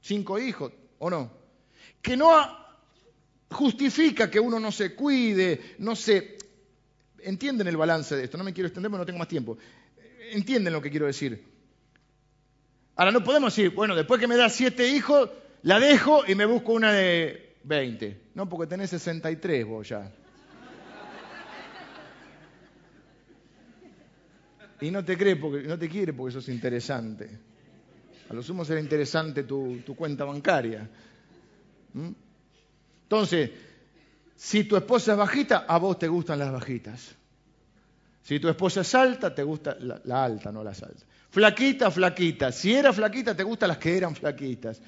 cinco 0.00 0.38
hijos, 0.38 0.72
¿o 0.98 1.08
no? 1.08 1.32
Que 2.00 2.16
no 2.16 2.30
justifica 3.50 4.30
que 4.30 4.40
uno 4.40 4.58
no 4.60 4.70
se 4.72 4.94
cuide, 4.94 5.76
no 5.78 5.96
se... 5.96 6.38
Entienden 7.22 7.66
el 7.68 7.76
balance 7.76 8.16
de 8.16 8.24
esto, 8.24 8.38
no 8.38 8.44
me 8.44 8.52
quiero 8.52 8.68
extender 8.68 8.90
porque 8.90 9.00
no 9.00 9.06
tengo 9.06 9.18
más 9.18 9.28
tiempo. 9.28 9.58
Entienden 10.30 10.72
lo 10.72 10.82
que 10.82 10.90
quiero 10.90 11.06
decir. 11.06 11.44
Ahora 12.96 13.12
no 13.12 13.24
podemos 13.24 13.54
decir, 13.54 13.70
bueno, 13.70 13.94
después 13.94 14.20
que 14.20 14.26
me 14.26 14.36
da 14.36 14.48
siete 14.48 14.88
hijos, 14.88 15.30
la 15.62 15.80
dejo 15.80 16.24
y 16.26 16.34
me 16.34 16.44
busco 16.44 16.72
una 16.72 16.92
de 16.92 17.56
20. 17.64 18.20
No, 18.34 18.48
porque 18.48 18.68
tenés 18.68 18.90
63 18.90 19.66
vos 19.66 19.88
ya. 19.88 20.12
Y 24.80 24.90
no 24.90 25.04
te 25.04 25.16
cree 25.16 25.36
porque 25.36 25.62
no 25.62 25.78
te 25.78 25.88
quiere 25.88 26.12
porque 26.12 26.32
sos 26.32 26.48
interesante. 26.48 27.30
A 28.28 28.34
lo 28.34 28.42
sumo 28.42 28.64
será 28.64 28.80
interesante 28.80 29.44
tu, 29.44 29.80
cuenta 29.96 30.24
bancaria. 30.24 30.88
¿Mm? 31.94 32.10
Entonces, 33.04 33.50
si 34.36 34.64
tu 34.64 34.76
esposa 34.76 35.12
es 35.12 35.18
bajita, 35.18 35.64
a 35.68 35.78
vos 35.78 35.98
te 35.98 36.08
gustan 36.08 36.38
las 36.38 36.52
bajitas. 36.52 37.14
Si 38.22 38.38
tu 38.38 38.48
esposa 38.48 38.82
es 38.82 38.94
alta, 38.94 39.34
te 39.34 39.42
gusta 39.42 39.76
la, 39.80 40.24
alta, 40.24 40.52
no 40.52 40.62
las 40.62 40.82
altas. 40.82 41.04
Flaquita, 41.30 41.90
flaquita. 41.90 42.52
Si 42.52 42.72
era 42.72 42.92
flaquita, 42.92 43.34
te 43.34 43.42
gustan 43.42 43.68
las 43.68 43.78
que 43.78 43.96
eran 43.96 44.14
flaquitas. 44.14 44.80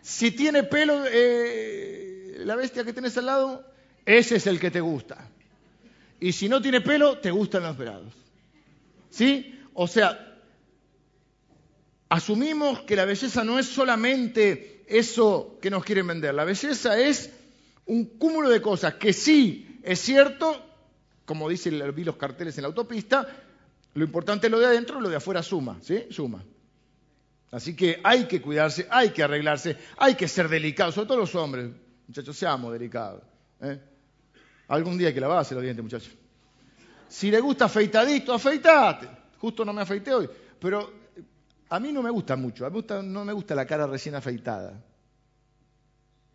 Si 0.00 0.30
tiene 0.30 0.62
pelo, 0.62 1.04
eh, 1.06 2.36
la 2.38 2.56
bestia 2.56 2.84
que 2.84 2.92
tienes 2.92 3.16
al 3.18 3.26
lado, 3.26 3.64
ese 4.06 4.36
es 4.36 4.46
el 4.46 4.58
que 4.58 4.70
te 4.70 4.80
gusta. 4.80 5.18
Y 6.18 6.32
si 6.32 6.48
no 6.48 6.62
tiene 6.62 6.80
pelo, 6.80 7.18
te 7.18 7.30
gustan 7.30 7.62
los 7.62 7.76
verados. 7.76 8.12
¿Sí? 9.10 9.58
O 9.74 9.86
sea, 9.86 10.38
asumimos 12.08 12.80
que 12.80 12.96
la 12.96 13.04
belleza 13.04 13.44
no 13.44 13.58
es 13.58 13.66
solamente 13.66 14.84
eso 14.86 15.58
que 15.60 15.70
nos 15.70 15.84
quieren 15.84 16.06
vender. 16.06 16.34
La 16.34 16.44
belleza 16.44 16.98
es 16.98 17.30
un 17.90 18.04
cúmulo 18.04 18.48
de 18.48 18.62
cosas 18.62 18.94
que 18.94 19.12
sí 19.12 19.80
es 19.82 19.98
cierto, 19.98 20.64
como 21.24 21.48
dicen 21.48 21.82
vi 21.92 22.04
los 22.04 22.16
carteles 22.16 22.56
en 22.56 22.62
la 22.62 22.68
autopista, 22.68 23.26
lo 23.94 24.04
importante 24.04 24.46
es 24.46 24.50
lo 24.52 24.60
de 24.60 24.66
adentro, 24.66 25.00
lo 25.00 25.08
de 25.08 25.16
afuera 25.16 25.42
suma, 25.42 25.76
¿sí? 25.82 26.06
Suma. 26.08 26.44
Así 27.50 27.74
que 27.74 28.00
hay 28.04 28.28
que 28.28 28.40
cuidarse, 28.40 28.86
hay 28.88 29.10
que 29.10 29.24
arreglarse, 29.24 29.76
hay 29.96 30.14
que 30.14 30.28
ser 30.28 30.48
delicados, 30.48 30.94
sobre 30.94 31.08
todo 31.08 31.18
los 31.18 31.34
hombres. 31.34 31.68
Muchachos, 32.06 32.36
seamos 32.36 32.72
delicados. 32.72 33.24
¿eh? 33.60 33.80
Algún 34.68 34.96
día 34.96 35.08
hay 35.08 35.14
que 35.14 35.20
lavarse 35.20 35.56
los 35.56 35.64
dientes, 35.64 35.82
muchachos. 35.82 36.12
Si 37.08 37.28
le 37.28 37.40
gusta 37.40 37.64
afeitadito, 37.64 38.32
afeitate. 38.32 39.08
Justo 39.38 39.64
no 39.64 39.72
me 39.72 39.82
afeité 39.82 40.14
hoy. 40.14 40.30
Pero 40.60 40.92
a 41.68 41.80
mí 41.80 41.90
no 41.90 42.02
me 42.02 42.10
gusta 42.10 42.36
mucho, 42.36 42.64
a 42.64 42.70
mí 42.70 42.84
no 43.02 43.24
me 43.24 43.32
gusta 43.32 43.56
la 43.56 43.66
cara 43.66 43.88
recién 43.88 44.14
afeitada. 44.14 44.80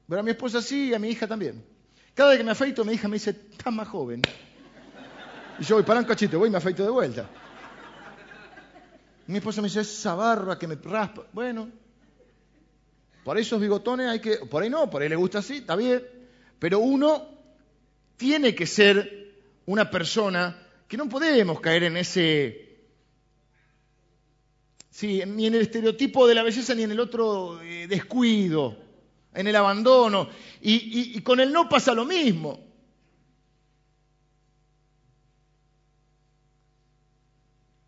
Pero 0.08 0.20
a 0.20 0.24
mi 0.24 0.32
esposa 0.32 0.62
sí 0.62 0.90
y 0.90 0.94
a 0.94 1.00
mi 1.00 1.10
hija 1.10 1.28
también. 1.28 1.64
Cada 2.14 2.30
vez 2.30 2.38
que 2.38 2.44
me 2.44 2.52
afeito, 2.52 2.86
mi 2.86 2.94
hija 2.94 3.08
me 3.08 3.16
dice, 3.16 3.32
estás 3.32 3.74
más 3.74 3.88
joven. 3.88 4.22
Y 5.60 5.64
yo 5.64 5.76
voy, 5.76 5.84
para 5.84 6.00
un 6.00 6.06
cachito, 6.06 6.40
voy 6.40 6.50
y 6.50 6.52
me 6.52 6.58
afeito 6.58 6.84
de 6.84 6.90
vuelta. 6.90 7.30
Mi 9.28 9.38
esposa 9.38 9.62
me 9.62 9.68
dice, 9.68 9.82
esa 9.82 10.16
barba 10.16 10.58
que 10.60 10.68
me 10.68 10.76
raspa. 10.76 11.26
Bueno, 11.34 11.70
por 13.24 13.38
esos 13.38 13.60
bigotones 13.60 14.08
hay 14.08 14.20
que, 14.20 14.38
por 14.38 14.62
ahí 14.62 14.70
no, 14.70 14.90
por 14.90 15.02
ahí 15.02 15.10
le 15.10 15.16
gusta 15.16 15.40
así, 15.40 15.58
está 15.58 15.76
bien. 15.76 16.04
Pero 16.60 16.80
uno 16.80 17.28
tiene 18.18 18.54
que 18.54 18.68
ser 18.68 19.34
una 19.66 19.90
persona 19.90 20.62
que 20.88 20.98
no 20.98 21.10
podemos 21.10 21.60
caer 21.60 21.84
en 21.84 21.98
ese, 21.98 22.78
sí, 24.92 25.22
ni 25.26 25.48
en 25.48 25.56
el 25.56 25.62
estereotipo 25.62 26.28
de 26.28 26.36
la 26.36 26.44
belleza 26.44 26.76
ni 26.76 26.84
en 26.84 26.92
el 26.92 27.00
otro 27.00 27.62
eh, 27.62 27.88
descuido, 27.88 28.78
en 29.36 29.48
el 29.48 29.56
abandono. 29.56 30.30
y 30.62 31.22
con 31.22 31.40
el 31.40 31.52
no 31.52 31.70
pasa 31.70 31.94
lo 31.94 32.06
mismo. 32.06 32.66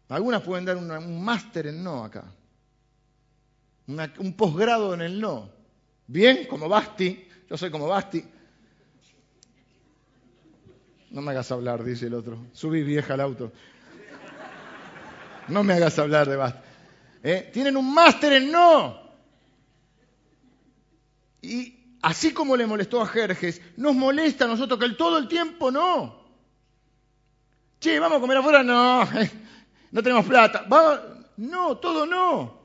Algunas 0.10 0.42
pueden 0.42 0.66
dar 0.66 0.78
un 0.78 1.24
máster 1.24 1.68
en 1.68 1.84
no 1.84 2.06
acá, 2.06 2.24
un 3.88 4.34
posgrado 4.38 4.94
en 4.94 5.02
el 5.02 5.20
no. 5.20 5.50
Bien, 6.08 6.46
como 6.48 6.70
Basti, 6.70 7.28
yo 7.50 7.58
soy 7.58 7.70
como 7.70 7.88
Basti. 7.88 8.24
No 11.10 11.22
me 11.22 11.32
hagas 11.32 11.52
hablar, 11.52 11.84
dice 11.84 12.08
el 12.08 12.14
otro. 12.14 12.38
Subí 12.54 12.84
vieja 12.84 13.16
al 13.16 13.22
auto. 13.22 13.52
No 15.50 15.64
me 15.64 15.74
hagas 15.74 16.00
hablar 16.00 16.30
de 16.30 16.36
Basti. 16.38 16.60
¿Eh? 17.24 17.50
Tienen 17.52 17.76
un 17.76 17.94
máster 17.94 18.34
en 18.34 18.52
no. 18.52 19.07
Y 21.48 21.98
así 22.02 22.34
como 22.34 22.58
le 22.58 22.68
molestó 22.68 23.02
a 23.02 23.08
Jerjes, 23.08 23.62
nos 23.78 23.96
molesta 23.96 24.46
a 24.46 24.48
nosotros 24.50 24.80
que 24.80 24.86
el 24.86 24.98
todo 24.98 25.18
el 25.18 25.28
tiempo 25.28 25.72
no. 25.72 26.28
Che, 27.80 28.00
vamos 28.00 28.18
a 28.18 28.22
comer 28.22 28.38
afuera, 28.38 28.64
no 28.64 29.08
no 29.92 30.04
tenemos 30.04 30.26
plata. 30.26 30.66
No, 31.38 31.78
todo 31.78 32.06
no. 32.06 32.58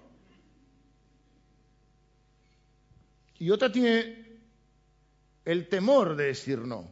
Y 3.38 3.50
otra 3.50 3.70
tiene 3.70 4.40
el 5.44 5.68
temor 5.68 6.16
de 6.16 6.26
decir 6.26 6.58
no. 6.60 6.91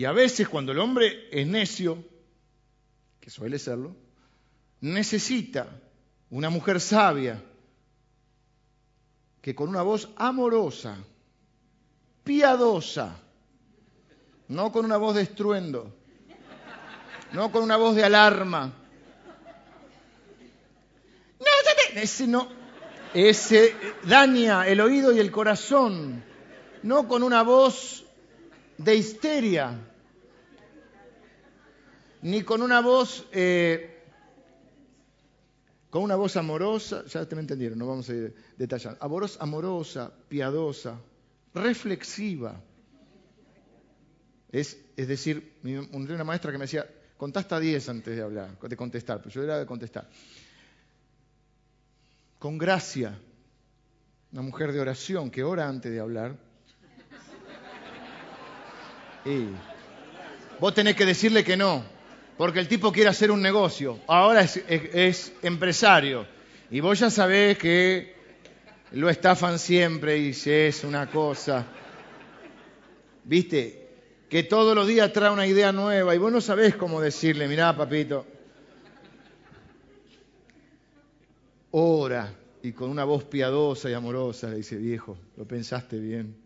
Y 0.00 0.06
a 0.06 0.12
veces 0.12 0.48
cuando 0.48 0.72
el 0.72 0.78
hombre 0.78 1.28
es 1.30 1.46
necio, 1.46 2.02
que 3.20 3.28
suele 3.28 3.58
serlo, 3.58 3.94
necesita 4.80 5.68
una 6.30 6.48
mujer 6.48 6.80
sabia 6.80 7.44
que 9.42 9.54
con 9.54 9.68
una 9.68 9.82
voz 9.82 10.08
amorosa, 10.16 10.96
piadosa, 12.24 13.14
no 14.48 14.72
con 14.72 14.86
una 14.86 14.96
voz 14.96 15.16
de 15.16 15.20
estruendo, 15.20 15.94
no 17.34 17.52
con 17.52 17.62
una 17.62 17.76
voz 17.76 17.94
de 17.94 18.02
alarma. 18.02 18.72
Ese 21.94 22.26
no, 22.26 22.48
ese 23.12 23.76
daña 24.04 24.66
el 24.66 24.80
oído 24.80 25.12
y 25.12 25.18
el 25.18 25.30
corazón, 25.30 26.24
no 26.82 27.06
con 27.06 27.22
una 27.22 27.42
voz 27.42 28.06
de 28.78 28.94
histeria, 28.96 29.88
ni 32.22 32.42
con 32.42 32.62
una 32.62 32.80
voz 32.80 33.26
eh, 33.32 34.00
con 35.90 36.04
una 36.04 36.14
voz 36.14 36.36
amorosa, 36.36 37.04
ya 37.06 37.28
te 37.28 37.34
me 37.34 37.40
entendieron, 37.40 37.76
no 37.78 37.86
vamos 37.86 38.08
a 38.08 38.14
ir 38.14 38.34
detallando. 38.56 39.08
Voz 39.08 39.36
amorosa, 39.40 40.12
piadosa, 40.28 40.96
reflexiva. 41.52 42.60
Es, 44.52 44.78
es 44.96 45.08
decir, 45.08 45.58
una 45.92 46.24
maestra 46.24 46.52
que 46.52 46.58
me 46.58 46.64
decía, 46.64 46.86
contá 47.16 47.40
hasta 47.40 47.58
10 47.58 47.88
antes 47.88 48.16
de 48.16 48.22
hablar, 48.22 48.56
de 48.58 48.76
contestar, 48.76 49.18
pero 49.18 49.30
yo 49.30 49.42
era 49.42 49.58
de 49.58 49.66
contestar. 49.66 50.08
Con 52.38 52.56
gracia, 52.56 53.18
una 54.32 54.42
mujer 54.42 54.72
de 54.72 54.80
oración 54.80 55.30
que 55.30 55.42
ora 55.42 55.68
antes 55.68 55.90
de 55.90 55.98
hablar. 55.98 56.36
Y 59.24 59.48
vos 60.60 60.72
tenés 60.72 60.94
que 60.94 61.04
decirle 61.04 61.44
que 61.44 61.56
no, 61.56 61.84
porque 62.40 62.58
el 62.58 62.68
tipo 62.68 62.90
quiere 62.90 63.10
hacer 63.10 63.30
un 63.30 63.42
negocio, 63.42 63.98
ahora 64.06 64.40
es, 64.40 65.32
empresario, 65.42 66.26
y 66.70 66.80
vos 66.80 66.98
ya 66.98 67.10
sabés 67.10 67.58
que 67.58 68.14
lo 68.92 69.10
estafan 69.10 69.58
siempre 69.58 70.16
y 70.16 70.32
si 70.32 70.50
es 70.50 70.82
una 70.82 71.10
cosa, 71.10 71.66
viste, 73.24 73.90
que 74.30 74.42
todos 74.44 74.74
los 74.74 74.86
días 74.86 75.12
trae 75.12 75.30
una 75.30 75.46
idea 75.46 75.70
nueva 75.70 76.14
y 76.14 76.18
vos 76.18 76.32
no 76.32 76.40
sabés 76.40 76.76
cómo 76.76 77.02
decirle, 77.02 77.46
mirá 77.46 77.76
papito, 77.76 78.24
ora 81.72 82.32
y 82.62 82.72
con 82.72 82.88
una 82.88 83.04
voz 83.04 83.24
piadosa 83.24 83.90
y 83.90 83.92
amorosa 83.92 84.48
le 84.48 84.56
dice, 84.56 84.76
viejo, 84.76 85.18
lo 85.36 85.44
pensaste 85.44 85.98
bien. 85.98 86.38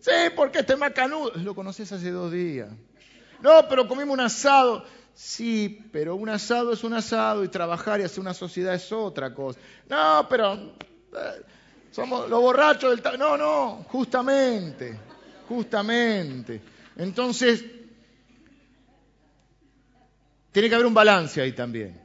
Sí, 0.00 0.10
porque 0.36 0.58
este 0.58 0.76
macanudo, 0.76 1.32
lo 1.36 1.54
conoces 1.54 1.90
hace 1.92 2.10
dos 2.10 2.30
días. 2.30 2.68
No, 3.42 3.66
pero 3.68 3.88
comimos 3.88 4.12
un 4.12 4.20
asado. 4.20 4.84
Sí, 5.22 5.84
pero 5.92 6.16
un 6.16 6.30
asado 6.30 6.72
es 6.72 6.82
un 6.82 6.94
asado 6.94 7.44
y 7.44 7.48
trabajar 7.48 8.00
y 8.00 8.04
hacer 8.04 8.20
una 8.20 8.32
sociedad 8.32 8.74
es 8.74 8.90
otra 8.90 9.34
cosa. 9.34 9.60
No, 9.86 10.26
pero 10.30 10.54
eh, 10.54 11.42
somos 11.90 12.26
los 12.30 12.40
borrachos 12.40 13.02
del... 13.02 13.18
No, 13.18 13.36
no, 13.36 13.84
justamente, 13.88 14.98
justamente. 15.46 16.62
Entonces, 16.96 17.62
tiene 20.52 20.70
que 20.70 20.74
haber 20.74 20.86
un 20.86 20.94
balance 20.94 21.38
ahí 21.42 21.52
también. 21.52 22.00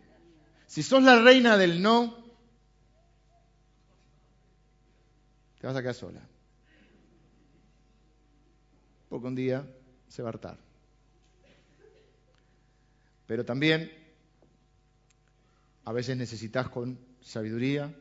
Si 0.68 0.84
sos 0.84 1.02
la 1.02 1.18
reina 1.18 1.58
del 1.58 1.82
no, 1.82 2.18
te 5.62 5.68
vas 5.68 5.76
a 5.78 5.82
quedar 5.82 5.96
sola. 5.96 6.22
Porque 9.08 9.26
un 9.26 9.36
día 9.36 9.66
se 10.10 10.22
va 10.22 10.28
a 10.28 10.32
hartar. 10.32 10.65
Pero 13.26 13.44
también 13.46 13.92
a 15.86 15.92
veces 15.92 16.18
necesitas 16.18 16.70
con 16.70 17.00
sabiduría, 17.22 17.94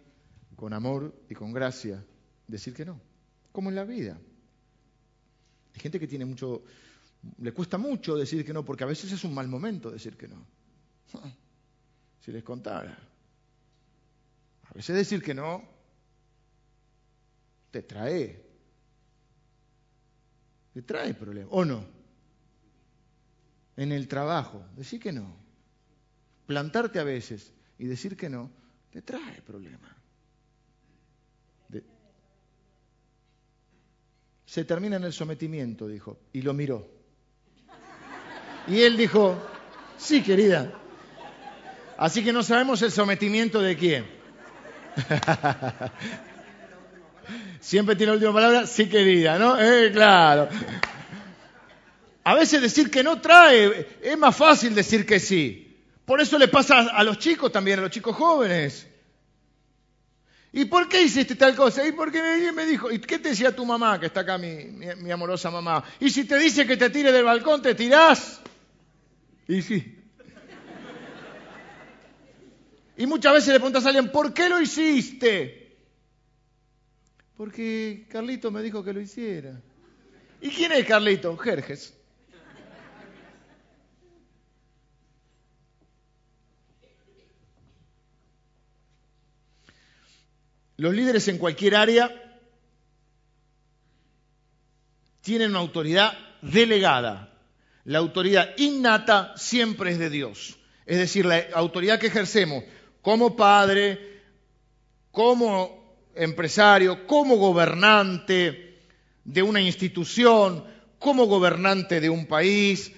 con 0.56 0.72
amor 0.72 1.14
y 1.28 1.34
con 1.34 1.52
gracia 1.52 2.04
decir 2.46 2.74
que 2.74 2.84
no, 2.84 3.00
como 3.52 3.70
en 3.70 3.76
la 3.76 3.84
vida. 3.84 4.18
Hay 5.74 5.80
gente 5.80 5.98
que 5.98 6.06
tiene 6.06 6.24
mucho, 6.24 6.64
le 7.38 7.52
cuesta 7.52 7.78
mucho 7.78 8.16
decir 8.16 8.44
que 8.44 8.52
no, 8.52 8.64
porque 8.64 8.84
a 8.84 8.86
veces 8.86 9.12
es 9.12 9.24
un 9.24 9.34
mal 9.34 9.48
momento 9.48 9.90
decir 9.90 10.16
que 10.16 10.28
no. 10.28 10.46
Si 12.20 12.32
les 12.32 12.42
contara. 12.42 12.96
A 14.62 14.74
veces 14.74 14.96
decir 14.96 15.22
que 15.22 15.34
no 15.34 15.62
te 17.70 17.82
trae, 17.82 18.42
te 20.72 20.82
trae 20.82 21.12
problemas, 21.14 21.50
¿o 21.52 21.64
no? 21.64 21.93
En 23.76 23.92
el 23.92 24.08
trabajo, 24.08 24.64
decir 24.76 25.00
que 25.00 25.12
no. 25.12 25.36
Plantarte 26.46 26.98
a 26.98 27.04
veces 27.04 27.52
y 27.78 27.86
decir 27.86 28.16
que 28.16 28.28
no, 28.28 28.50
te 28.90 29.02
trae 29.02 29.40
problemas. 29.42 29.90
Se 34.46 34.64
termina 34.64 34.96
en 34.96 35.04
el 35.04 35.12
sometimiento, 35.12 35.88
dijo, 35.88 36.20
y 36.32 36.42
lo 36.42 36.54
miró. 36.54 36.88
Y 38.68 38.82
él 38.82 38.96
dijo, 38.96 39.36
sí, 39.96 40.22
querida. 40.22 40.72
Así 41.98 42.22
que 42.22 42.32
no 42.32 42.42
sabemos 42.44 42.80
el 42.82 42.92
sometimiento 42.92 43.60
de 43.60 43.76
quién. 43.76 44.06
Siempre 47.60 47.96
tiene 47.96 48.12
la 48.12 48.14
última 48.14 48.32
palabra, 48.32 48.66
sí, 48.66 48.88
querida, 48.88 49.38
¿no? 49.38 49.60
Eh, 49.60 49.90
claro. 49.92 50.48
A 52.24 52.34
veces 52.34 52.62
decir 52.62 52.90
que 52.90 53.02
no 53.02 53.20
trae, 53.20 53.86
es 54.02 54.18
más 54.18 54.34
fácil 54.34 54.74
decir 54.74 55.04
que 55.04 55.20
sí. 55.20 55.76
Por 56.06 56.20
eso 56.20 56.38
le 56.38 56.48
pasa 56.48 56.80
a 56.80 57.04
los 57.04 57.18
chicos 57.18 57.52
también, 57.52 57.78
a 57.78 57.82
los 57.82 57.90
chicos 57.90 58.16
jóvenes. 58.16 58.86
¿Y 60.52 60.66
por 60.66 60.88
qué 60.88 61.02
hiciste 61.02 61.34
tal 61.34 61.54
cosa? 61.54 61.86
¿Y 61.86 61.92
por 61.92 62.12
qué 62.12 62.52
me 62.52 62.64
dijo? 62.64 62.90
¿Y 62.90 62.98
qué 63.00 63.18
te 63.18 63.30
decía 63.30 63.54
tu 63.54 63.66
mamá, 63.66 63.98
que 63.98 64.06
está 64.06 64.20
acá 64.20 64.38
mi, 64.38 64.64
mi 64.64 65.10
amorosa 65.10 65.50
mamá? 65.50 65.84
¿Y 66.00 66.10
si 66.10 66.24
te 66.24 66.38
dice 66.38 66.66
que 66.66 66.76
te 66.76 66.90
tire 66.90 67.12
del 67.12 67.24
balcón, 67.24 67.60
te 67.60 67.74
tirás? 67.74 68.40
Y 69.48 69.62
sí. 69.62 69.98
Y 72.96 73.06
muchas 73.06 73.32
veces 73.32 73.48
le 73.48 73.58
preguntas 73.58 73.84
a 73.84 73.88
alguien, 73.88 74.12
¿por 74.12 74.32
qué 74.32 74.48
lo 74.48 74.60
hiciste? 74.60 75.76
Porque 77.36 78.06
Carlito 78.08 78.50
me 78.50 78.62
dijo 78.62 78.84
que 78.84 78.92
lo 78.92 79.00
hiciera. 79.00 79.60
¿Y 80.40 80.50
quién 80.50 80.72
es 80.72 80.86
Carlito? 80.86 81.36
Jerjes. 81.36 81.93
Los 90.76 90.94
líderes 90.94 91.28
en 91.28 91.38
cualquier 91.38 91.76
área 91.76 92.10
tienen 95.20 95.50
una 95.50 95.60
autoridad 95.60 96.12
delegada. 96.42 97.32
La 97.84 97.98
autoridad 97.98 98.50
innata 98.56 99.34
siempre 99.36 99.92
es 99.92 99.98
de 99.98 100.10
Dios. 100.10 100.58
Es 100.86 100.98
decir, 100.98 101.26
la 101.26 101.44
autoridad 101.54 101.98
que 101.98 102.08
ejercemos 102.08 102.64
como 103.02 103.36
padre, 103.36 104.22
como 105.10 105.96
empresario, 106.14 107.06
como 107.06 107.36
gobernante 107.36 108.80
de 109.24 109.42
una 109.42 109.60
institución, 109.60 110.64
como 110.98 111.26
gobernante 111.26 112.00
de 112.00 112.10
un 112.10 112.26
país, 112.26 112.92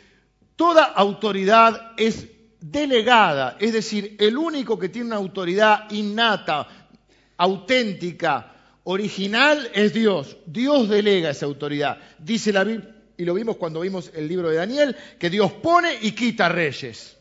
toda 0.57 0.85
autoridad 0.85 1.93
es 1.97 2.29
delegada, 2.61 3.57
es 3.61 3.73
decir, 3.73 4.17
el 4.19 4.37
único 4.37 4.79
que 4.79 4.89
tiene 4.89 5.09
una 5.09 5.17
autoridad 5.17 5.91
innata, 5.91 6.67
auténtica, 7.37 8.55
original 8.85 9.71
es 9.75 9.93
Dios. 9.93 10.37
Dios 10.47 10.89
delega 10.89 11.31
esa 11.31 11.47
autoridad. 11.47 11.99
Dice 12.19 12.53
la 12.53 12.65
Biblia, 12.65 12.95
y 13.17 13.25
lo 13.25 13.35
vimos 13.35 13.57
cuando 13.57 13.81
vimos 13.81 14.11
el 14.15 14.29
libro 14.29 14.51
de 14.51 14.57
Daniel, 14.57 14.97
que 15.19 15.31
Dios 15.31 15.53
pone 15.53 15.99
y 16.03 16.13
quita 16.13 16.49
reyes. 16.49 17.17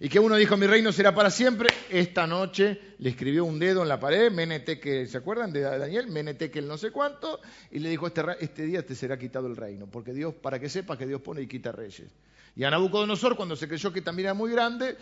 Y 0.00 0.08
que 0.08 0.18
uno 0.18 0.34
dijo, 0.34 0.56
mi 0.56 0.66
reino 0.66 0.90
será 0.90 1.14
para 1.14 1.30
siempre. 1.30 1.68
Esta 1.88 2.26
noche 2.26 2.96
le 2.98 3.10
escribió 3.10 3.44
un 3.44 3.60
dedo 3.60 3.82
en 3.82 3.88
la 3.88 4.00
pared, 4.00 4.32
que 4.80 5.06
¿se 5.06 5.16
acuerdan 5.16 5.52
de 5.52 5.60
Daniel? 5.60 6.08
que 6.36 6.58
el 6.58 6.66
no 6.66 6.76
sé 6.76 6.90
cuánto, 6.90 7.40
y 7.70 7.78
le 7.78 7.88
dijo, 7.88 8.08
este, 8.08 8.22
este, 8.40 8.66
día 8.66 8.84
te 8.84 8.96
será 8.96 9.16
quitado 9.16 9.46
el 9.46 9.56
reino, 9.56 9.86
porque 9.86 10.12
Dios, 10.12 10.34
para 10.34 10.58
que 10.58 10.68
sepas 10.68 10.98
que 10.98 11.06
Dios 11.06 11.20
pone 11.20 11.42
y 11.42 11.46
quita 11.46 11.70
reyes. 11.70 12.10
Y 12.56 12.64
a 12.64 12.70
Nabucodonosor, 12.70 13.36
cuando 13.36 13.54
se 13.54 13.68
creyó 13.68 13.92
que 13.92 14.02
también 14.02 14.26
era 14.26 14.34
muy 14.34 14.50
grande, 14.50 14.96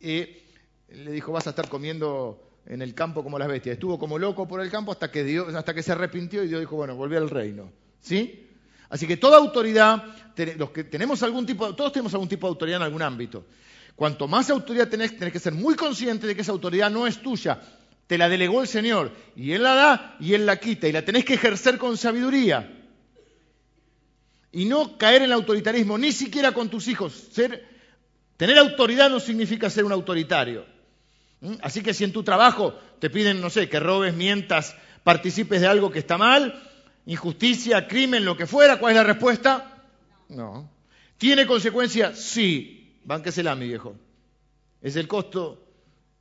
eh, 0.00 0.42
le 0.88 1.10
dijo, 1.10 1.32
vas 1.32 1.46
a 1.46 1.50
estar 1.50 1.68
comiendo 1.68 2.40
en 2.66 2.82
el 2.82 2.94
campo 2.94 3.22
como 3.22 3.38
las 3.38 3.48
bestias. 3.48 3.74
Estuvo 3.74 3.98
como 3.98 4.18
loco 4.18 4.46
por 4.46 4.60
el 4.60 4.70
campo 4.70 4.92
hasta 4.92 5.10
que, 5.10 5.24
Dios, 5.24 5.54
hasta 5.54 5.74
que 5.74 5.82
se 5.82 5.92
arrepintió 5.92 6.42
y 6.42 6.48
Dios 6.48 6.60
dijo, 6.60 6.76
bueno, 6.76 6.96
volví 6.96 7.16
al 7.16 7.30
reino. 7.30 7.70
¿Sí? 8.00 8.48
Así 8.88 9.06
que 9.06 9.16
toda 9.16 9.38
autoridad, 9.38 10.04
los 10.56 10.70
que 10.70 10.84
tenemos 10.84 11.22
algún 11.22 11.46
tipo, 11.46 11.74
todos 11.74 11.92
tenemos 11.92 12.12
algún 12.14 12.28
tipo 12.28 12.46
de 12.46 12.50
autoridad 12.50 12.76
en 12.78 12.82
algún 12.82 13.02
ámbito. 13.02 13.46
Cuanto 13.94 14.28
más 14.28 14.50
autoridad 14.50 14.88
tenés, 14.88 15.16
tenés 15.16 15.32
que 15.32 15.38
ser 15.38 15.54
muy 15.54 15.74
consciente 15.74 16.26
de 16.26 16.34
que 16.34 16.42
esa 16.42 16.52
autoridad 16.52 16.90
no 16.90 17.06
es 17.06 17.20
tuya. 17.20 17.60
Te 18.06 18.18
la 18.18 18.28
delegó 18.28 18.60
el 18.60 18.68
Señor 18.68 19.10
y 19.34 19.52
Él 19.52 19.62
la 19.62 19.74
da 19.74 20.16
y 20.20 20.34
Él 20.34 20.46
la 20.46 20.58
quita 20.58 20.86
y 20.86 20.92
la 20.92 21.04
tenés 21.04 21.24
que 21.24 21.34
ejercer 21.34 21.78
con 21.78 21.96
sabiduría. 21.96 22.72
Y 24.52 24.66
no 24.66 24.96
caer 24.96 25.22
en 25.22 25.24
el 25.24 25.32
autoritarismo, 25.32 25.98
ni 25.98 26.12
siquiera 26.12 26.52
con 26.52 26.68
tus 26.68 26.88
hijos. 26.88 27.12
Ser, 27.32 27.66
tener 28.36 28.58
autoridad 28.58 29.10
no 29.10 29.18
significa 29.18 29.68
ser 29.68 29.84
un 29.84 29.92
autoritario. 29.92 30.75
¿Mm? 31.46 31.58
Así 31.62 31.80
que 31.80 31.94
si 31.94 32.02
en 32.02 32.12
tu 32.12 32.24
trabajo 32.24 32.74
te 32.98 33.08
piden, 33.08 33.40
no 33.40 33.50
sé, 33.50 33.68
que 33.68 33.78
robes, 33.78 34.14
mientas, 34.14 34.74
participes 35.04 35.60
de 35.60 35.68
algo 35.68 35.92
que 35.92 36.00
está 36.00 36.18
mal, 36.18 36.60
injusticia, 37.06 37.86
crimen, 37.86 38.24
lo 38.24 38.36
que 38.36 38.46
fuera, 38.46 38.80
¿cuál 38.80 38.92
es 38.92 38.96
la 38.96 39.04
respuesta? 39.04 39.84
No. 40.28 40.68
¿Tiene 41.18 41.46
consecuencias? 41.46 42.18
Sí. 42.18 43.00
Bánquesela, 43.04 43.54
mi 43.54 43.68
viejo. 43.68 43.94
Es 44.82 44.96
el 44.96 45.06
costo 45.06 45.64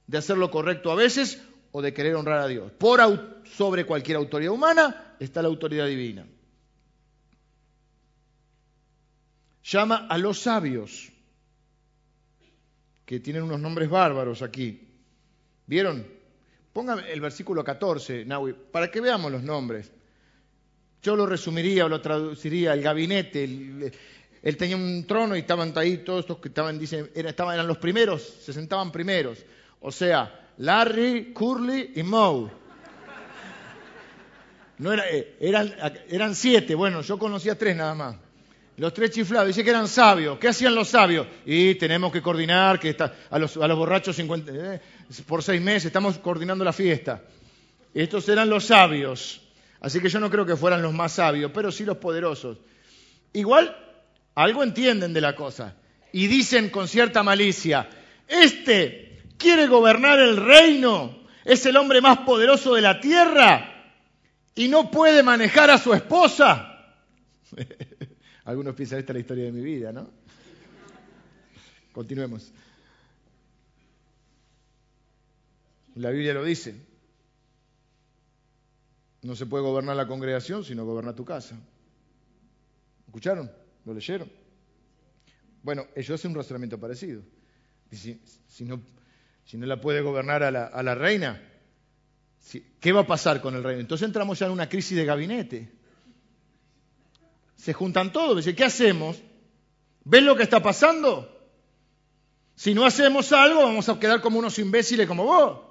de 0.06 0.20
hacer 0.20 0.38
lo 0.38 0.52
correcto 0.52 0.92
a 0.92 0.96
veces 0.96 1.42
o 1.72 1.82
de 1.82 1.92
querer 1.92 2.16
honrar 2.16 2.42
a 2.42 2.48
Dios. 2.48 2.72
Por 2.74 3.42
sobre 3.46 3.86
cualquier 3.86 4.18
autoridad 4.18 4.54
humana 4.54 5.16
está 5.20 5.42
la 5.42 5.48
autoridad 5.48 5.88
divina. 5.88 6.28
Llama 9.64 10.06
a 10.08 10.20
los 10.20 10.42
sabios, 10.42 11.12
que 13.08 13.20
tienen 13.20 13.42
unos 13.42 13.60
nombres 13.60 13.90
bárbaros 13.90 14.44
aquí. 14.44 14.86
¿Vieron? 15.68 16.06
Póngame 16.74 17.12
el 17.12 17.22
versículo 17.22 17.64
14, 17.64 18.26
Nahui, 18.26 18.54
para 18.54 18.92
que 18.92 19.02
veamos 19.02 19.32
los 19.32 19.44
nombres. 19.44 19.92
Yo 21.02 21.16
lo 21.16 21.26
resumiría 21.26 21.86
o 21.86 21.90
lo 21.90 22.02
traduciría, 22.02 22.74
el 22.74 22.82
gabinete, 22.82 23.44
él 23.44 24.58
tenía 24.58 24.76
un 24.76 25.06
trono 25.08 25.36
y 25.36 25.40
estaban 25.40 25.74
ahí 25.76 25.98
todos 25.98 26.22
estos 26.22 26.38
que 26.38 26.50
estaban, 26.50 26.78
dicen, 26.78 27.10
eran 27.16 27.68
los 27.68 27.78
primeros, 27.78 28.22
se 28.22 28.54
sentaban 28.54 28.92
primeros. 28.92 29.44
O 29.80 29.92
sea, 29.92 30.50
Larry, 30.58 31.34
Curly 31.34 31.94
y 31.96 32.04
Moe. 32.04 32.52
No 34.78 34.92
era, 34.92 35.10
eh, 35.10 35.36
eran, 35.40 35.74
eran 36.10 36.36
siete, 36.36 36.76
bueno, 36.76 37.02
yo 37.02 37.18
conocía 37.18 37.58
tres 37.58 37.76
nada 37.76 37.96
más. 37.96 38.16
Los 38.78 38.94
tres 38.94 39.12
chiflados, 39.12 39.48
dice 39.48 39.64
que 39.64 39.70
eran 39.70 39.88
sabios. 39.88 40.38
¿Qué 40.38 40.50
hacían 40.50 40.76
los 40.76 40.90
sabios? 40.90 41.26
Y 41.46 41.76
tenemos 41.76 42.12
que 42.12 42.22
coordinar, 42.22 42.78
que 42.78 42.96
a, 43.30 43.40
los, 43.40 43.56
borrachos 43.56 44.18
50, 44.18 44.52
eh, 44.54 44.82
por 45.28 45.44
seis 45.44 45.62
meses 45.62 45.86
estamos 45.86 46.18
coordinando 46.18 46.64
la 46.64 46.74
fiesta. 46.74 47.24
Estos 47.94 48.28
eran 48.30 48.50
los 48.50 48.66
sabios. 48.66 49.42
Así 49.80 50.00
que 50.00 50.10
yo 50.10 50.20
no 50.20 50.30
creo 50.30 50.46
que 50.46 50.56
fueran 50.56 50.82
los 50.82 50.94
más 50.94 51.14
sabios, 51.14 51.52
pero 51.54 51.72
sí 51.72 51.86
los 51.86 51.98
poderosos. 51.98 52.58
Igual, 53.34 53.76
algo 54.34 54.64
entienden 54.64 55.14
de 55.14 55.22
la 55.22 55.36
cosa. 55.36 55.76
Y 56.12 56.28
dicen 56.28 56.70
con 56.70 56.88
cierta 56.88 57.24
malicia, 57.24 57.90
este 58.28 59.22
quiere 59.38 59.68
gobernar 59.68 60.20
el 60.20 60.38
reino, 60.38 61.24
es 61.44 61.66
el 61.66 61.78
hombre 61.78 62.02
más 62.02 62.20
poderoso 62.20 62.74
de 62.74 62.82
la 62.82 63.00
tierra 63.00 63.94
y 64.56 64.68
no 64.70 64.90
puede 64.90 65.22
manejar 65.22 65.70
a 65.70 65.78
su 65.78 65.94
esposa. 65.94 66.96
Algunos 68.46 68.76
piensan, 68.76 69.00
esta 69.00 69.12
es 69.12 69.16
la 69.16 69.20
historia 69.20 69.46
de 69.46 69.52
mi 69.52 69.62
vida, 69.62 69.92
¿no? 69.92 70.10
Continuemos. 71.92 72.52
La 75.96 76.10
Biblia 76.12 76.34
lo 76.34 76.44
dice. 76.44 76.76
No 79.22 79.36
se 79.36 79.46
puede 79.46 79.64
gobernar 79.64 79.96
la 79.96 80.08
congregación, 80.08 80.64
sino 80.64 80.86
gobernar 80.86 81.16
tu 81.16 81.26
casa. 81.26 81.58
¿Escucharon? 83.08 83.52
¿Lo 83.86 83.94
leyeron? 83.94 84.32
Bueno, 85.64 85.88
ellos 85.96 86.20
hacen 86.20 86.32
un 86.32 86.38
razonamiento 86.38 86.80
parecido. 86.80 87.22
Si, 87.92 88.22
si, 88.48 88.66
no, 88.66 88.82
si 89.46 89.58
no 89.58 89.66
la 89.66 89.82
puede 89.82 90.02
gobernar 90.02 90.44
a 90.44 90.52
la, 90.52 90.66
a 90.66 90.84
la 90.84 90.96
reina, 90.96 91.42
¿qué 92.80 92.92
va 92.92 93.02
a 93.02 93.08
pasar 93.08 93.42
con 93.42 93.56
el 93.56 93.64
reino? 93.64 93.82
Entonces 93.82 94.06
entramos 94.06 94.38
ya 94.38 94.46
en 94.46 94.52
una 94.52 94.70
crisis 94.70 94.98
de 94.98 95.06
gabinete 95.06 95.76
se 97.66 97.74
juntan 97.74 98.14
todos. 98.14 98.38
Dice, 98.38 98.56
¿qué 98.56 98.64
hacemos? 98.64 99.18
¿Ves 100.04 100.22
lo 100.22 100.36
que 100.36 100.44
está 100.44 100.62
pasando? 100.62 101.32
Si 102.54 102.76
no 102.76 102.86
hacemos 102.86 103.32
algo, 103.34 103.64
vamos 103.64 103.90
a 103.90 104.00
quedar 104.00 104.22
como 104.22 104.38
unos 104.38 104.60
imbéciles 104.60 105.08
como 105.08 105.24
vos. 105.26 105.65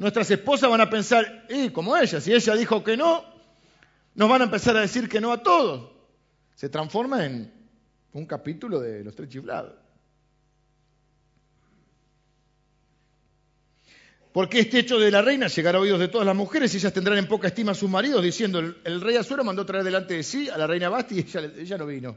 Nuestras 0.00 0.30
esposas 0.30 0.70
van 0.70 0.80
a 0.80 0.88
pensar, 0.88 1.44
y 1.50 1.68
como 1.68 1.94
ella, 1.94 2.22
si 2.22 2.32
ella 2.32 2.56
dijo 2.56 2.82
que 2.82 2.96
no, 2.96 3.22
nos 4.14 4.30
van 4.30 4.40
a 4.40 4.44
empezar 4.44 4.74
a 4.78 4.80
decir 4.80 5.10
que 5.10 5.20
no 5.20 5.30
a 5.30 5.42
todos. 5.42 5.90
Se 6.54 6.70
transforma 6.70 7.26
en 7.26 7.52
un 8.14 8.24
capítulo 8.24 8.80
de 8.80 9.04
los 9.04 9.14
tres 9.14 9.28
chiflados. 9.28 9.74
Porque 14.32 14.60
este 14.60 14.78
hecho 14.78 14.98
de 14.98 15.10
la 15.10 15.20
reina 15.20 15.48
llegará 15.48 15.76
a 15.76 15.82
oídos 15.82 16.00
de 16.00 16.08
todas 16.08 16.26
las 16.26 16.34
mujeres 16.34 16.72
y 16.72 16.78
ellas 16.78 16.94
tendrán 16.94 17.18
en 17.18 17.28
poca 17.28 17.48
estima 17.48 17.72
a 17.72 17.74
sus 17.74 17.90
maridos, 17.90 18.22
diciendo, 18.22 18.58
el, 18.58 19.00
rey 19.02 19.16
Azuero 19.16 19.44
mandó 19.44 19.66
traer 19.66 19.84
delante 19.84 20.14
de 20.14 20.22
sí 20.22 20.48
a 20.48 20.56
la 20.56 20.66
reina 20.66 20.88
Basti 20.88 21.16
y 21.16 21.60
ella, 21.60 21.76
no 21.76 21.84
vino. 21.84 22.16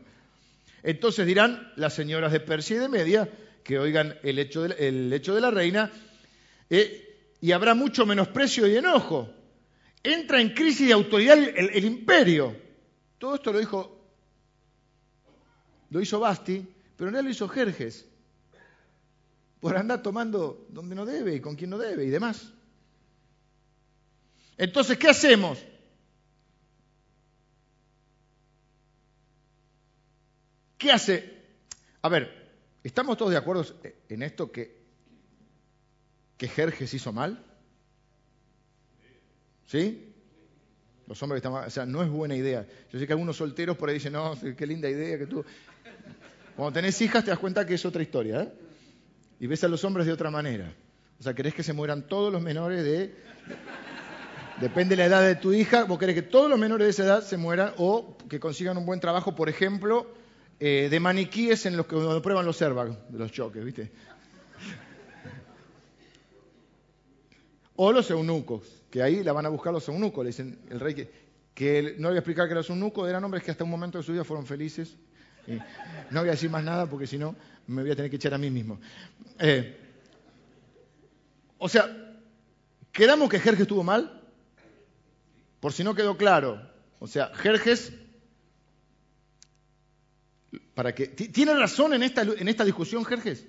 Entonces 0.84 1.28
dirán 1.28 1.74
las 1.76 1.94
señoras 1.94 2.32
de 2.32 2.40
Persia 2.40 2.78
y 2.78 2.80
de 2.80 2.88
Media 2.88 3.30
que 3.62 3.78
oigan 3.78 4.16
el 4.24 4.40
hecho 4.40 4.64
de, 4.64 5.42
la 5.42 5.52
reina 5.52 5.92
eh, 6.70 7.10
y 7.44 7.52
habrá 7.52 7.74
mucho 7.76 8.06
menosprecio 8.06 8.66
y 8.68 8.78
enojo. 8.78 9.30
Entra 10.02 10.40
en 10.40 10.54
crisis 10.54 10.88
de 10.88 10.94
autoridad 10.94 11.38
el, 11.38 11.84
imperio. 11.84 12.56
Todo 13.18 13.36
esto 13.36 13.52
lo 13.52 13.60
dijo, 13.60 14.08
lo 15.90 16.00
hizo 16.00 16.22
Basti, 16.22 16.66
pero 16.96 17.10
en 17.10 17.16
realidad 17.16 17.24
lo 17.26 17.32
hizo 17.32 17.50
Jerjes 17.50 18.08
por 19.60 19.76
andar 19.76 20.02
tomando 20.02 20.68
donde 20.70 20.96
no 20.96 21.06
debe 21.06 21.36
y 21.36 21.42
con 21.42 21.58
quien 21.58 21.72
no 21.72 21.78
debe 21.78 22.06
y 22.06 22.10
demás. 22.10 22.50
Entonces, 24.58 24.98
¿qué 24.98 25.10
hacemos? 25.10 25.62
¿Qué 30.78 30.94
hace? 30.94 31.44
A 32.02 32.08
ver, 32.08 32.54
¿estamos 32.86 33.18
todos 33.18 33.32
de 33.32 33.38
acuerdo 33.38 33.66
en 34.08 34.24
esto 34.24 34.50
que, 34.50 34.83
que 36.38 36.48
Jerjes 36.48 36.94
hizo 36.94 37.12
mal? 37.12 37.44
¿Sí? 39.68 40.14
Los 41.08 41.22
hombres 41.24 41.42
que 41.42 41.48
están... 41.48 41.66
O 41.66 41.70
sea, 41.70 41.86
no 41.86 42.04
es 42.04 42.10
buena 42.10 42.36
idea. 42.36 42.66
Yo 42.92 43.00
sé 43.00 43.08
que 43.08 43.14
algunos 43.14 43.38
solteros 43.38 43.78
por 43.78 43.90
ahí 43.90 43.96
dicen, 43.96 44.14
no, 44.14 44.38
qué 44.58 44.68
linda 44.68 44.90
idea 44.90 45.18
que 45.18 45.28
tú... 45.28 45.44
Cuando 46.56 46.74
tenés 46.74 47.02
hijas 47.02 47.24
te 47.24 47.32
das 47.32 47.40
cuenta 47.40 47.66
que 47.66 47.74
es 47.74 47.86
otra 47.86 48.04
historia, 48.04 48.42
¿eh? 48.44 48.54
Y 49.40 49.48
ves 49.48 49.64
a 49.64 49.68
los 49.68 49.84
hombres 49.84 50.06
de 50.06 50.14
otra 50.14 50.30
manera. 50.30 50.72
O 51.20 51.24
sea, 51.24 51.34
querés 51.34 51.54
que 51.54 51.64
se 51.64 51.74
mueran 51.74 52.08
todos 52.08 52.32
los 52.32 52.42
menores 52.42 52.84
de... 52.84 53.16
Depende 54.62 54.96
de 54.96 54.98
la 54.98 55.06
edad 55.06 55.26
de 55.26 55.36
tu 55.36 55.52
hija, 55.52 55.86
vos 55.86 55.98
querés 55.98 56.16
que 56.16 56.22
todos 56.22 56.50
los 56.50 56.60
menores 56.60 56.86
de 56.86 56.92
esa 56.92 57.04
edad 57.04 57.24
se 57.24 57.38
mueran 57.38 57.74
o 57.78 58.18
que 58.30 58.40
consigan 58.40 58.78
un 58.78 58.86
buen 58.86 59.00
trabajo, 59.00 59.36
por 59.36 59.50
ejemplo, 59.50 60.14
eh, 60.60 60.90
de 60.92 61.00
maniquíes 61.00 61.66
en 61.66 61.76
los 61.76 61.88
que 61.88 61.96
prueban 62.22 62.46
los 62.46 62.62
airbags 62.62 62.96
de 63.10 63.18
los 63.18 63.32
choques, 63.32 63.66
¿viste? 63.66 63.92
O 67.76 67.92
los 67.92 68.10
eunucos, 68.12 68.84
que 68.92 69.02
ahí 69.02 69.24
la 69.24 69.34
van 69.34 69.46
a 69.46 69.50
buscar 69.50 69.74
los 69.74 69.88
eunucos, 69.88 70.24
le 70.24 70.30
dicen 70.30 70.60
el 70.70 70.80
rey 70.80 71.10
que, 71.54 71.96
no 71.98 72.10
voy 72.10 72.18
a 72.18 72.20
explicar 72.20 72.48
que 72.48 72.54
los 72.54 72.70
eunucos 72.70 73.10
eran 73.10 73.24
hombres 73.24 73.44
que 73.44 73.52
hasta 73.52 73.64
un 73.64 73.70
momento 73.72 73.98
de 73.98 74.04
su 74.04 74.12
vida 74.12 74.24
fueron 74.24 74.46
felices. 74.46 74.96
no 76.12 76.20
voy 76.20 76.30
a 76.30 76.34
decir 76.34 76.50
más 76.50 76.64
nada 76.64 76.86
porque 76.88 77.08
si 77.08 77.18
no 77.18 77.36
me 77.68 77.82
voy 77.82 77.92
a 77.92 77.96
tener 77.96 78.12
que 78.12 78.18
echar 78.18 78.34
a 78.34 78.38
mí 78.38 78.52
mismo. 78.52 78.80
Eh, 79.40 79.80
o 81.58 81.68
sea, 81.68 81.90
¿quedamos 82.92 83.30
que 83.30 83.40
Jerjes 83.40 83.62
estuvo 83.62 83.84
mal? 83.84 84.22
Por 85.60 85.74
si 85.74 85.84
no 85.84 85.96
quedó 85.96 86.16
claro. 86.16 86.62
O 87.00 87.08
sea, 87.08 87.34
Jerjes, 87.34 87.94
para 90.76 90.94
que, 90.94 91.08
¿tiene 91.08 91.54
razón 91.56 91.94
en 91.94 92.04
esta, 92.04 92.22
en 92.22 92.48
esta 92.48 92.66
discusión 92.66 93.04
Jerjes? 93.04 93.48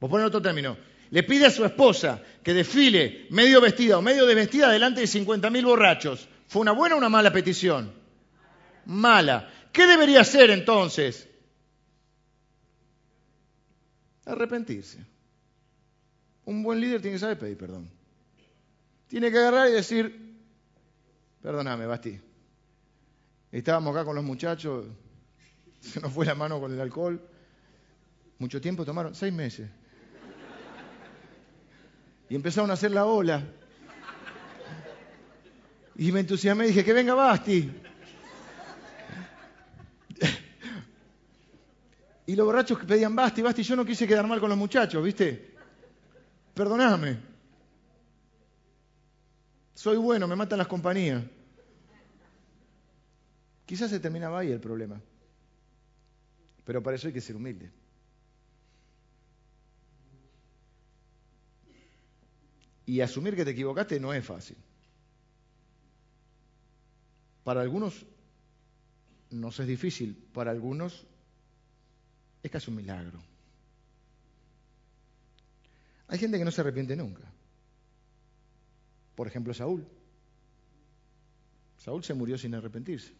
Vos 0.00 0.08
poner 0.08 0.26
otro 0.26 0.40
término 0.40 0.76
le 1.10 1.22
pide 1.24 1.46
a 1.46 1.50
su 1.50 1.64
esposa 1.64 2.22
que 2.42 2.54
desfile 2.54 3.26
medio 3.30 3.60
vestida 3.60 3.98
o 3.98 4.02
medio 4.02 4.26
desvestida 4.26 4.70
delante 4.70 5.00
de 5.00 5.06
50.000 5.06 5.64
borrachos. 5.64 6.28
¿Fue 6.46 6.62
una 6.62 6.72
buena 6.72 6.94
o 6.94 6.98
una 6.98 7.08
mala 7.08 7.32
petición? 7.32 7.92
Mala. 8.86 9.50
¿Qué 9.72 9.86
debería 9.86 10.20
hacer 10.20 10.50
entonces? 10.50 11.28
Arrepentirse. 14.24 15.04
Un 16.44 16.62
buen 16.62 16.80
líder 16.80 17.00
tiene 17.00 17.16
que 17.16 17.20
saber 17.20 17.38
pedir 17.38 17.58
perdón. 17.58 17.90
Tiene 19.08 19.30
que 19.32 19.38
agarrar 19.38 19.68
y 19.68 19.72
decir, 19.72 20.36
perdóname, 21.42 21.86
Basti. 21.86 22.20
Estábamos 23.50 23.94
acá 23.94 24.04
con 24.04 24.14
los 24.14 24.24
muchachos, 24.24 24.86
se 25.80 26.00
nos 26.00 26.12
fue 26.12 26.24
la 26.24 26.36
mano 26.36 26.60
con 26.60 26.72
el 26.72 26.80
alcohol. 26.80 27.20
Mucho 28.38 28.60
tiempo 28.60 28.84
tomaron, 28.84 29.14
seis 29.16 29.32
meses. 29.32 29.68
Y 32.30 32.36
empezaron 32.36 32.70
a 32.70 32.74
hacer 32.74 32.92
la 32.92 33.04
ola. 33.04 33.44
Y 35.96 36.12
me 36.12 36.20
entusiasmé 36.20 36.64
y 36.64 36.68
dije, 36.68 36.84
que 36.84 36.92
venga 36.92 37.12
Basti. 37.12 37.70
Y 42.26 42.36
los 42.36 42.46
borrachos 42.46 42.78
que 42.78 42.86
pedían 42.86 43.16
Basti, 43.16 43.42
Basti, 43.42 43.64
yo 43.64 43.74
no 43.74 43.84
quise 43.84 44.06
quedar 44.06 44.24
mal 44.28 44.38
con 44.38 44.48
los 44.48 44.56
muchachos, 44.56 45.02
¿viste? 45.02 45.56
Perdóname. 46.54 47.18
Soy 49.74 49.96
bueno, 49.96 50.28
me 50.28 50.36
matan 50.36 50.58
las 50.58 50.68
compañías. 50.68 51.24
Quizás 53.66 53.90
se 53.90 53.98
terminaba 53.98 54.38
ahí 54.38 54.52
el 54.52 54.60
problema. 54.60 55.00
Pero 56.64 56.80
para 56.80 56.94
eso 56.94 57.08
hay 57.08 57.12
que 57.12 57.20
ser 57.20 57.34
humilde. 57.34 57.72
Y 62.90 63.00
asumir 63.02 63.36
que 63.36 63.44
te 63.44 63.52
equivocaste 63.52 64.00
no 64.00 64.12
es 64.12 64.24
fácil. 64.24 64.56
Para 67.44 67.60
algunos 67.60 68.04
nos 69.30 69.60
es 69.60 69.66
difícil, 69.68 70.16
para 70.34 70.50
algunos 70.50 71.06
es 72.42 72.50
casi 72.50 72.68
un 72.68 72.78
milagro. 72.78 73.22
Hay 76.08 76.18
gente 76.18 76.36
que 76.36 76.44
no 76.44 76.50
se 76.50 76.62
arrepiente 76.62 76.96
nunca. 76.96 77.22
Por 79.14 79.28
ejemplo, 79.28 79.54
Saúl. 79.54 79.86
Saúl 81.76 82.02
se 82.02 82.14
murió 82.14 82.36
sin 82.36 82.56
arrepentirse. 82.56 83.12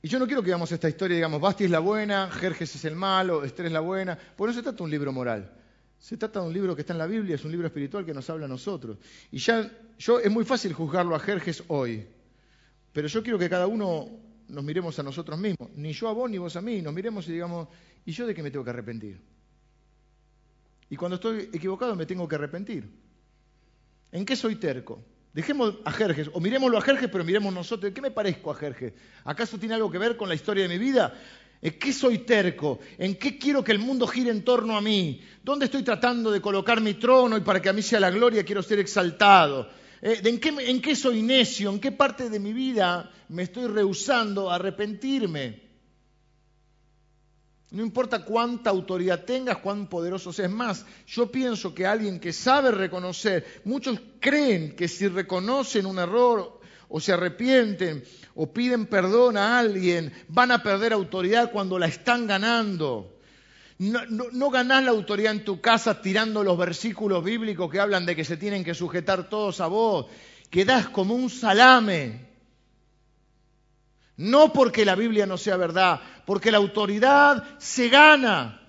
Y 0.00 0.06
yo 0.06 0.20
no 0.20 0.26
quiero 0.26 0.44
que 0.44 0.50
veamos 0.50 0.70
esta 0.70 0.88
historia, 0.88 1.16
digamos, 1.16 1.40
Basti 1.40 1.64
es 1.64 1.72
la 1.72 1.80
buena, 1.80 2.30
Jerjes 2.30 2.76
es 2.76 2.84
el 2.84 2.94
malo, 2.94 3.42
Esther 3.42 3.66
es 3.66 3.72
la 3.72 3.80
buena, 3.80 4.16
porque 4.36 4.52
no 4.52 4.56
se 4.56 4.62
trata 4.62 4.76
de 4.76 4.84
un 4.84 4.90
libro 4.90 5.12
moral. 5.12 5.63
Se 6.04 6.18
trata 6.18 6.38
de 6.40 6.48
un 6.48 6.52
libro 6.52 6.76
que 6.76 6.82
está 6.82 6.92
en 6.92 6.98
la 6.98 7.06
Biblia, 7.06 7.34
es 7.34 7.46
un 7.46 7.50
libro 7.50 7.66
espiritual 7.66 8.04
que 8.04 8.12
nos 8.12 8.28
habla 8.28 8.44
a 8.44 8.48
nosotros. 8.48 8.98
Y 9.32 9.38
ya, 9.38 9.70
yo, 9.98 10.20
es 10.20 10.30
muy 10.30 10.44
fácil 10.44 10.74
juzgarlo 10.74 11.14
a 11.14 11.18
Jerjes 11.18 11.64
hoy, 11.68 12.06
pero 12.92 13.08
yo 13.08 13.22
quiero 13.22 13.38
que 13.38 13.48
cada 13.48 13.66
uno 13.66 14.10
nos 14.48 14.62
miremos 14.62 14.98
a 14.98 15.02
nosotros 15.02 15.38
mismos, 15.38 15.70
ni 15.74 15.94
yo 15.94 16.10
a 16.10 16.12
vos 16.12 16.30
ni 16.30 16.36
vos 16.36 16.56
a 16.56 16.60
mí, 16.60 16.82
nos 16.82 16.92
miremos 16.92 17.26
y 17.28 17.32
digamos, 17.32 17.68
¿y 18.04 18.12
yo 18.12 18.26
de 18.26 18.34
qué 18.34 18.42
me 18.42 18.50
tengo 18.50 18.62
que 18.62 18.68
arrepentir? 18.68 19.18
Y 20.90 20.96
cuando 20.96 21.14
estoy 21.14 21.48
equivocado 21.50 21.96
me 21.96 22.04
tengo 22.04 22.28
que 22.28 22.34
arrepentir. 22.34 22.86
¿En 24.12 24.26
qué 24.26 24.36
soy 24.36 24.56
terco? 24.56 25.02
Dejemos 25.32 25.78
a 25.86 25.90
Jerjes, 25.90 26.28
o 26.34 26.38
miremoslo 26.38 26.76
a 26.76 26.82
Jerjes, 26.82 27.08
pero 27.08 27.24
miremos 27.24 27.54
nosotros, 27.54 27.88
¿en 27.88 27.94
qué 27.94 28.02
me 28.02 28.10
parezco 28.10 28.50
a 28.50 28.54
Jerjes? 28.56 28.92
¿Acaso 29.24 29.58
tiene 29.58 29.74
algo 29.74 29.90
que 29.90 29.96
ver 29.96 30.18
con 30.18 30.28
la 30.28 30.34
historia 30.34 30.64
de 30.64 30.68
mi 30.68 30.76
vida? 30.78 31.14
¿En 31.64 31.78
qué 31.78 31.94
soy 31.94 32.18
terco? 32.18 32.78
¿En 32.98 33.14
qué 33.14 33.38
quiero 33.38 33.64
que 33.64 33.72
el 33.72 33.78
mundo 33.78 34.06
gire 34.06 34.30
en 34.30 34.44
torno 34.44 34.76
a 34.76 34.82
mí? 34.82 35.22
¿Dónde 35.42 35.64
estoy 35.64 35.82
tratando 35.82 36.30
de 36.30 36.42
colocar 36.42 36.82
mi 36.82 36.92
trono 36.92 37.38
y 37.38 37.40
para 37.40 37.62
que 37.62 37.70
a 37.70 37.72
mí 37.72 37.80
sea 37.80 37.98
la 37.98 38.10
gloria 38.10 38.44
quiero 38.44 38.62
ser 38.62 38.80
exaltado? 38.80 39.70
Eh, 40.02 40.20
¿En 40.24 40.38
qué, 40.38 40.50
¿En 40.50 40.82
qué 40.82 40.94
soy 40.94 41.22
necio? 41.22 41.70
¿En 41.70 41.80
qué 41.80 41.90
parte 41.90 42.28
de 42.28 42.38
mi 42.38 42.52
vida 42.52 43.10
me 43.30 43.44
estoy 43.44 43.66
rehusando 43.68 44.50
a 44.50 44.56
arrepentirme? 44.56 45.62
No 47.70 47.82
importa 47.82 48.26
cuánta 48.26 48.68
autoridad 48.68 49.24
tengas, 49.24 49.56
cuán 49.56 49.88
poderoso 49.88 50.34
seas. 50.34 50.50
más, 50.50 50.84
yo 51.06 51.32
pienso 51.32 51.74
que 51.74 51.86
alguien 51.86 52.20
que 52.20 52.34
sabe 52.34 52.72
reconocer, 52.72 53.62
muchos 53.64 53.98
creen 54.20 54.76
que 54.76 54.86
si 54.86 55.08
reconocen 55.08 55.86
un 55.86 55.98
error 55.98 56.53
o 56.88 57.00
se 57.00 57.12
arrepienten 57.12 58.04
o 58.34 58.52
piden 58.52 58.86
perdón 58.86 59.36
a 59.36 59.58
alguien, 59.58 60.12
van 60.28 60.50
a 60.50 60.62
perder 60.62 60.92
autoridad 60.92 61.50
cuando 61.50 61.78
la 61.78 61.86
están 61.86 62.26
ganando. 62.26 63.14
No, 63.78 64.50
ganás 64.50 64.84
la 64.84 64.92
autoridad 64.92 65.32
en 65.32 65.44
tu 65.44 65.60
casa 65.60 66.00
tirando 66.00 66.44
los 66.44 66.56
versículos 66.56 67.24
bíblicos 67.24 67.70
que 67.70 67.80
hablan 67.80 68.06
de 68.06 68.14
que 68.14 68.24
se 68.24 68.36
tienen 68.36 68.64
que 68.64 68.74
sujetar 68.74 69.28
todos 69.28 69.60
a 69.60 69.66
vos. 69.66 70.06
Quedás 70.48 70.88
como 70.88 71.14
un 71.14 71.28
salame. 71.28 72.32
No 74.16 74.52
porque 74.52 74.84
la 74.84 74.94
Biblia 74.94 75.26
no 75.26 75.36
sea 75.36 75.56
verdad, 75.56 76.00
porque 76.24 76.52
la 76.52 76.58
autoridad 76.58 77.58
se 77.58 77.88
gana. 77.88 78.60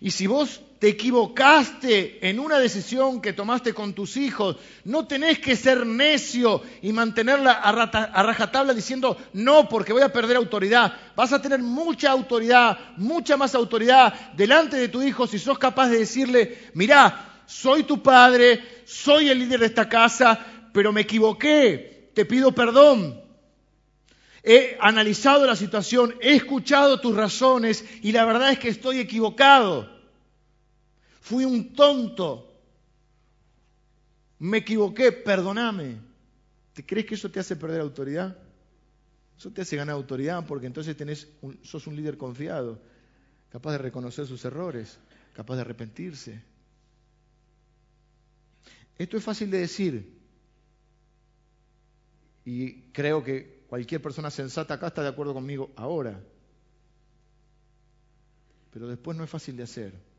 Y 0.00 0.10
si 0.10 0.26
vos 0.26 0.60
te 0.82 0.88
equivocaste 0.88 2.28
en 2.28 2.40
una 2.40 2.58
decisión 2.58 3.22
que 3.22 3.32
tomaste 3.32 3.72
con 3.72 3.92
tus 3.92 4.16
hijos, 4.16 4.56
no 4.82 5.06
tenés 5.06 5.38
que 5.38 5.54
ser 5.54 5.86
necio 5.86 6.60
y 6.82 6.92
mantenerla 6.92 7.52
a, 7.52 8.22
rajatabla 8.24 8.74
diciendo 8.74 9.16
no 9.32 9.68
porque 9.68 9.92
voy 9.92 10.02
a 10.02 10.12
perder 10.12 10.36
autoridad. 10.36 10.92
Vas 11.14 11.32
a 11.32 11.40
tener 11.40 11.60
mucha 11.60 12.10
autoridad, 12.10 12.76
mucha 12.96 13.36
más 13.36 13.54
autoridad 13.54 14.32
delante 14.32 14.76
de 14.76 14.88
tu 14.88 15.02
hijo 15.02 15.28
si 15.28 15.38
sos 15.38 15.56
capaz 15.56 15.88
de 15.88 16.00
decirle, 16.00 16.58
mirá, 16.74 17.44
soy 17.46 17.84
tu 17.84 18.02
padre, 18.02 18.82
soy 18.84 19.28
el 19.28 19.38
líder 19.38 19.60
de 19.60 19.66
esta 19.66 19.88
casa, 19.88 20.36
pero 20.72 20.92
me 20.92 21.02
equivoqué, 21.02 22.10
te 22.12 22.24
pido 22.24 22.50
perdón. 22.50 23.22
He 24.42 24.76
analizado 24.80 25.46
la 25.46 25.54
situación, 25.54 26.16
he 26.20 26.34
escuchado 26.34 27.00
tus 27.00 27.14
razones 27.14 27.84
y 28.02 28.10
la 28.10 28.24
verdad 28.24 28.50
es 28.50 28.58
que 28.58 28.70
estoy 28.70 28.98
equivocado 28.98 29.91
fui 31.22 31.44
un 31.44 31.72
tonto, 31.72 32.52
me 34.40 34.58
equivoqué, 34.58 35.12
perdóname. 35.12 36.00
¿Te 36.74 36.84
crees 36.84 37.06
que 37.06 37.14
eso 37.14 37.30
te 37.30 37.38
hace 37.38 37.54
perder 37.54 37.80
autoridad? 37.80 38.36
Eso 39.38 39.50
te 39.52 39.62
hace 39.62 39.76
ganar 39.76 39.94
autoridad 39.94 40.44
porque 40.46 40.66
entonces 40.66 40.96
tenés 40.96 41.28
sos 41.62 41.86
un 41.86 41.94
líder 41.94 42.16
confiado, 42.18 42.82
capaz 43.50 43.72
de 43.72 43.78
reconocer 43.78 44.26
sus 44.26 44.44
errores, 44.44 44.98
capaz 45.32 45.54
de 45.56 45.60
arrepentirse. 45.60 46.42
Esto 48.98 49.16
es 49.16 49.22
fácil 49.22 49.50
de 49.50 49.58
decir 49.58 50.18
y 52.44 52.82
creo 52.90 53.22
que 53.22 53.64
cualquier 53.68 54.02
persona 54.02 54.30
sensata 54.30 54.74
acá 54.74 54.88
está 54.88 55.02
de 55.02 55.08
acuerdo 55.08 55.34
conmigo 55.34 55.70
ahora, 55.76 56.20
pero 58.72 58.88
después 58.88 59.16
no 59.16 59.22
es 59.22 59.30
fácil 59.30 59.56
de 59.56 59.62
hacer. 59.62 60.11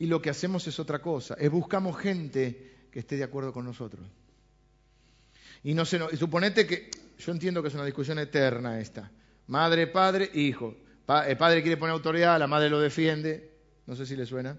Y 0.00 0.06
lo 0.06 0.22
que 0.22 0.30
hacemos 0.30 0.66
es 0.66 0.80
otra 0.80 1.00
cosa, 1.00 1.34
es 1.34 1.50
buscamos 1.50 1.96
gente 1.98 2.86
que 2.90 3.00
esté 3.00 3.18
de 3.18 3.24
acuerdo 3.24 3.52
con 3.52 3.66
nosotros. 3.66 4.08
Y 5.62 5.74
no 5.74 5.84
se 5.84 6.16
suponete 6.16 6.66
que, 6.66 6.90
yo 7.18 7.32
entiendo 7.32 7.60
que 7.60 7.68
es 7.68 7.74
una 7.74 7.84
discusión 7.84 8.18
eterna 8.18 8.80
esta, 8.80 9.10
madre, 9.48 9.86
padre, 9.88 10.30
hijo. 10.32 10.74
el 11.26 11.36
padre 11.36 11.60
quiere 11.60 11.76
poner 11.76 11.92
autoridad, 11.92 12.38
la 12.38 12.46
madre 12.46 12.70
lo 12.70 12.80
defiende, 12.80 13.52
no 13.86 13.94
sé 13.94 14.06
si 14.06 14.16
le 14.16 14.24
suena. 14.24 14.56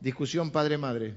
Discusión 0.00 0.50
padre-madre. 0.50 1.14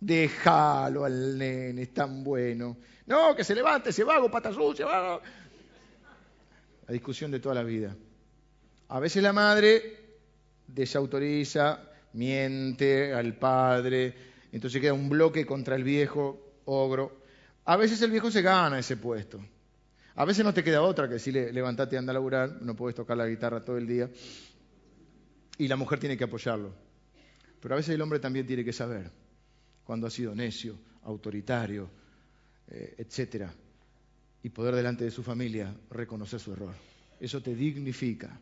Déjalo 0.00 1.06
al 1.06 1.38
nene, 1.38 1.80
es 1.80 1.94
tan 1.94 2.22
bueno. 2.22 2.76
No, 3.06 3.34
que 3.34 3.42
se 3.42 3.54
levante, 3.54 3.90
se 3.90 4.04
vago, 4.04 4.30
pata 4.30 4.52
sucia, 4.52 4.84
vago. 4.84 5.22
La 6.86 6.92
discusión 6.92 7.30
de 7.30 7.40
toda 7.40 7.54
la 7.54 7.62
vida. 7.62 7.96
A 8.88 9.00
veces 9.00 9.22
la 9.22 9.32
madre 9.32 9.99
desautoriza, 10.74 11.80
miente 12.12 13.12
al 13.12 13.36
padre, 13.36 14.14
entonces 14.52 14.80
queda 14.80 14.92
un 14.92 15.08
bloque 15.08 15.46
contra 15.46 15.76
el 15.76 15.84
viejo 15.84 16.60
ogro. 16.64 17.22
A 17.64 17.76
veces 17.76 18.00
el 18.02 18.10
viejo 18.10 18.30
se 18.30 18.42
gana 18.42 18.78
ese 18.78 18.96
puesto. 18.96 19.40
A 20.16 20.24
veces 20.24 20.44
no 20.44 20.52
te 20.52 20.64
queda 20.64 20.82
otra 20.82 21.06
que 21.06 21.14
decirle, 21.14 21.52
levantate 21.52 21.96
y 21.96 21.98
anda 21.98 22.10
a 22.10 22.14
laburar, 22.14 22.60
no 22.62 22.74
puedes 22.74 22.96
tocar 22.96 23.16
la 23.16 23.26
guitarra 23.26 23.64
todo 23.64 23.78
el 23.78 23.86
día. 23.86 24.10
Y 25.56 25.68
la 25.68 25.76
mujer 25.76 26.00
tiene 26.00 26.16
que 26.16 26.24
apoyarlo. 26.24 26.74
Pero 27.60 27.74
a 27.74 27.76
veces 27.76 27.94
el 27.94 28.02
hombre 28.02 28.18
también 28.18 28.46
tiene 28.46 28.64
que 28.64 28.72
saber 28.72 29.10
cuando 29.84 30.06
ha 30.06 30.10
sido 30.10 30.34
necio, 30.34 30.78
autoritario, 31.04 31.90
eh, 32.68 32.94
etcétera, 32.98 33.52
y 34.42 34.48
poder 34.48 34.74
delante 34.74 35.04
de 35.04 35.10
su 35.10 35.22
familia 35.22 35.74
reconocer 35.90 36.40
su 36.40 36.52
error. 36.52 36.74
Eso 37.18 37.42
te 37.42 37.54
dignifica, 37.54 38.40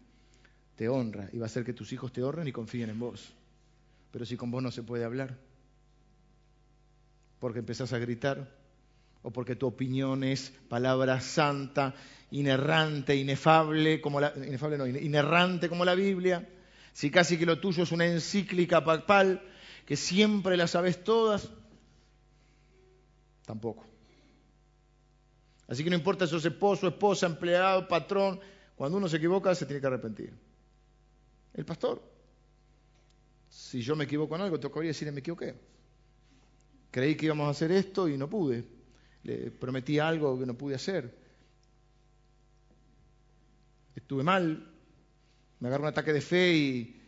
te 0.79 0.89
honra 0.89 1.29
y 1.33 1.39
va 1.39 1.47
a 1.47 1.47
hacer 1.47 1.65
que 1.65 1.73
tus 1.73 1.93
hijos 1.93 2.13
te 2.13 2.23
honren 2.23 2.47
y 2.47 2.53
confíen 2.53 2.89
en 2.89 3.01
vos. 3.01 3.33
Pero 4.13 4.25
si 4.25 4.37
con 4.37 4.53
vos 4.53 4.63
no 4.63 4.71
se 4.71 4.85
puede 4.85 5.05
hablar, 5.05 5.37
porque 7.41 7.59
empezás 7.59 7.93
a 7.93 7.99
gritar, 7.99 8.49
o 9.23 9.33
porque 9.33 9.57
tu 9.57 9.67
opinión 9.67 10.23
es 10.23 10.53
palabra 10.69 11.21
santa, 11.21 11.97
inerrante, 12.31 13.17
inefable, 13.17 14.01
como 14.01 14.21
la, 14.21 14.33
inefable 14.37 14.79
no, 14.79 14.87
inerrante 14.87 15.69
como 15.69 15.85
la 15.85 15.97
Biblia, 15.97 16.49
si 16.93 17.11
casi 17.11 17.37
que 17.37 17.45
lo 17.45 17.59
tuyo 17.59 17.83
es 17.83 17.91
una 17.91 18.07
encíclica 18.07 18.85
papal, 18.85 19.43
que 19.85 19.97
siempre 19.97 20.57
las 20.57 20.71
sabes 20.71 21.03
todas, 21.03 21.51
tampoco. 23.45 23.85
Así 25.67 25.83
que 25.83 25.91
no 25.91 25.97
importa 25.97 26.25
si 26.25 26.31
sos 26.31 26.45
esposo, 26.45 26.87
esposa, 26.87 27.27
empleado, 27.27 27.89
patrón, 27.89 28.39
cuando 28.77 28.97
uno 28.97 29.09
se 29.09 29.17
equivoca 29.17 29.57
se 29.57 29.67
tiene 29.67 29.81
que 29.81 29.89
arrepentir. 29.89 30.48
El 31.55 31.65
pastor, 31.65 32.03
si 33.49 33.81
yo 33.81 33.97
me 33.97 34.05
equivoco 34.05 34.35
en 34.37 34.43
algo, 34.43 34.61
tocaría 34.61 34.89
decirle 34.89 35.13
me 35.13 35.21
equivoqué. 35.21 35.55
Creí 36.91 37.17
que 37.17 37.27
íbamos 37.27 37.47
a 37.49 37.51
hacer 37.51 37.73
esto 37.73 38.09
y 38.09 38.17
no 38.17 38.29
pude. 38.29 38.65
Le 39.25 39.51
prometí 39.51 39.99
algo 39.99 40.39
que 40.39 40.47
no 40.47 40.55
pude 40.55 40.75
hacer. 40.75 41.15
Estuve 43.95 44.23
mal, 44.23 44.71
me 45.61 45.69
agarró 45.69 45.83
un 45.85 45.89
ataque 45.89 46.13
de 46.13 46.21
fe 46.21 46.53
y 46.55 47.03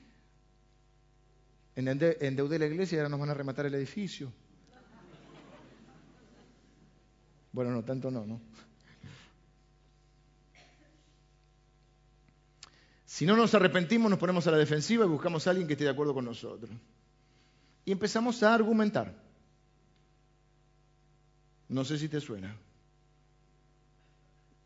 endeudé 1.77 2.59
la 2.59 2.67
iglesia 2.67 2.97
y 2.97 2.99
ahora 2.99 3.09
nos 3.09 3.21
van 3.21 3.31
a 3.31 3.35
rematar 3.35 3.67
el 3.67 3.75
edificio. 3.75 4.33
Bueno, 7.53 7.71
no, 7.71 7.85
tanto 7.85 8.11
no, 8.11 8.27
¿no? 8.27 8.41
Si 13.11 13.27
no 13.27 13.35
nos 13.35 13.53
arrepentimos, 13.55 14.09
nos 14.09 14.21
ponemos 14.21 14.47
a 14.47 14.53
la 14.53 14.57
defensiva 14.57 15.05
y 15.05 15.09
buscamos 15.09 15.45
a 15.45 15.51
alguien 15.51 15.67
que 15.67 15.73
esté 15.73 15.83
de 15.83 15.91
acuerdo 15.91 16.15
con 16.15 16.25
nosotros. 16.25 16.71
Y 17.85 17.91
empezamos 17.91 18.41
a 18.45 18.55
argumentar. 18.55 19.13
No 21.69 21.85
sé 21.85 21.99
si 21.99 22.09
te 22.09 22.21
suena. 22.21 22.57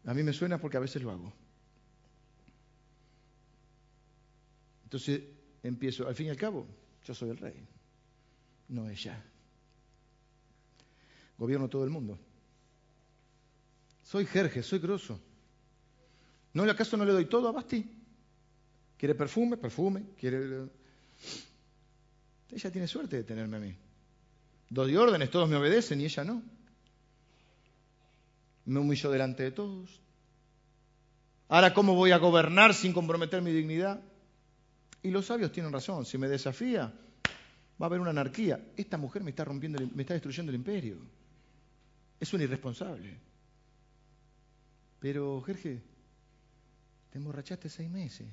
A 0.05 0.13
mí 0.13 0.23
me 0.23 0.35
suena 0.35 0.59
porque 0.59 0.77
a 0.77 0.81
veces 0.81 1.03
lo 1.03 1.11
hago. 1.11 1.33
Entonces 4.85 5.23
empiezo, 5.63 6.07
al 6.07 6.15
fin 6.15 6.27
y 6.27 6.31
al 6.31 6.37
cabo, 6.37 6.67
yo 7.03 7.15
soy 7.15 7.31
el 7.31 7.39
rey, 7.39 7.67
no 8.69 8.91
ella. 8.91 9.25
Gobierno 11.39 11.71
todo 11.71 11.85
el 11.85 11.91
mundo. 11.91 12.19
Soy 14.03 14.27
Jerje, 14.27 14.63
soy 14.63 14.81
grosso. 14.81 15.19
¿No 16.53 16.65
acaso 16.65 16.99
no 16.99 17.07
le 17.07 17.13
doy 17.13 17.25
todo 17.25 17.49
a 17.49 17.53
Basti? 17.53 17.94
¿Quiere 18.97 19.15
perfume? 19.15 19.57
Perfume. 19.57 20.05
¿Quiere... 20.19 20.69
Ella 22.51 22.71
tiene 22.71 22.87
suerte 22.87 23.17
de 23.17 23.25
tenerme 23.25 23.57
a 23.57 23.61
mí. 23.61 23.77
Doy 24.71 24.97
órdenes, 24.97 25.31
todos 25.31 25.49
me 25.49 25.57
obedecen 25.57 26.01
y 26.01 26.05
ella 26.05 26.25
no. 26.25 26.43
Me 28.67 28.81
humillo 28.81 29.11
delante 29.11 29.43
de 29.43 29.51
todos. 29.51 30.01
Ahora, 31.49 31.75
¿cómo 31.75 31.95
voy 31.95 32.13
a 32.13 32.19
gobernar 32.19 32.75
sin 32.75 32.93
comprometer 32.93 33.43
mi 33.43 33.53
dignidad? 33.53 34.01
Y 35.03 35.11
los 35.11 35.27
sabios 35.27 35.53
tienen 35.53 35.73
razón, 35.73 36.07
si 36.07 36.17
me 36.17 36.29
desafía, 36.29 36.93
va 37.81 37.87
a 37.87 37.87
haber 37.87 38.01
una 38.01 38.11
anarquía. 38.11 38.65
Esta 38.77 38.97
mujer 38.97 39.23
me 39.23 39.31
está 39.31 39.45
rompiendo, 39.45 39.79
me 39.95 40.03
está 40.03 40.15
destruyendo 40.15 40.51
el 40.51 40.57
imperio. 40.57 40.97
Es 42.19 42.33
un 42.33 42.41
irresponsable. 42.41 43.19
Pero, 45.01 45.43
Jerge, 45.43 45.83
te 47.11 47.19
emborrachaste 47.19 47.69
seis 47.69 47.91
meses. 47.91 48.27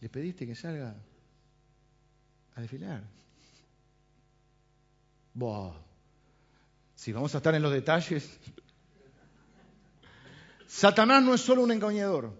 Le 0.00 0.08
pediste 0.08 0.46
que 0.46 0.54
salga 0.54 0.94
a 2.54 2.60
desfilar. 2.60 3.02
Boh. 5.34 5.74
Si 6.94 7.12
vamos 7.12 7.34
a 7.34 7.38
estar 7.38 7.54
en 7.54 7.62
los 7.62 7.72
detalles. 7.72 8.28
Satanás 10.66 11.22
no 11.22 11.34
es 11.34 11.40
solo 11.40 11.62
un 11.62 11.72
engañador. 11.72 12.32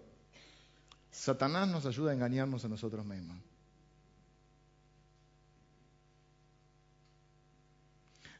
Satanás 1.11 1.67
nos 1.67 1.85
ayuda 1.85 2.11
a 2.11 2.13
engañarnos 2.13 2.63
a 2.63 2.69
nosotros 2.69 3.05
mismos. 3.05 3.37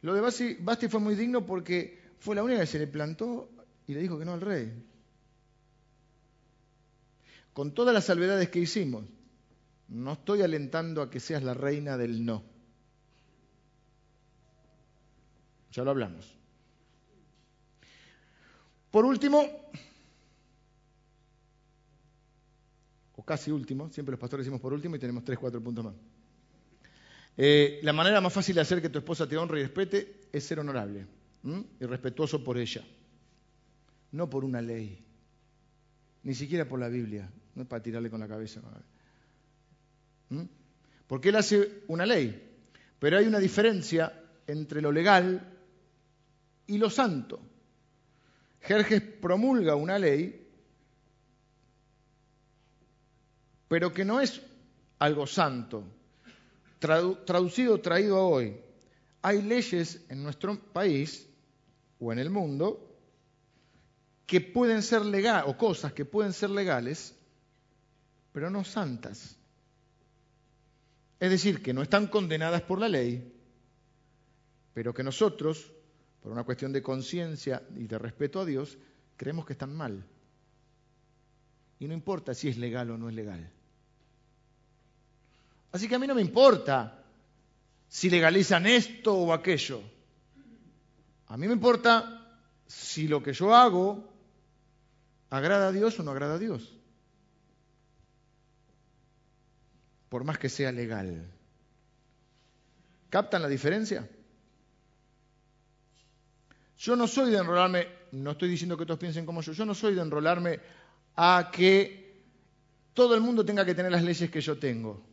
Lo 0.02 0.14
de 0.14 0.22
Basti, 0.22 0.56
Basti, 0.62 0.88
fue 0.88 1.00
muy 1.00 1.16
digno 1.16 1.46
porque 1.46 2.00
fue 2.20 2.36
la 2.36 2.44
única 2.44 2.62
que 2.62 2.68
se 2.68 2.80
le 2.80 2.88
plantó 2.88 3.50
y 3.86 3.94
le 3.94 4.00
dijo 4.00 4.18
que 4.18 4.26
no 4.26 4.34
al 4.34 4.42
rey. 4.42 4.89
Con 7.54 7.74
todas 7.74 7.94
las 7.94 8.06
salvedades 8.06 8.50
que 8.50 8.60
hicimos, 8.60 9.06
no 9.90 10.14
estoy 10.14 10.42
alentando 10.42 11.02
a 11.02 11.10
que 11.10 11.20
seas 11.20 11.44
la 11.44 11.54
reina 11.54 11.98
del 11.98 12.26
no. 12.26 12.44
Ya 15.72 15.84
lo 15.84 15.92
hablamos. 15.92 16.36
Por 18.92 19.06
último, 19.06 19.44
o 23.16 23.24
casi 23.24 23.52
último, 23.52 23.90
siempre 23.92 24.12
los 24.12 24.20
pastores 24.20 24.46
decimos 24.46 24.62
por 24.62 24.74
último 24.74 24.96
y 24.96 25.00
tenemos 25.00 25.24
tres, 25.24 25.38
cuatro 25.38 25.62
puntos 25.62 25.86
más. 25.86 25.96
Eh, 27.38 27.80
la 27.84 27.94
manera 27.94 28.20
más 28.20 28.34
fácil 28.34 28.56
de 28.56 28.62
hacer 28.62 28.82
que 28.82 28.90
tu 28.90 29.00
esposa 29.00 29.28
te 29.28 29.38
honre 29.38 29.60
y 29.60 29.64
respete 29.64 30.22
es 30.32 30.44
ser 30.44 30.60
honorable 30.60 31.06
y 31.44 31.86
respetuoso 31.86 32.44
por 32.44 32.58
ella, 32.58 32.84
no 34.12 34.30
por 34.30 34.44
una 34.44 34.62
ley, 34.62 35.06
ni 36.24 36.34
siquiera 36.36 36.68
por 36.68 36.80
la 36.80 36.90
Biblia, 36.90 37.30
no 37.56 37.64
es 37.64 37.68
para 37.68 37.82
tirarle 37.82 38.10
con 38.10 38.20
la 38.20 38.28
cabeza. 38.28 38.62
Porque 41.08 41.30
él 41.30 41.36
hace 41.36 41.84
una 41.88 42.06
ley, 42.06 42.58
pero 43.00 43.18
hay 43.18 43.26
una 43.26 43.40
diferencia 43.40 44.14
entre 44.48 44.82
lo 44.82 44.92
legal 44.92 45.58
y 46.68 46.78
lo 46.78 46.90
santo. 46.90 47.40
Jerjes 48.62 49.02
promulga 49.02 49.76
una 49.76 49.98
ley 49.98 50.50
pero 53.70 53.94
que 53.94 54.04
no 54.04 54.20
es 54.20 54.42
algo 54.98 55.26
santo. 55.26 55.86
traducido, 56.80 57.80
traído 57.80 58.18
a 58.18 58.24
hoy. 58.24 58.58
Hay 59.22 59.42
leyes 59.42 60.02
en 60.10 60.24
nuestro 60.24 60.60
país 60.74 61.28
o 62.00 62.12
en 62.12 62.20
el 62.20 62.30
mundo 62.30 62.89
que 64.30 64.42
pueden 64.42 64.84
ser 64.84 65.04
legales, 65.04 65.50
o 65.50 65.58
cosas 65.58 65.92
que 65.92 66.06
pueden 66.06 66.34
ser 66.34 66.52
legales, 66.52 67.16
pero 68.32 68.52
no 68.52 68.64
santas. 68.64 69.36
Es 71.20 71.32
decir, 71.32 71.64
que 71.64 71.74
no 71.74 71.82
están 71.82 72.06
condenadas 72.06 72.62
por 72.62 72.80
la 72.80 72.88
ley, 72.88 73.34
pero 74.76 74.94
que 74.94 75.02
nosotros, 75.02 75.72
por 76.22 76.32
una 76.32 76.44
cuestión 76.44 76.72
de 76.72 76.84
conciencia 76.84 77.64
y 77.76 77.88
de 77.88 77.98
respeto 77.98 78.40
a 78.40 78.46
Dios, 78.46 78.78
creemos 79.18 79.48
que 79.48 79.54
están 79.54 79.76
mal. 79.76 80.06
Y 81.80 81.88
no 81.88 81.96
importa 81.96 82.36
si 82.36 82.50
es 82.50 82.58
legal 82.58 82.92
o 82.92 83.00
no 83.00 83.10
es 83.10 83.16
legal. 83.16 83.52
Así 85.72 85.88
que 85.88 85.96
a 85.96 86.00
mí 86.00 86.06
no 86.06 86.14
me 86.14 86.22
importa 86.22 87.04
si 87.88 88.12
legalizan 88.12 88.68
esto 88.68 89.16
o 89.16 89.34
aquello. 89.34 89.82
A 91.26 91.36
mí 91.36 91.48
me 91.48 91.54
importa 91.54 92.38
si 92.68 93.08
lo 93.08 93.24
que 93.24 93.34
yo 93.34 93.56
hago 93.56 94.19
agrada 95.30 95.68
a 95.68 95.72
Dios 95.72 96.00
o 96.00 96.04
no 96.04 96.12
agrada 96.12 96.36
a 96.36 96.40
Dios. 96.40 96.78
Por 100.10 100.24
más 100.24 100.38
que 100.38 100.50
sea 100.50 100.72
legal. 100.72 101.30
¿Captan 103.10 103.42
la 103.42 103.48
diferencia? 103.48 104.08
Yo 106.78 106.96
no 106.96 107.08
soy 107.08 107.32
de 107.32 107.38
enrolarme, 107.38 107.88
no 108.14 108.32
estoy 108.32 108.50
diciendo 108.50 108.78
que 108.78 108.86
todos 108.86 109.00
piensen 109.00 109.26
como 109.26 109.42
yo, 109.42 109.52
yo 109.52 109.66
no 109.66 109.76
soy 109.76 109.96
de 109.96 110.02
enrolarme 110.02 110.60
a 111.16 111.52
que 111.52 112.24
todo 112.94 113.16
el 113.16 113.22
mundo 113.22 113.44
tenga 113.44 113.66
que 113.66 113.76
tener 113.76 113.92
las 113.92 114.04
leyes 114.04 114.32
que 114.32 114.42
yo 114.42 114.58
tengo. 114.58 115.04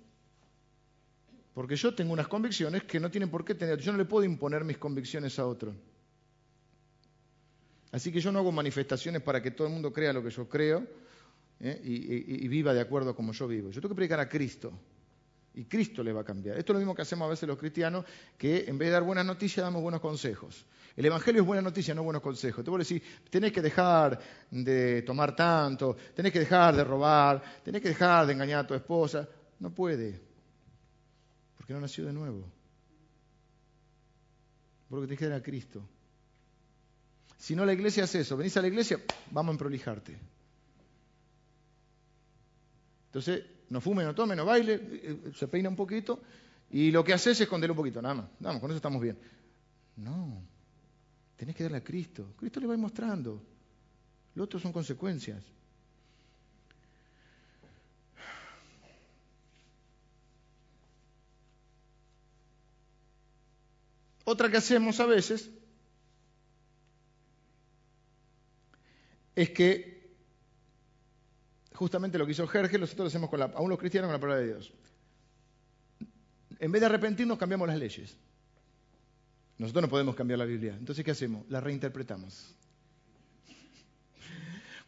Porque 1.54 1.74
yo 1.74 1.94
tengo 1.94 2.12
unas 2.12 2.28
convicciones 2.28 2.84
que 2.84 3.00
no 3.00 3.10
tienen 3.10 3.30
por 3.30 3.44
qué 3.44 3.54
tener. 3.54 3.78
Yo 3.80 3.90
no 3.90 3.98
le 3.98 4.04
puedo 4.04 4.24
imponer 4.24 4.62
mis 4.62 4.76
convicciones 4.76 5.38
a 5.38 5.46
otro. 5.46 5.74
Así 7.96 8.12
que 8.12 8.20
yo 8.20 8.30
no 8.30 8.40
hago 8.40 8.52
manifestaciones 8.52 9.22
para 9.22 9.40
que 9.40 9.52
todo 9.52 9.68
el 9.68 9.72
mundo 9.72 9.90
crea 9.90 10.12
lo 10.12 10.22
que 10.22 10.28
yo 10.28 10.46
creo 10.46 10.86
¿eh? 11.60 11.80
y, 11.82 12.46
viva 12.46 12.74
de 12.74 12.82
acuerdo 12.82 13.12
a 13.12 13.16
como 13.16 13.32
yo 13.32 13.48
vivo. 13.48 13.70
Yo 13.70 13.80
tengo 13.80 13.94
que 13.94 13.96
predicar 13.96 14.20
a 14.20 14.28
Cristo. 14.28 14.70
Y 15.54 15.64
Cristo 15.64 16.02
le 16.02 16.12
va 16.12 16.20
a 16.20 16.24
cambiar. 16.24 16.58
Esto 16.58 16.72
es 16.72 16.74
lo 16.74 16.80
mismo 16.80 16.94
que 16.94 17.00
hacemos 17.00 17.24
a 17.24 17.30
veces 17.30 17.48
los 17.48 17.56
cristianos, 17.56 18.04
que 18.36 18.66
en 18.68 18.76
vez 18.76 18.88
de 18.88 18.92
dar 18.92 19.02
buenas 19.02 19.24
noticias 19.24 19.64
damos 19.64 19.80
buenos 19.80 20.02
consejos. 20.02 20.66
El 20.94 21.06
Evangelio 21.06 21.40
es 21.40 21.46
buena 21.46 21.62
noticia, 21.62 21.94
no 21.94 22.02
buenos 22.02 22.20
consejos. 22.20 22.62
Te 22.62 22.70
voy 22.70 22.76
a 22.76 22.80
decir, 22.80 23.02
tenés 23.30 23.50
que 23.50 23.62
dejar 23.62 24.20
de 24.50 25.00
tomar 25.00 25.34
tanto, 25.34 25.96
tenés 26.14 26.32
que 26.32 26.40
dejar 26.40 26.76
de 26.76 26.84
robar, 26.84 27.42
tenés 27.64 27.80
que 27.80 27.88
dejar 27.88 28.26
de 28.26 28.34
engañar 28.34 28.66
a 28.66 28.66
tu 28.66 28.74
esposa. 28.74 29.26
No 29.58 29.70
puede, 29.70 30.20
porque 31.56 31.72
no 31.72 31.80
nació 31.80 32.04
de 32.04 32.12
nuevo. 32.12 32.44
Porque 34.90 35.06
te 35.06 35.16
queda 35.16 35.36
a 35.36 35.42
Cristo. 35.42 35.88
Si 37.38 37.54
no, 37.54 37.64
la 37.64 37.72
iglesia 37.72 38.04
hace 38.04 38.20
eso. 38.20 38.36
Venís 38.36 38.56
a 38.56 38.62
la 38.62 38.68
iglesia, 38.68 39.00
vamos 39.30 39.50
a 39.50 39.54
emprolijarte. 39.54 40.18
Entonces, 43.06 43.44
no 43.70 43.80
fume, 43.80 44.04
no 44.04 44.14
tome, 44.14 44.36
no 44.36 44.44
baile, 44.44 44.80
eh, 44.82 45.32
se 45.34 45.48
peina 45.48 45.68
un 45.68 45.76
poquito 45.76 46.20
y 46.70 46.90
lo 46.90 47.04
que 47.04 47.12
hace 47.12 47.30
es 47.30 47.40
esconderlo 47.40 47.74
un 47.74 47.78
poquito, 47.78 48.02
nada 48.02 48.14
más. 48.14 48.26
Vamos, 48.40 48.60
con 48.60 48.70
eso 48.70 48.76
estamos 48.76 49.00
bien. 49.00 49.18
No, 49.96 50.42
tenés 51.36 51.54
que 51.54 51.62
darle 51.62 51.78
a 51.78 51.84
Cristo. 51.84 52.34
Cristo 52.36 52.60
le 52.60 52.66
va 52.66 52.74
a 52.74 52.76
ir 52.76 52.82
mostrando. 52.82 53.42
Lo 54.34 54.44
otro 54.44 54.58
son 54.60 54.72
consecuencias. 54.72 55.42
Otra 64.24 64.50
que 64.50 64.56
hacemos 64.56 64.98
a 64.98 65.06
veces 65.06 65.50
es 69.36 69.50
que 69.50 70.16
justamente 71.74 72.18
lo 72.18 72.24
que 72.24 72.32
hizo 72.32 72.46
Jerge, 72.48 72.78
nosotros 72.78 73.04
lo 73.04 73.08
hacemos 73.08 73.30
con 73.30 73.38
la, 73.38 73.46
aún 73.54 73.68
los 73.68 73.78
cristianos 73.78 74.08
con 74.08 74.14
la 74.14 74.20
palabra 74.20 74.42
de 74.42 74.48
Dios. 74.48 74.72
En 76.58 76.72
vez 76.72 76.80
de 76.80 76.86
arrepentirnos, 76.86 77.38
cambiamos 77.38 77.68
las 77.68 77.78
leyes. 77.78 78.16
Nosotros 79.58 79.82
no 79.82 79.88
podemos 79.88 80.16
cambiar 80.16 80.38
la 80.38 80.46
Biblia. 80.46 80.74
Entonces, 80.78 81.04
¿qué 81.04 81.10
hacemos? 81.10 81.44
La 81.50 81.60
reinterpretamos. 81.60 82.54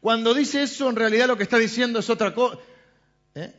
Cuando 0.00 0.32
dice 0.32 0.62
eso, 0.62 0.88
en 0.88 0.96
realidad 0.96 1.26
lo 1.26 1.36
que 1.36 1.42
está 1.42 1.58
diciendo 1.58 1.98
es 1.98 2.08
otra 2.08 2.34
cosa. 2.34 2.58
¿eh? 3.34 3.54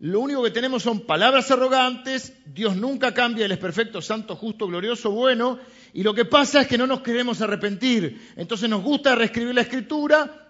Lo 0.00 0.20
único 0.20 0.42
que 0.42 0.50
tenemos 0.50 0.82
son 0.82 1.06
palabras 1.06 1.50
arrogantes, 1.50 2.32
Dios 2.46 2.74
nunca 2.74 3.12
cambia, 3.12 3.44
Él 3.44 3.52
es 3.52 3.58
perfecto, 3.58 4.00
santo, 4.00 4.34
justo, 4.34 4.66
glorioso, 4.66 5.10
bueno, 5.10 5.58
y 5.92 6.02
lo 6.02 6.14
que 6.14 6.24
pasa 6.24 6.62
es 6.62 6.68
que 6.68 6.78
no 6.78 6.86
nos 6.86 7.00
queremos 7.00 7.40
arrepentir. 7.40 8.32
Entonces 8.36 8.68
nos 8.68 8.82
gusta 8.82 9.14
reescribir 9.14 9.54
la 9.54 9.62
escritura 9.62 10.48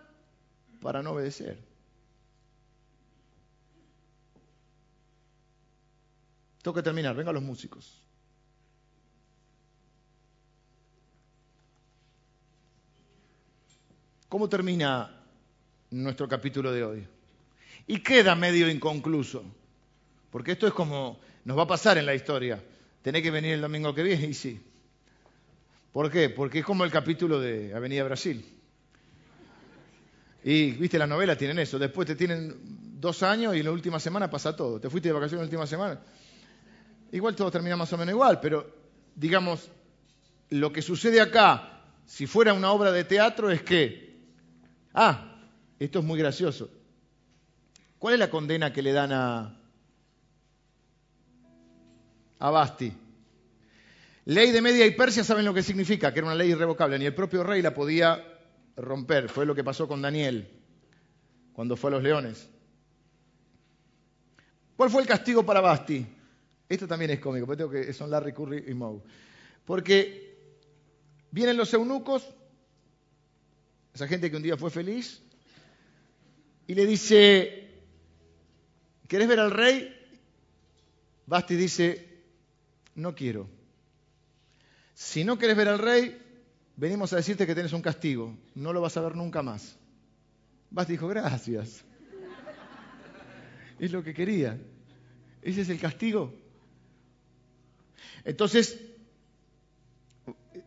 para 0.80 1.02
no 1.02 1.12
obedecer. 1.12 1.58
Tengo 6.62 6.74
que 6.74 6.82
terminar, 6.82 7.16
vengan 7.16 7.34
los 7.34 7.42
músicos. 7.42 8.02
¿Cómo 14.28 14.48
termina 14.48 15.10
nuestro 15.90 16.28
capítulo 16.28 16.70
de 16.70 16.84
hoy? 16.84 17.08
Y 17.86 18.00
queda 18.00 18.36
medio 18.36 18.70
inconcluso, 18.70 19.42
porque 20.30 20.52
esto 20.52 20.68
es 20.68 20.72
como 20.72 21.18
nos 21.44 21.58
va 21.58 21.62
a 21.62 21.66
pasar 21.66 21.98
en 21.98 22.06
la 22.06 22.14
historia. 22.14 22.62
Tenés 23.02 23.22
que 23.22 23.30
venir 23.30 23.54
el 23.54 23.60
domingo 23.62 23.94
que 23.94 24.02
viene 24.02 24.26
y 24.26 24.34
sí. 24.34 24.60
¿Por 25.92 26.10
qué? 26.10 26.30
Porque 26.30 26.60
es 26.60 26.64
como 26.64 26.84
el 26.84 26.90
capítulo 26.90 27.40
de 27.40 27.74
Avenida 27.74 28.04
Brasil. 28.04 28.44
Y, 30.44 30.72
viste, 30.72 30.98
las 30.98 31.08
novelas 31.08 31.36
tienen 31.36 31.58
eso. 31.58 31.78
Después 31.78 32.06
te 32.06 32.16
tienen 32.16 32.54
dos 33.00 33.22
años 33.22 33.54
y 33.54 33.58
en 33.58 33.64
la 33.64 33.72
última 33.72 33.98
semana 34.00 34.30
pasa 34.30 34.54
todo. 34.54 34.80
Te 34.80 34.88
fuiste 34.88 35.08
de 35.08 35.12
vacaciones 35.12 35.42
en 35.42 35.46
la 35.46 35.50
última 35.50 35.66
semana 35.66 36.00
igual 37.12 37.34
todo 37.34 37.50
termina 37.50 37.76
más 37.76 37.92
o 37.92 37.98
menos 37.98 38.12
igual, 38.12 38.40
pero 38.40 38.66
digamos, 39.14 39.70
lo 40.50 40.72
que 40.72 40.82
sucede 40.82 41.20
acá, 41.20 41.82
si 42.06 42.26
fuera 42.26 42.52
una 42.52 42.72
obra 42.72 42.92
de 42.92 43.04
teatro, 43.04 43.50
es 43.50 43.62
que, 43.62 44.18
ah, 44.94 45.38
esto 45.78 45.98
es 46.00 46.04
muy 46.04 46.18
gracioso. 46.18 46.70
¿Cuál 47.98 48.14
es 48.14 48.20
la 48.20 48.30
condena 48.30 48.72
que 48.72 48.82
le 48.82 48.92
dan 48.92 49.12
a, 49.12 49.60
a 52.38 52.50
Basti? 52.50 52.92
Ley 54.26 54.50
de 54.50 54.60
Media 54.60 54.86
y 54.86 54.90
Persia 54.92 55.24
saben 55.24 55.44
lo 55.44 55.54
que 55.54 55.62
significa, 55.62 56.12
que 56.12 56.18
era 56.18 56.26
una 56.26 56.34
ley 56.34 56.50
irrevocable, 56.50 56.98
ni 56.98 57.06
el 57.06 57.14
propio 57.14 57.42
rey 57.42 57.62
la 57.62 57.74
podía 57.74 58.22
romper. 58.76 59.28
Fue 59.28 59.46
lo 59.46 59.54
que 59.54 59.64
pasó 59.64 59.88
con 59.88 60.02
Daniel 60.02 60.48
cuando 61.52 61.76
fue 61.76 61.90
a 61.90 61.94
los 61.94 62.02
leones. 62.02 62.48
¿Cuál 64.76 64.90
fue 64.90 65.02
el 65.02 65.08
castigo 65.08 65.44
para 65.44 65.60
Basti? 65.60 66.06
Esto 66.68 66.86
también 66.86 67.10
es 67.10 67.20
cómico, 67.20 67.46
pero 67.46 67.56
tengo 67.56 67.70
que 67.70 67.92
son 67.92 68.10
Larry 68.10 68.32
Curry 68.32 68.64
y 68.68 68.74
Moe. 68.74 69.02
Porque 69.64 70.38
vienen 71.30 71.56
los 71.56 71.72
eunucos, 71.74 72.26
esa 73.92 74.06
gente 74.06 74.30
que 74.30 74.36
un 74.36 74.42
día 74.42 74.56
fue 74.56 74.70
feliz, 74.70 75.22
y 76.66 76.74
le 76.74 76.86
dice, 76.86 77.68
¿querés 79.08 79.28
ver 79.28 79.40
al 79.40 79.50
rey? 79.50 79.96
Basti 81.26 81.56
dice, 81.56 82.22
no 82.94 83.14
quiero. 83.14 83.59
Si 85.00 85.24
no 85.24 85.38
querés 85.38 85.56
ver 85.56 85.66
al 85.66 85.78
rey, 85.78 86.20
venimos 86.76 87.10
a 87.14 87.16
decirte 87.16 87.46
que 87.46 87.54
tienes 87.54 87.72
un 87.72 87.80
castigo, 87.80 88.36
no 88.54 88.74
lo 88.74 88.82
vas 88.82 88.98
a 88.98 89.00
ver 89.00 89.16
nunca 89.16 89.42
más. 89.42 89.78
Basti 90.70 90.92
dijo, 90.92 91.08
gracias. 91.08 91.82
Es 93.78 93.90
lo 93.92 94.04
que 94.04 94.12
quería. 94.12 94.60
Ese 95.40 95.62
es 95.62 95.70
el 95.70 95.80
castigo. 95.80 96.34
Entonces, 98.26 98.78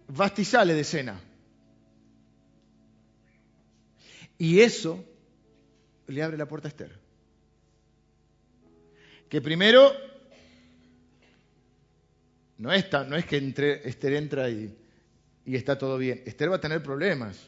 Basti 0.08 0.44
sale 0.44 0.74
de 0.74 0.82
escena. 0.82 1.22
Y 4.40 4.62
eso 4.62 5.06
le 6.08 6.24
abre 6.24 6.38
la 6.38 6.48
puerta 6.48 6.68
a 6.68 6.72
Esther. 6.72 7.00
Que 9.30 9.42
primero, 9.42 9.94
no, 12.58 12.72
está, 12.72 13.04
no 13.04 13.16
es 13.16 13.26
que 13.26 13.38
entre, 13.38 13.88
Esther 13.88 14.14
entra 14.14 14.50
y, 14.50 14.76
y 15.46 15.56
está 15.56 15.78
todo 15.78 15.98
bien. 15.98 16.22
Esther 16.26 16.52
va 16.52 16.58
a 16.58 16.62
tener 16.62 16.82
problemas. 16.82 17.40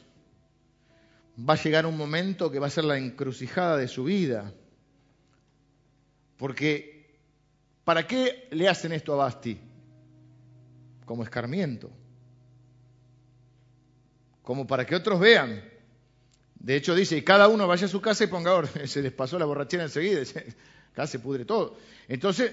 Va 1.38 1.54
a 1.54 1.62
llegar 1.62 1.86
un 1.86 1.96
momento 1.96 2.50
que 2.50 2.58
va 2.58 2.66
a 2.66 2.70
ser 2.70 2.84
la 2.84 2.98
encrucijada 2.98 3.76
de 3.76 3.88
su 3.88 4.04
vida. 4.04 4.52
Porque, 6.36 7.18
¿para 7.84 8.06
qué 8.06 8.48
le 8.50 8.68
hacen 8.68 8.92
esto 8.92 9.12
a 9.14 9.16
Basti? 9.16 9.60
como 11.06 11.22
escarmiento, 11.22 11.88
como 14.42 14.66
para 14.66 14.84
que 14.84 14.94
otros 14.94 15.18
vean. 15.18 15.64
De 16.56 16.76
hecho 16.76 16.94
dice, 16.94 17.16
y 17.16 17.22
cada 17.22 17.48
uno 17.48 17.66
vaya 17.66 17.86
a 17.86 17.88
su 17.88 18.00
casa 18.00 18.24
y 18.24 18.26
ponga 18.26 18.52
orden. 18.52 18.86
Se 18.88 19.00
les 19.00 19.12
pasó 19.12 19.38
la 19.38 19.46
borrachera 19.46 19.84
enseguida, 19.84 20.20
acá 20.92 21.06
se 21.06 21.20
pudre 21.20 21.44
todo. 21.44 21.78
Entonces, 22.08 22.52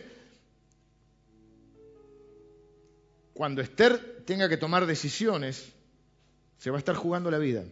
cuando 3.33 3.61
Esther 3.61 4.23
tenga 4.25 4.47
que 4.47 4.57
tomar 4.57 4.85
decisiones, 4.85 5.73
se 6.57 6.69
va 6.69 6.77
a 6.77 6.79
estar 6.79 6.95
jugando 6.95 7.31
la 7.31 7.39
vida. 7.39 7.63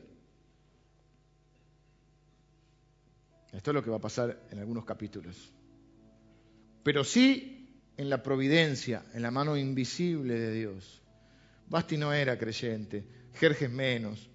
Esto 3.54 3.72
es 3.72 3.76
lo 3.76 3.84
que 3.84 3.90
va 3.90 3.98
a 3.98 4.02
pasar 4.02 4.40
en 4.50 4.60
algunos 4.60 4.86
capítulos. 4.86 5.52
Pero 6.84 7.04
sí 7.04 7.70
en 7.98 8.10
la 8.10 8.24
providencia, 8.24 9.04
en 9.14 9.22
la 9.22 9.32
mano 9.32 9.56
invisible 9.58 10.40
de 10.40 10.54
Dios. 10.54 11.02
Basti 11.68 11.98
no 11.98 12.14
era 12.14 12.38
creyente, 12.38 13.04
Jerjes 13.36 13.70
menos, 13.70 14.30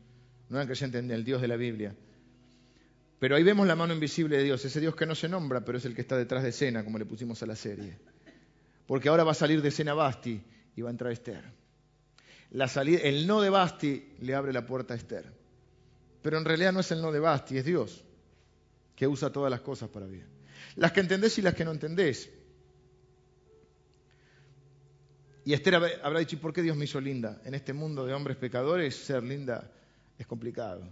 no 0.48 0.58
era 0.58 0.66
creyente 0.66 0.98
en 0.98 1.10
el 1.10 1.24
Dios 1.24 1.42
de 1.42 1.48
la 1.48 1.56
Biblia. 1.56 1.94
Pero 3.18 3.34
ahí 3.34 3.42
vemos 3.42 3.66
la 3.66 3.74
mano 3.74 3.94
invisible 3.94 4.36
de 4.36 4.44
Dios, 4.44 4.64
ese 4.64 4.80
Dios 4.80 4.94
que 4.94 5.06
no 5.06 5.14
se 5.14 5.28
nombra, 5.28 5.64
pero 5.64 5.78
es 5.78 5.84
el 5.86 5.94
que 5.94 6.02
está 6.02 6.16
detrás 6.16 6.42
de 6.42 6.50
escena, 6.50 6.84
como 6.84 6.98
le 6.98 7.06
pusimos 7.06 7.42
a 7.42 7.46
la 7.46 7.56
serie. 7.56 7.98
Porque 8.86 9.08
ahora 9.08 9.24
va 9.24 9.32
a 9.32 9.34
salir 9.34 9.62
de 9.62 9.68
escena 9.68 9.94
Basti 9.94 10.40
y 10.76 10.82
va 10.82 10.90
a 10.90 10.92
entrar 10.92 11.10
Esther. 11.10 11.42
La 12.50 12.68
salida, 12.68 13.00
el 13.00 13.26
no 13.26 13.40
de 13.40 13.50
Basti 13.50 14.14
le 14.20 14.34
abre 14.34 14.52
la 14.52 14.64
puerta 14.64 14.94
a 14.94 14.96
Esther. 14.96 15.32
Pero 16.22 16.38
en 16.38 16.44
realidad 16.44 16.72
no 16.72 16.80
es 16.80 16.90
el 16.92 17.00
no 17.00 17.10
de 17.10 17.18
Basti, 17.18 17.58
es 17.58 17.64
Dios, 17.64 18.04
que 18.94 19.08
usa 19.08 19.32
todas 19.32 19.50
las 19.50 19.62
cosas 19.62 19.88
para 19.88 20.06
bien. 20.06 20.26
Las 20.76 20.92
que 20.92 21.00
entendés 21.00 21.38
y 21.38 21.42
las 21.42 21.54
que 21.54 21.64
no 21.64 21.72
entendés. 21.72 22.30
Y 25.44 25.52
Esther 25.52 25.76
habrá 26.02 26.18
dicho, 26.18 26.36
¿y 26.36 26.38
por 26.38 26.52
qué 26.52 26.62
Dios 26.62 26.76
me 26.76 26.84
hizo 26.84 27.00
linda? 27.00 27.40
En 27.44 27.54
este 27.54 27.72
mundo 27.72 28.04
de 28.04 28.12
hombres 28.12 28.36
pecadores, 28.36 28.96
ser 28.96 29.22
linda 29.22 29.70
es 30.18 30.26
complicado. 30.26 30.82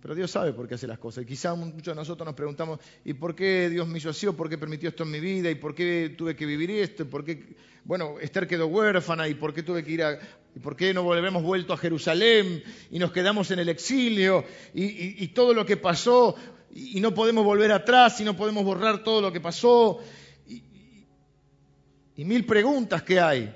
Pero 0.00 0.14
Dios 0.14 0.30
sabe 0.30 0.52
por 0.52 0.66
qué 0.66 0.74
hace 0.74 0.86
las 0.86 0.98
cosas. 0.98 1.24
Y 1.24 1.26
quizá 1.26 1.54
muchos 1.54 1.94
de 1.94 1.94
nosotros 1.94 2.24
nos 2.24 2.34
preguntamos, 2.34 2.80
¿y 3.04 3.12
por 3.12 3.34
qué 3.34 3.68
Dios 3.68 3.86
me 3.86 3.98
hizo 3.98 4.10
así? 4.10 4.26
¿O 4.26 4.34
por 4.34 4.48
qué 4.48 4.56
permitió 4.56 4.88
esto 4.88 5.02
en 5.02 5.10
mi 5.10 5.20
vida? 5.20 5.50
¿Y 5.50 5.56
por 5.56 5.74
qué 5.74 6.14
tuve 6.16 6.34
que 6.34 6.46
vivir 6.46 6.70
esto? 6.70 7.02
¿Y 7.02 7.06
por 7.06 7.24
qué, 7.24 7.54
bueno, 7.84 8.18
Esther 8.18 8.46
quedó 8.48 8.66
huérfana? 8.66 9.28
¿Y 9.28 9.34
por 9.34 9.52
qué 9.52 9.62
tuve 9.62 9.84
que 9.84 9.90
ir 9.90 10.02
a... 10.02 10.18
¿Y 10.54 10.58
por 10.58 10.74
qué 10.74 10.94
no 10.94 11.02
volvemos 11.02 11.42
vuelto 11.42 11.74
a 11.74 11.76
Jerusalén? 11.76 12.62
Y 12.90 12.98
nos 12.98 13.12
quedamos 13.12 13.50
en 13.50 13.58
el 13.58 13.68
exilio. 13.68 14.44
Y, 14.72 15.28
todo 15.28 15.52
lo 15.52 15.66
que 15.66 15.76
pasó. 15.76 16.34
Y, 16.74 17.00
no 17.00 17.12
podemos 17.12 17.44
volver 17.44 17.70
atrás. 17.70 18.20
Y 18.20 18.24
no 18.24 18.36
podemos 18.36 18.64
borrar 18.64 19.04
todo 19.04 19.20
lo 19.20 19.30
que 19.30 19.40
pasó. 19.40 20.00
y 22.16 22.24
mil 22.24 22.46
preguntas 22.46 23.02
que 23.02 23.20
hay. 23.20 23.54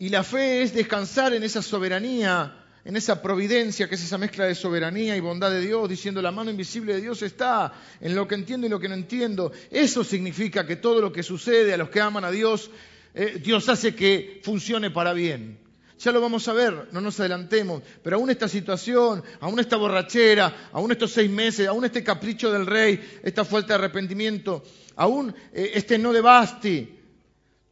Y 0.00 0.08
la 0.08 0.24
fe 0.24 0.62
es 0.62 0.74
descansar 0.74 1.32
en 1.34 1.44
esa 1.44 1.62
soberanía 1.62 2.63
en 2.84 2.96
esa 2.96 3.22
providencia 3.22 3.88
que 3.88 3.94
es 3.94 4.04
esa 4.04 4.18
mezcla 4.18 4.44
de 4.44 4.54
soberanía 4.54 5.16
y 5.16 5.20
bondad 5.20 5.50
de 5.50 5.60
Dios, 5.60 5.88
diciendo 5.88 6.20
la 6.20 6.30
mano 6.30 6.50
invisible 6.50 6.94
de 6.94 7.00
Dios 7.00 7.22
está 7.22 7.72
en 8.00 8.14
lo 8.14 8.28
que 8.28 8.34
entiendo 8.34 8.66
y 8.66 8.70
lo 8.70 8.78
que 8.78 8.88
no 8.88 8.94
entiendo. 8.94 9.52
Eso 9.70 10.04
significa 10.04 10.66
que 10.66 10.76
todo 10.76 11.00
lo 11.00 11.10
que 11.12 11.22
sucede 11.22 11.72
a 11.72 11.78
los 11.78 11.88
que 11.88 12.00
aman 12.00 12.24
a 12.24 12.30
Dios, 12.30 12.70
eh, 13.14 13.40
Dios 13.42 13.68
hace 13.68 13.94
que 13.94 14.40
funcione 14.42 14.90
para 14.90 15.14
bien. 15.14 15.58
Ya 15.98 16.12
lo 16.12 16.20
vamos 16.20 16.46
a 16.48 16.52
ver, 16.52 16.88
no 16.92 17.00
nos 17.00 17.18
adelantemos, 17.20 17.82
pero 18.02 18.16
aún 18.16 18.28
esta 18.28 18.48
situación, 18.48 19.22
aún 19.40 19.58
esta 19.60 19.76
borrachera, 19.76 20.68
aún 20.72 20.92
estos 20.92 21.12
seis 21.12 21.30
meses, 21.30 21.66
aún 21.66 21.84
este 21.86 22.04
capricho 22.04 22.52
del 22.52 22.66
rey, 22.66 23.00
esta 23.22 23.44
falta 23.44 23.68
de 23.68 23.84
arrepentimiento, 23.84 24.62
aún 24.96 25.34
eh, 25.52 25.70
este 25.74 25.96
no 25.96 26.12
de 26.12 26.20
Basti, 26.20 26.98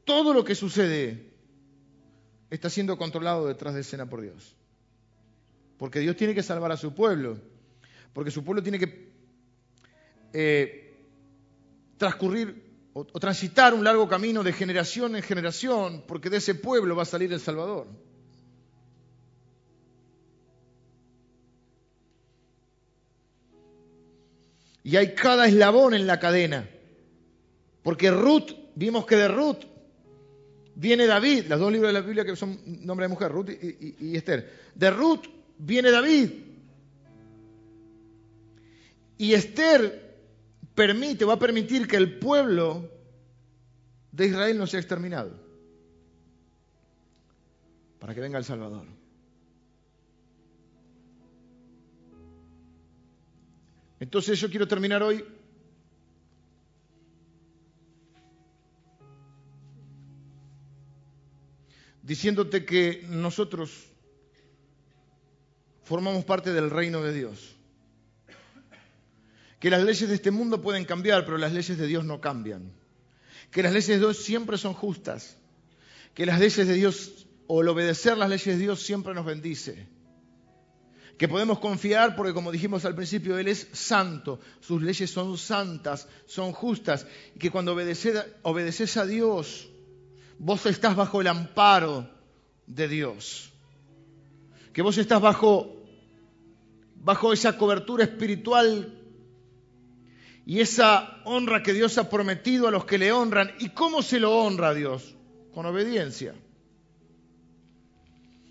todo 0.04 0.32
lo 0.32 0.44
que 0.44 0.54
sucede 0.54 1.32
está 2.48 2.70
siendo 2.70 2.96
controlado 2.96 3.48
detrás 3.48 3.74
de 3.74 3.80
escena 3.80 4.08
por 4.08 4.22
Dios. 4.22 4.56
Porque 5.82 5.98
Dios 5.98 6.14
tiene 6.14 6.32
que 6.32 6.44
salvar 6.44 6.70
a 6.70 6.76
su 6.76 6.94
pueblo. 6.94 7.36
Porque 8.12 8.30
su 8.30 8.44
pueblo 8.44 8.62
tiene 8.62 8.78
que 8.78 9.10
eh, 10.32 10.94
transcurrir 11.96 12.70
o, 12.92 13.04
transitar 13.04 13.74
un 13.74 13.82
largo 13.82 14.08
camino 14.08 14.44
de 14.44 14.52
generación 14.52 15.16
en 15.16 15.24
generación, 15.24 16.04
porque 16.06 16.30
de 16.30 16.36
ese 16.36 16.54
pueblo 16.54 16.94
va 16.94 17.02
a 17.02 17.04
salir 17.04 17.32
el 17.32 17.40
Salvador. 17.40 17.88
Y 24.84 24.94
hay 24.94 25.16
cada 25.16 25.48
eslabón 25.48 25.94
en 25.94 26.06
la 26.06 26.20
cadena. 26.20 26.70
Porque 27.82 28.12
Ruth, 28.12 28.52
vimos 28.76 29.04
que 29.04 29.16
de 29.16 29.26
Ruth 29.26 29.64
viene 30.76 31.06
David, 31.06 31.46
los 31.48 31.58
dos 31.58 31.72
libros 31.72 31.88
de 31.88 31.94
la 31.94 32.06
Biblia 32.06 32.24
que 32.24 32.36
son 32.36 32.60
nombre 32.86 33.06
de 33.06 33.08
mujer, 33.08 33.32
Ruth 33.32 33.50
y 33.50 34.16
Esther. 34.16 34.70
De 34.76 34.88
Ruth 34.88 35.41
viene 35.64 35.90
David. 35.90 36.30
Y 39.18 39.34
Esther 39.34 40.16
permite, 40.74 41.24
va 41.24 41.34
a 41.34 41.38
permitir 41.38 41.86
que 41.86 41.96
el 41.96 42.18
pueblo 42.18 42.90
de 44.10 44.26
Israel 44.26 44.58
no 44.58 44.66
sea 44.66 44.80
exterminado. 44.80 45.40
Para 48.00 48.14
que 48.14 48.20
venga 48.20 48.38
el 48.38 48.44
Salvador. 48.44 48.86
Entonces 54.00 54.40
yo 54.40 54.50
quiero 54.50 54.66
terminar 54.66 55.00
hoy 55.04 55.24
diciéndote 62.02 62.64
que 62.64 63.06
nosotros 63.08 63.91
formamos 65.84 66.24
parte 66.24 66.52
del 66.52 66.70
reino 66.70 67.02
de 67.02 67.12
Dios. 67.12 67.56
Que 69.58 69.70
las 69.70 69.82
leyes 69.82 70.08
de 70.08 70.14
este 70.14 70.30
mundo 70.30 70.60
pueden 70.60 70.84
cambiar, 70.84 71.24
pero 71.24 71.38
las 71.38 71.52
leyes 71.52 71.78
de 71.78 71.86
Dios 71.86 72.04
no 72.04 72.20
cambian. 72.20 72.72
Que 73.50 73.62
las 73.62 73.72
leyes 73.72 73.88
de 73.88 73.98
Dios 73.98 74.18
siempre 74.18 74.58
son 74.58 74.74
justas. 74.74 75.36
Que 76.14 76.26
las 76.26 76.40
leyes 76.40 76.66
de 76.66 76.74
Dios, 76.74 77.26
o 77.46 77.62
el 77.62 77.68
obedecer 77.68 78.16
las 78.16 78.28
leyes 78.28 78.46
de 78.46 78.58
Dios, 78.58 78.82
siempre 78.82 79.14
nos 79.14 79.24
bendice. 79.24 79.86
Que 81.16 81.28
podemos 81.28 81.60
confiar 81.60 82.16
porque, 82.16 82.32
como 82.32 82.50
dijimos 82.50 82.84
al 82.84 82.96
principio, 82.96 83.38
Él 83.38 83.46
es 83.46 83.68
santo. 83.72 84.40
Sus 84.60 84.82
leyes 84.82 85.10
son 85.10 85.38
santas, 85.38 86.08
son 86.26 86.52
justas. 86.52 87.06
Y 87.36 87.38
que 87.38 87.50
cuando 87.50 87.72
obedeces 87.72 88.96
a 88.96 89.06
Dios, 89.06 89.68
vos 90.38 90.66
estás 90.66 90.96
bajo 90.96 91.20
el 91.20 91.28
amparo 91.28 92.10
de 92.66 92.88
Dios 92.88 93.51
que 94.72 94.82
vos 94.82 94.96
estás 94.98 95.20
bajo, 95.20 95.76
bajo 96.96 97.32
esa 97.32 97.58
cobertura 97.58 98.04
espiritual 98.04 98.98
y 100.46 100.60
esa 100.60 101.20
honra 101.24 101.62
que 101.62 101.72
Dios 101.72 101.98
ha 101.98 102.08
prometido 102.08 102.66
a 102.66 102.70
los 102.70 102.84
que 102.84 102.98
le 102.98 103.12
honran. 103.12 103.52
¿Y 103.58 103.70
cómo 103.70 104.02
se 104.02 104.18
lo 104.18 104.36
honra 104.36 104.70
a 104.70 104.74
Dios? 104.74 105.14
Con 105.54 105.66
obediencia. 105.66 106.34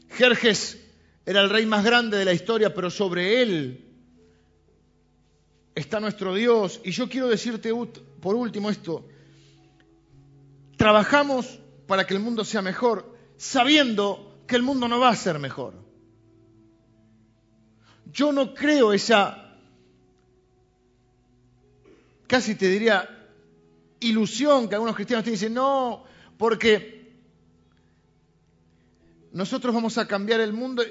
Jerjes 0.09 0.79
era 1.25 1.41
el 1.41 1.49
rey 1.49 1.65
más 1.65 1.83
grande 1.83 2.17
de 2.17 2.25
la 2.25 2.33
historia, 2.33 2.73
pero 2.73 2.89
sobre 2.89 3.41
él 3.41 3.85
está 5.75 5.99
nuestro 5.99 6.35
Dios. 6.35 6.81
Y 6.83 6.91
yo 6.91 7.09
quiero 7.09 7.27
decirte 7.27 7.71
por 8.21 8.35
último 8.35 8.69
esto. 8.69 9.07
Trabajamos 10.77 11.59
para 11.87 12.05
que 12.05 12.13
el 12.13 12.19
mundo 12.19 12.45
sea 12.45 12.61
mejor, 12.61 13.15
sabiendo 13.37 14.43
que 14.47 14.55
el 14.55 14.63
mundo 14.63 14.87
no 14.87 14.99
va 14.99 15.09
a 15.09 15.15
ser 15.15 15.39
mejor. 15.39 15.90
Yo 18.11 18.31
no 18.31 18.53
creo 18.53 18.93
esa, 18.93 19.57
casi 22.27 22.55
te 22.55 22.67
diría, 22.67 23.07
ilusión 24.01 24.67
que 24.67 24.75
algunos 24.75 24.95
cristianos 24.95 25.23
te 25.23 25.31
dicen, 25.31 25.53
no, 25.53 26.03
porque 26.37 27.13
nosotros 29.31 29.73
vamos 29.73 29.97
a 29.97 30.07
cambiar 30.07 30.41
el 30.41 30.53
mundo. 30.53 30.83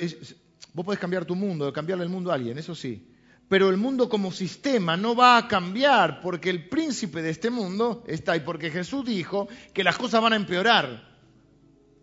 Vos 0.72 0.84
podés 0.84 1.00
cambiar 1.00 1.24
tu 1.24 1.34
mundo, 1.34 1.72
cambiarle 1.72 2.04
el 2.04 2.10
mundo 2.10 2.30
a 2.30 2.34
alguien, 2.34 2.56
eso 2.56 2.74
sí. 2.74 3.06
Pero 3.48 3.68
el 3.68 3.76
mundo 3.76 4.08
como 4.08 4.30
sistema 4.30 4.96
no 4.96 5.16
va 5.16 5.36
a 5.36 5.48
cambiar 5.48 6.20
porque 6.20 6.50
el 6.50 6.68
príncipe 6.68 7.20
de 7.20 7.30
este 7.30 7.50
mundo 7.50 8.04
está 8.06 8.32
ahí, 8.32 8.40
porque 8.40 8.70
Jesús 8.70 9.04
dijo 9.04 9.48
que 9.74 9.82
las 9.82 9.98
cosas 9.98 10.22
van 10.22 10.32
a 10.32 10.36
empeorar. 10.36 11.18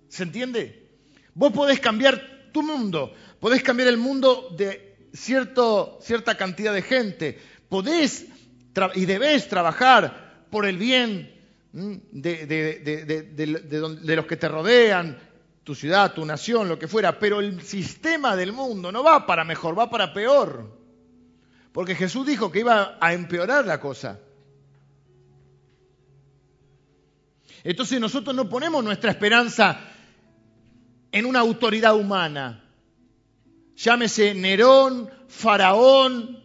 ¿Se 0.10 0.24
entiende? 0.24 0.90
Vos 1.34 1.54
podés 1.54 1.80
cambiar 1.80 2.50
tu 2.52 2.62
mundo, 2.62 3.14
podés 3.40 3.64
cambiar 3.64 3.88
el 3.88 3.98
mundo 3.98 4.54
de 4.58 4.87
cierto, 5.18 6.00
cierta 6.02 6.36
cantidad 6.38 6.74
de 6.74 6.82
gente. 6.82 7.40
Podés 7.70 8.26
y 8.96 9.06
debés 9.06 9.48
trabajar 9.48 10.46
por 10.50 10.66
el 10.66 10.78
bien 10.78 11.34
de, 11.74 12.46
de, 12.46 14.16
los 14.16 14.26
que 14.26 14.38
te 14.38 14.48
rodean, 14.48 15.18
tu 15.64 15.76
ciudad, 15.76 16.14
tu 16.14 16.26
nación, 16.26 16.70
lo 16.70 16.80
que 16.80 16.88
fuera, 16.88 17.20
pero 17.20 17.40
el 17.40 17.62
sistema 17.62 18.36
del 18.36 18.54
mundo 18.54 18.92
no 18.92 19.04
va 19.04 19.26
para 19.26 19.44
mejor, 19.44 19.78
va 19.78 19.90
para 19.90 20.14
peor. 20.14 20.78
Porque 21.72 21.96
Jesús 21.96 22.26
dijo 22.26 22.52
que 22.52 22.60
iba 22.60 22.98
a 23.00 23.14
empeorar 23.14 23.66
la 23.66 23.80
cosa. 23.80 24.20
Entonces 27.64 28.00
nosotros 28.00 28.36
no 28.36 28.48
ponemos 28.48 28.84
nuestra 28.84 29.12
esperanza 29.12 29.80
en 31.12 31.26
una 31.26 31.40
autoridad 31.40 31.96
humana 31.96 32.67
llámese 33.78 34.34
Nerón, 34.34 35.10
Faraón, 35.28 36.44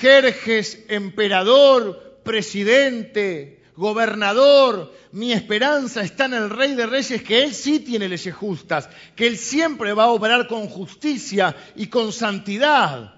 Jerjes, 0.00 0.84
emperador, 0.88 2.20
presidente, 2.24 3.62
gobernador. 3.76 4.92
Mi 5.12 5.32
esperanza 5.32 6.02
está 6.02 6.24
en 6.24 6.34
el 6.34 6.50
Rey 6.50 6.74
de 6.74 6.86
Reyes, 6.86 7.22
que 7.22 7.44
Él 7.44 7.54
sí 7.54 7.80
tiene 7.80 8.08
leyes 8.08 8.34
justas, 8.34 8.88
que 9.14 9.26
Él 9.26 9.38
siempre 9.38 9.92
va 9.92 10.04
a 10.04 10.08
obrar 10.08 10.48
con 10.48 10.68
justicia 10.68 11.54
y 11.76 11.86
con 11.86 12.12
santidad. 12.12 13.14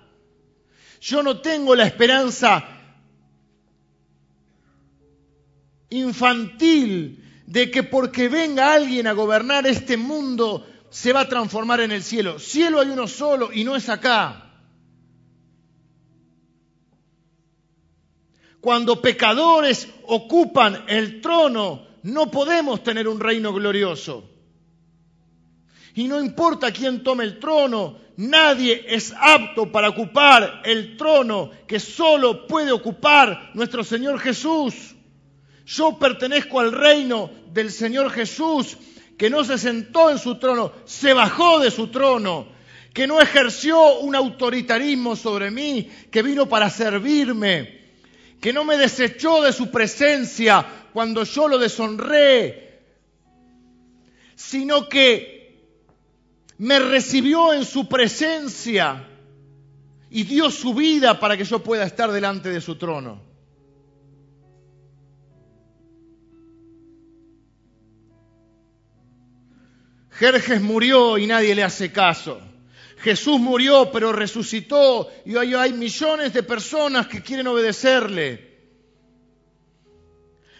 Yo 1.00 1.22
no 1.22 1.40
tengo 1.40 1.74
la 1.74 1.86
esperanza 1.86 2.68
infantil 5.90 7.24
de 7.46 7.70
que 7.70 7.82
porque 7.82 8.28
venga 8.28 8.74
alguien 8.74 9.06
a 9.06 9.12
gobernar 9.12 9.66
este 9.66 9.96
mundo 9.96 10.66
se 10.90 11.12
va 11.12 11.20
a 11.20 11.28
transformar 11.28 11.80
en 11.80 11.92
el 11.92 12.02
cielo. 12.02 12.38
Cielo 12.38 12.80
hay 12.80 12.88
uno 12.88 13.06
solo 13.06 13.50
y 13.52 13.64
no 13.64 13.76
es 13.76 13.88
acá. 13.88 14.44
Cuando 18.60 19.00
pecadores 19.00 19.88
ocupan 20.06 20.84
el 20.88 21.20
trono, 21.20 21.86
no 22.02 22.30
podemos 22.30 22.82
tener 22.82 23.06
un 23.06 23.20
reino 23.20 23.52
glorioso. 23.52 24.28
Y 25.94 26.06
no 26.08 26.20
importa 26.20 26.72
quién 26.72 27.02
tome 27.02 27.24
el 27.24 27.38
trono, 27.38 27.98
nadie 28.16 28.84
es 28.88 29.14
apto 29.18 29.70
para 29.70 29.88
ocupar 29.88 30.62
el 30.64 30.96
trono 30.96 31.50
que 31.66 31.80
solo 31.80 32.46
puede 32.46 32.72
ocupar 32.72 33.50
nuestro 33.54 33.84
Señor 33.84 34.18
Jesús. 34.20 34.74
Yo 35.66 35.98
pertenezco 35.98 36.60
al 36.60 36.72
reino 36.72 37.30
del 37.52 37.70
Señor 37.70 38.10
Jesús 38.10 38.76
que 39.18 39.28
no 39.28 39.44
se 39.44 39.58
sentó 39.58 40.10
en 40.10 40.18
su 40.18 40.36
trono, 40.36 40.72
se 40.86 41.12
bajó 41.12 41.58
de 41.58 41.70
su 41.70 41.88
trono 41.88 42.56
que 42.98 43.06
no 43.06 43.20
ejerció 43.20 44.00
un 44.00 44.16
autoritarismo 44.16 45.14
sobre 45.14 45.52
mí, 45.52 45.88
que 46.10 46.20
vino 46.22 46.48
para 46.48 46.70
servirme, 46.70 47.78
que 48.40 48.52
no 48.52 48.64
me 48.64 48.76
desechó 48.76 49.42
de 49.42 49.52
su 49.52 49.70
presencia 49.70 50.66
cuando 50.92 51.22
yo 51.22 51.46
lo 51.46 51.58
deshonré, 51.58 52.80
sino 54.34 54.88
que 54.88 55.60
me 56.58 56.80
recibió 56.80 57.52
en 57.52 57.64
su 57.64 57.88
presencia 57.88 59.06
y 60.10 60.24
dio 60.24 60.50
su 60.50 60.74
vida 60.74 61.20
para 61.20 61.36
que 61.36 61.44
yo 61.44 61.62
pueda 61.62 61.84
estar 61.84 62.10
delante 62.10 62.48
de 62.48 62.60
su 62.60 62.76
trono. 62.76 63.27
Jerjes 70.18 70.60
murió 70.60 71.16
y 71.16 71.28
nadie 71.28 71.54
le 71.54 71.62
hace 71.62 71.92
caso. 71.92 72.40
Jesús 72.98 73.38
murió 73.38 73.92
pero 73.92 74.12
resucitó 74.12 75.08
y 75.24 75.36
hoy 75.36 75.54
hay 75.54 75.72
millones 75.72 76.32
de 76.32 76.42
personas 76.42 77.06
que 77.06 77.22
quieren 77.22 77.46
obedecerle. 77.46 78.48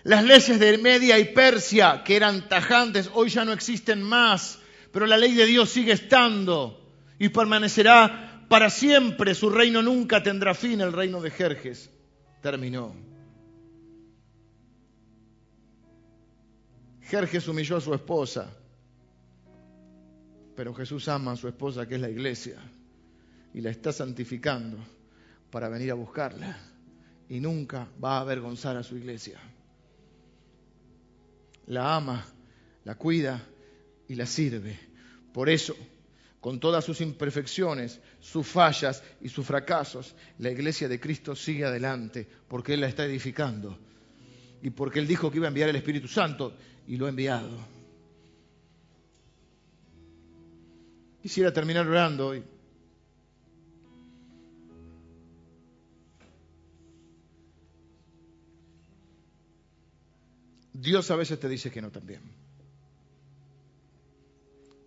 Las 0.04 0.22
leyes 0.22 0.60
de 0.60 0.78
Media 0.78 1.18
y 1.18 1.24
Persia, 1.34 2.02
que 2.04 2.14
eran 2.14 2.48
tajantes, 2.48 3.10
hoy 3.12 3.30
ya 3.30 3.44
no 3.44 3.52
existen 3.52 4.00
más, 4.00 4.60
pero 4.92 5.06
la 5.06 5.16
ley 5.16 5.34
de 5.34 5.44
Dios 5.44 5.68
sigue 5.70 5.92
estando 5.92 6.80
y 7.18 7.28
permanecerá 7.28 8.46
para 8.48 8.70
siempre. 8.70 9.34
Su 9.34 9.50
reino 9.50 9.82
nunca 9.82 10.22
tendrá 10.22 10.54
fin, 10.54 10.80
el 10.80 10.92
reino 10.92 11.20
de 11.20 11.32
Jerjes 11.32 11.90
terminó. 12.40 12.94
Jerjes 17.02 17.48
humilló 17.48 17.78
a 17.78 17.80
su 17.80 17.92
esposa 17.92 18.57
pero 20.58 20.74
Jesús 20.74 21.06
ama 21.06 21.30
a 21.30 21.36
su 21.36 21.46
esposa 21.46 21.86
que 21.86 21.94
es 21.94 22.00
la 22.00 22.10
iglesia 22.10 22.56
y 23.54 23.60
la 23.60 23.70
está 23.70 23.92
santificando 23.92 24.76
para 25.52 25.68
venir 25.68 25.92
a 25.92 25.94
buscarla 25.94 26.58
y 27.28 27.38
nunca 27.38 27.86
va 28.02 28.16
a 28.16 28.22
avergonzar 28.22 28.76
a 28.76 28.82
su 28.82 28.96
iglesia. 28.96 29.38
La 31.68 31.94
ama, 31.94 32.26
la 32.82 32.96
cuida 32.96 33.40
y 34.08 34.16
la 34.16 34.26
sirve. 34.26 34.76
Por 35.32 35.48
eso, 35.48 35.76
con 36.40 36.58
todas 36.58 36.84
sus 36.84 37.00
imperfecciones, 37.02 38.00
sus 38.18 38.44
fallas 38.44 39.04
y 39.20 39.28
sus 39.28 39.46
fracasos, 39.46 40.16
la 40.38 40.50
iglesia 40.50 40.88
de 40.88 40.98
Cristo 40.98 41.36
sigue 41.36 41.66
adelante 41.66 42.26
porque 42.48 42.74
Él 42.74 42.80
la 42.80 42.88
está 42.88 43.04
edificando 43.04 43.78
y 44.60 44.70
porque 44.70 44.98
Él 44.98 45.06
dijo 45.06 45.30
que 45.30 45.36
iba 45.36 45.46
a 45.46 45.54
enviar 45.54 45.68
el 45.68 45.76
Espíritu 45.76 46.08
Santo 46.08 46.52
y 46.88 46.96
lo 46.96 47.06
ha 47.06 47.10
enviado. 47.10 47.77
Quisiera 51.28 51.52
terminar 51.52 51.86
orando 51.86 52.28
hoy. 52.28 52.42
Dios 60.72 61.10
a 61.10 61.16
veces 61.16 61.38
te 61.38 61.50
dice 61.50 61.70
que 61.70 61.82
no 61.82 61.90
también. 61.90 62.22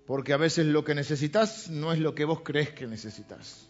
Porque 0.07 0.33
a 0.33 0.37
veces 0.37 0.65
lo 0.65 0.83
que 0.83 0.95
necesitas 0.95 1.69
no 1.69 1.93
es 1.93 1.99
lo 1.99 2.15
que 2.15 2.25
vos 2.25 2.41
crees 2.41 2.71
que 2.71 2.87
necesitas. 2.87 3.67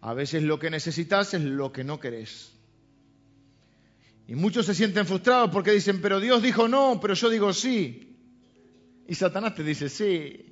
A 0.00 0.14
veces 0.14 0.42
lo 0.42 0.58
que 0.58 0.70
necesitas 0.70 1.34
es 1.34 1.42
lo 1.42 1.70
que 1.70 1.84
no 1.84 2.00
querés. 2.00 2.50
Y 4.26 4.36
muchos 4.36 4.64
se 4.64 4.74
sienten 4.74 5.04
frustrados 5.04 5.50
porque 5.50 5.72
dicen, 5.72 6.00
pero 6.00 6.18
Dios 6.18 6.42
dijo 6.42 6.66
no, 6.66 6.98
pero 6.98 7.12
yo 7.12 7.28
digo 7.28 7.52
sí. 7.52 8.16
Y 9.06 9.14
Satanás 9.16 9.54
te 9.54 9.62
dice, 9.62 9.90
sí, 9.90 10.46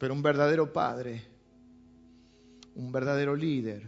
pero 0.00 0.14
un 0.14 0.22
verdadero 0.22 0.72
padre, 0.72 1.22
un 2.74 2.90
verdadero 2.90 3.36
líder, 3.36 3.86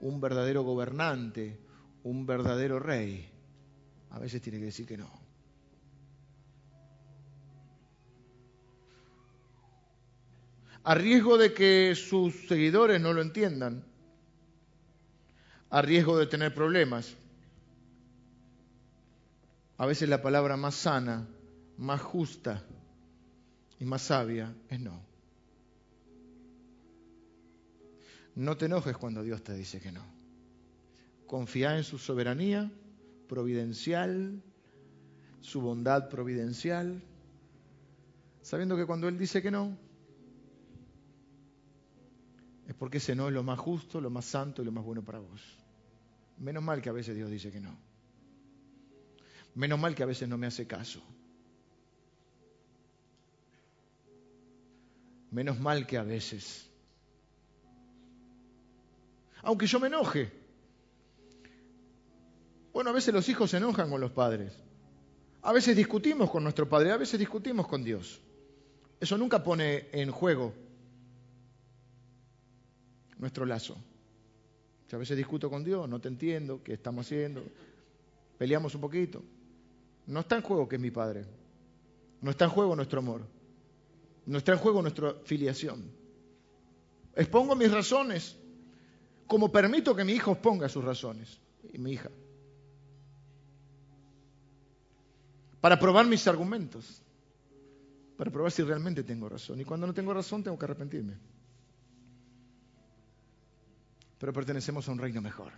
un 0.00 0.20
verdadero 0.20 0.62
gobernante, 0.62 1.58
un 2.02 2.26
verdadero 2.26 2.78
rey, 2.78 3.26
a 4.10 4.18
veces 4.18 4.42
tiene 4.42 4.58
que 4.58 4.66
decir 4.66 4.86
que 4.86 4.98
no. 4.98 5.08
A 10.84 10.94
riesgo 10.94 11.38
de 11.38 11.54
que 11.54 11.94
sus 11.94 12.34
seguidores 12.46 13.00
no 13.00 13.14
lo 13.14 13.22
entiendan, 13.22 13.82
a 15.70 15.80
riesgo 15.80 16.18
de 16.18 16.26
tener 16.26 16.52
problemas. 16.52 17.16
A 19.78 19.86
veces 19.86 20.10
la 20.10 20.20
palabra 20.20 20.58
más 20.58 20.74
sana, 20.74 21.26
más 21.78 22.02
justa, 22.02 22.62
y 23.78 23.84
más 23.86 24.02
sabia 24.02 24.54
es 24.68 24.80
no. 24.80 25.05
No 28.36 28.56
te 28.56 28.66
enojes 28.66 28.96
cuando 28.98 29.22
Dios 29.22 29.42
te 29.42 29.54
dice 29.54 29.80
que 29.80 29.90
no. 29.90 30.02
Confía 31.26 31.76
en 31.76 31.84
su 31.84 31.98
soberanía 31.98 32.70
providencial, 33.28 34.42
su 35.40 35.62
bondad 35.62 36.10
providencial, 36.10 37.02
sabiendo 38.42 38.76
que 38.76 38.84
cuando 38.84 39.08
Él 39.08 39.18
dice 39.18 39.40
que 39.40 39.50
no, 39.50 39.76
es 42.68 42.74
porque 42.74 42.98
ese 42.98 43.16
no 43.16 43.28
es 43.28 43.34
lo 43.34 43.42
más 43.42 43.58
justo, 43.58 44.02
lo 44.02 44.10
más 44.10 44.26
santo 44.26 44.60
y 44.60 44.66
lo 44.66 44.72
más 44.72 44.84
bueno 44.84 45.02
para 45.02 45.18
vos. 45.18 45.40
Menos 46.38 46.62
mal 46.62 46.82
que 46.82 46.90
a 46.90 46.92
veces 46.92 47.16
Dios 47.16 47.30
dice 47.30 47.50
que 47.50 47.60
no. 47.60 47.74
Menos 49.54 49.80
mal 49.80 49.94
que 49.94 50.02
a 50.02 50.06
veces 50.06 50.28
no 50.28 50.36
me 50.36 50.46
hace 50.46 50.66
caso. 50.66 51.02
Menos 55.30 55.58
mal 55.58 55.86
que 55.86 55.96
a 55.96 56.02
veces. 56.02 56.68
Aunque 59.46 59.68
yo 59.68 59.78
me 59.78 59.86
enoje. 59.86 60.28
Bueno, 62.72 62.90
a 62.90 62.92
veces 62.92 63.14
los 63.14 63.28
hijos 63.28 63.48
se 63.48 63.58
enojan 63.58 63.88
con 63.88 64.00
los 64.00 64.10
padres. 64.10 64.52
A 65.42 65.52
veces 65.52 65.76
discutimos 65.76 66.28
con 66.32 66.42
nuestro 66.42 66.68
padre, 66.68 66.90
a 66.90 66.96
veces 66.96 67.16
discutimos 67.16 67.68
con 67.68 67.84
Dios. 67.84 68.20
Eso 68.98 69.16
nunca 69.16 69.44
pone 69.44 69.86
en 69.92 70.10
juego 70.10 70.52
nuestro 73.18 73.46
lazo. 73.46 73.76
Yo 74.88 74.96
a 74.96 74.98
veces 74.98 75.16
discuto 75.16 75.48
con 75.48 75.62
Dios, 75.62 75.88
no 75.88 76.00
te 76.00 76.08
entiendo, 76.08 76.60
qué 76.64 76.72
estamos 76.72 77.06
haciendo, 77.06 77.44
peleamos 78.38 78.74
un 78.74 78.80
poquito. 78.80 79.22
No 80.08 80.20
está 80.20 80.34
en 80.34 80.42
juego 80.42 80.68
que 80.68 80.74
es 80.74 80.82
mi 80.82 80.90
padre. 80.90 81.24
No 82.20 82.32
está 82.32 82.46
en 82.46 82.50
juego 82.50 82.74
nuestro 82.74 82.98
amor. 82.98 83.20
No 84.26 84.38
está 84.38 84.54
en 84.54 84.58
juego 84.58 84.82
nuestra 84.82 85.14
filiación. 85.24 85.84
Expongo 87.14 87.54
mis 87.54 87.70
razones, 87.70 88.36
como 89.26 89.50
permito 89.50 89.94
que 89.94 90.04
mi 90.04 90.12
hijo 90.12 90.32
exponga 90.32 90.68
sus 90.68 90.84
razones, 90.84 91.38
y 91.72 91.78
mi 91.78 91.92
hija, 91.92 92.10
para 95.60 95.78
probar 95.78 96.06
mis 96.06 96.26
argumentos, 96.28 97.02
para 98.16 98.30
probar 98.30 98.52
si 98.52 98.62
realmente 98.62 99.02
tengo 99.02 99.28
razón. 99.28 99.60
Y 99.60 99.64
cuando 99.64 99.86
no 99.86 99.92
tengo 99.92 100.14
razón, 100.14 100.42
tengo 100.42 100.58
que 100.58 100.64
arrepentirme. 100.64 101.14
Pero 104.18 104.32
pertenecemos 104.32 104.88
a 104.88 104.92
un 104.92 104.98
reino 104.98 105.20
mejor. 105.20 105.52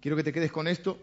Quiero 0.00 0.16
que 0.16 0.24
te 0.24 0.32
quedes 0.32 0.52
con 0.52 0.68
esto, 0.68 0.98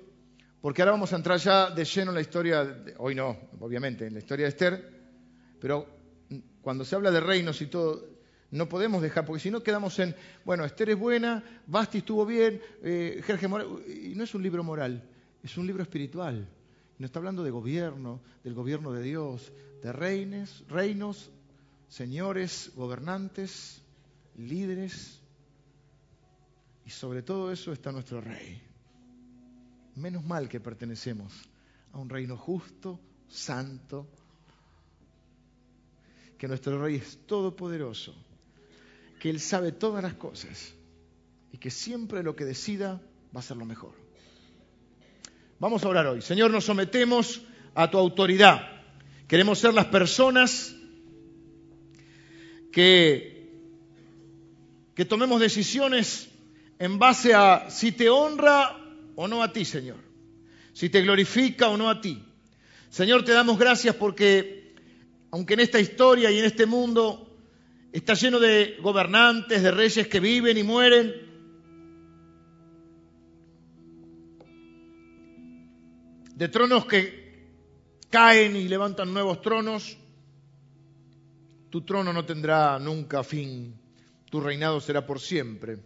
porque 0.61 0.81
ahora 0.81 0.91
vamos 0.91 1.13
a 1.13 1.15
entrar 1.15 1.39
ya 1.39 1.71
de 1.71 1.83
lleno 1.83 2.11
en 2.11 2.15
la 2.15 2.21
historia, 2.21 2.83
hoy 2.97 3.15
no, 3.15 3.37
obviamente, 3.59 4.05
en 4.05 4.13
la 4.13 4.19
historia 4.19 4.45
de 4.45 4.49
Esther, 4.49 5.01
pero 5.59 5.87
cuando 6.61 6.85
se 6.85 6.95
habla 6.95 7.11
de 7.11 7.19
reinos 7.19 7.61
y 7.61 7.67
todo, 7.67 8.12
no 8.53 8.69
podemos 8.69 9.01
dejar, 9.01 9.25
porque 9.25 9.41
si 9.41 9.49
no 9.49 9.63
quedamos 9.63 9.97
en, 9.97 10.15
bueno, 10.45 10.63
Esther 10.63 10.91
es 10.91 10.99
buena, 10.99 11.43
Basti 11.65 11.97
estuvo 11.97 12.23
bien, 12.23 12.61
eh, 12.83 13.19
Moral, 13.49 13.67
y 13.87 14.13
no 14.13 14.23
es 14.23 14.35
un 14.35 14.43
libro 14.43 14.63
moral, 14.63 15.03
es 15.41 15.57
un 15.57 15.65
libro 15.65 15.81
espiritual. 15.81 16.47
No 16.99 17.05
está 17.07 17.17
hablando 17.17 17.43
de 17.43 17.49
gobierno, 17.49 18.21
del 18.43 18.53
gobierno 18.53 18.91
de 18.91 19.01
Dios, 19.01 19.51
de 19.81 19.91
reines, 19.91 20.63
reinos, 20.69 21.31
señores, 21.87 22.71
gobernantes, 22.75 23.81
líderes, 24.37 25.19
y 26.85 26.91
sobre 26.91 27.23
todo 27.23 27.51
eso 27.51 27.73
está 27.73 27.91
nuestro 27.91 28.21
rey. 28.21 28.61
Menos 29.95 30.23
mal 30.23 30.47
que 30.47 30.59
pertenecemos 30.59 31.33
a 31.91 31.97
un 31.97 32.07
reino 32.07 32.37
justo, 32.37 32.99
santo, 33.27 34.07
que 36.37 36.47
nuestro 36.47 36.79
Rey 36.79 36.97
es 36.97 37.19
todopoderoso, 37.25 38.13
que 39.23 39.29
Él 39.29 39.39
sabe 39.39 39.71
todas 39.71 40.03
las 40.03 40.15
cosas 40.15 40.73
y 41.53 41.57
que 41.57 41.71
siempre 41.71 42.23
lo 42.23 42.35
que 42.35 42.43
decida 42.43 43.01
va 43.33 43.39
a 43.39 43.41
ser 43.41 43.55
lo 43.55 43.63
mejor. 43.63 43.93
Vamos 45.59 45.85
a 45.85 45.87
orar 45.87 46.07
hoy. 46.07 46.21
Señor, 46.21 46.51
nos 46.51 46.65
sometemos 46.65 47.41
a 47.73 47.89
tu 47.89 47.97
autoridad. 47.97 48.83
Queremos 49.29 49.59
ser 49.59 49.73
las 49.73 49.85
personas 49.85 50.75
que, 52.69 53.49
que 54.93 55.05
tomemos 55.05 55.39
decisiones 55.39 56.27
en 56.77 56.99
base 56.99 57.33
a 57.33 57.69
si 57.69 57.93
te 57.93 58.09
honra 58.09 58.77
o 59.15 59.29
no 59.29 59.41
a 59.41 59.53
ti, 59.53 59.63
Señor. 59.63 59.99
Si 60.73 60.89
te 60.89 61.01
glorifica 61.01 61.69
o 61.69 61.77
no 61.77 61.89
a 61.89 62.01
ti. 62.01 62.21
Señor, 62.89 63.23
te 63.23 63.31
damos 63.31 63.57
gracias 63.57 63.95
porque 63.95 64.75
aunque 65.31 65.53
en 65.53 65.61
esta 65.61 65.79
historia 65.79 66.29
y 66.29 66.39
en 66.39 66.43
este 66.43 66.65
mundo 66.65 67.32
está 67.93 68.15
lleno 68.15 68.39
de 68.39 68.77
gobernantes, 68.81 69.61
de 69.61 69.71
reyes 69.71 70.07
que 70.07 70.19
viven 70.19 70.57
y 70.57 70.63
mueren, 70.63 71.13
de 76.35 76.49
tronos 76.49 76.85
que 76.87 77.51
caen 78.09 78.55
y 78.55 78.67
levantan 78.67 79.13
nuevos 79.13 79.41
tronos, 79.41 79.95
tu 81.69 81.81
trono 81.85 82.11
no 82.11 82.25
tendrá 82.25 82.79
nunca 82.79 83.23
fin, 83.23 83.79
tu 84.29 84.41
reinado 84.41 84.81
será 84.81 85.05
por 85.05 85.19
siempre. 85.19 85.77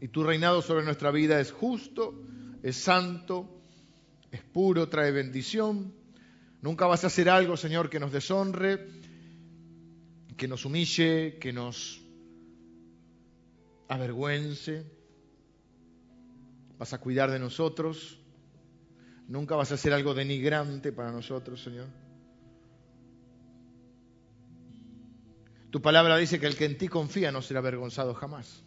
Y 0.00 0.08
tu 0.08 0.22
reinado 0.22 0.62
sobre 0.62 0.84
nuestra 0.84 1.10
vida 1.10 1.40
es 1.40 1.52
justo, 1.52 2.14
es 2.62 2.76
santo, 2.76 3.60
es 4.30 4.42
puro, 4.42 4.88
trae 4.88 5.10
bendición. 5.10 5.94
Nunca 6.60 6.86
vas 6.86 7.04
a 7.04 7.08
hacer 7.08 7.28
algo, 7.28 7.56
Señor, 7.56 7.90
que 7.90 8.00
nos 8.00 8.10
deshonre, 8.10 9.01
que 10.36 10.48
nos 10.48 10.64
humille, 10.64 11.38
que 11.38 11.52
nos 11.52 12.02
avergüence. 13.88 14.84
Vas 16.78 16.92
a 16.92 16.98
cuidar 16.98 17.30
de 17.30 17.38
nosotros. 17.38 18.18
Nunca 19.28 19.56
vas 19.56 19.70
a 19.70 19.74
hacer 19.74 19.92
algo 19.92 20.14
denigrante 20.14 20.92
para 20.92 21.12
nosotros, 21.12 21.62
Señor. 21.62 21.88
Tu 25.70 25.80
palabra 25.80 26.18
dice 26.18 26.38
que 26.38 26.46
el 26.46 26.56
que 26.56 26.66
en 26.66 26.76
ti 26.76 26.88
confía 26.88 27.32
no 27.32 27.40
será 27.40 27.60
avergonzado 27.60 28.12
jamás. 28.12 28.62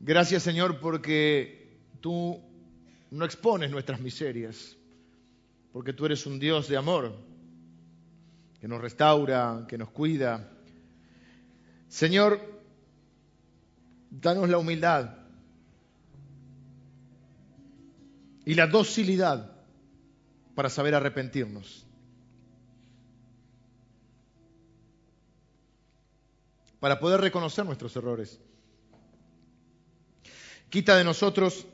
Gracias 0.00 0.42
Señor 0.42 0.80
porque 0.80 1.78
tú 2.00 2.42
no 3.10 3.24
expones 3.24 3.70
nuestras 3.70 4.00
miserias, 4.00 4.76
porque 5.72 5.92
tú 5.92 6.06
eres 6.06 6.26
un 6.26 6.38
Dios 6.38 6.68
de 6.68 6.76
amor, 6.76 7.14
que 8.60 8.68
nos 8.68 8.80
restaura, 8.80 9.64
que 9.68 9.78
nos 9.78 9.90
cuida. 9.90 10.50
Señor, 11.88 12.40
danos 14.10 14.48
la 14.48 14.58
humildad 14.58 15.16
y 18.44 18.54
la 18.54 18.66
docilidad 18.66 19.52
para 20.54 20.68
saber 20.68 20.94
arrepentirnos. 20.94 21.86
Para 26.78 26.98
poder 26.98 27.20
reconocer 27.20 27.64
nuestros 27.66 27.94
errores 27.96 28.40
Quita 30.70 30.96
de 30.96 31.02
nosotros 31.02 31.66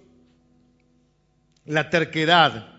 la 1.67 1.91
terquedad, 1.91 2.76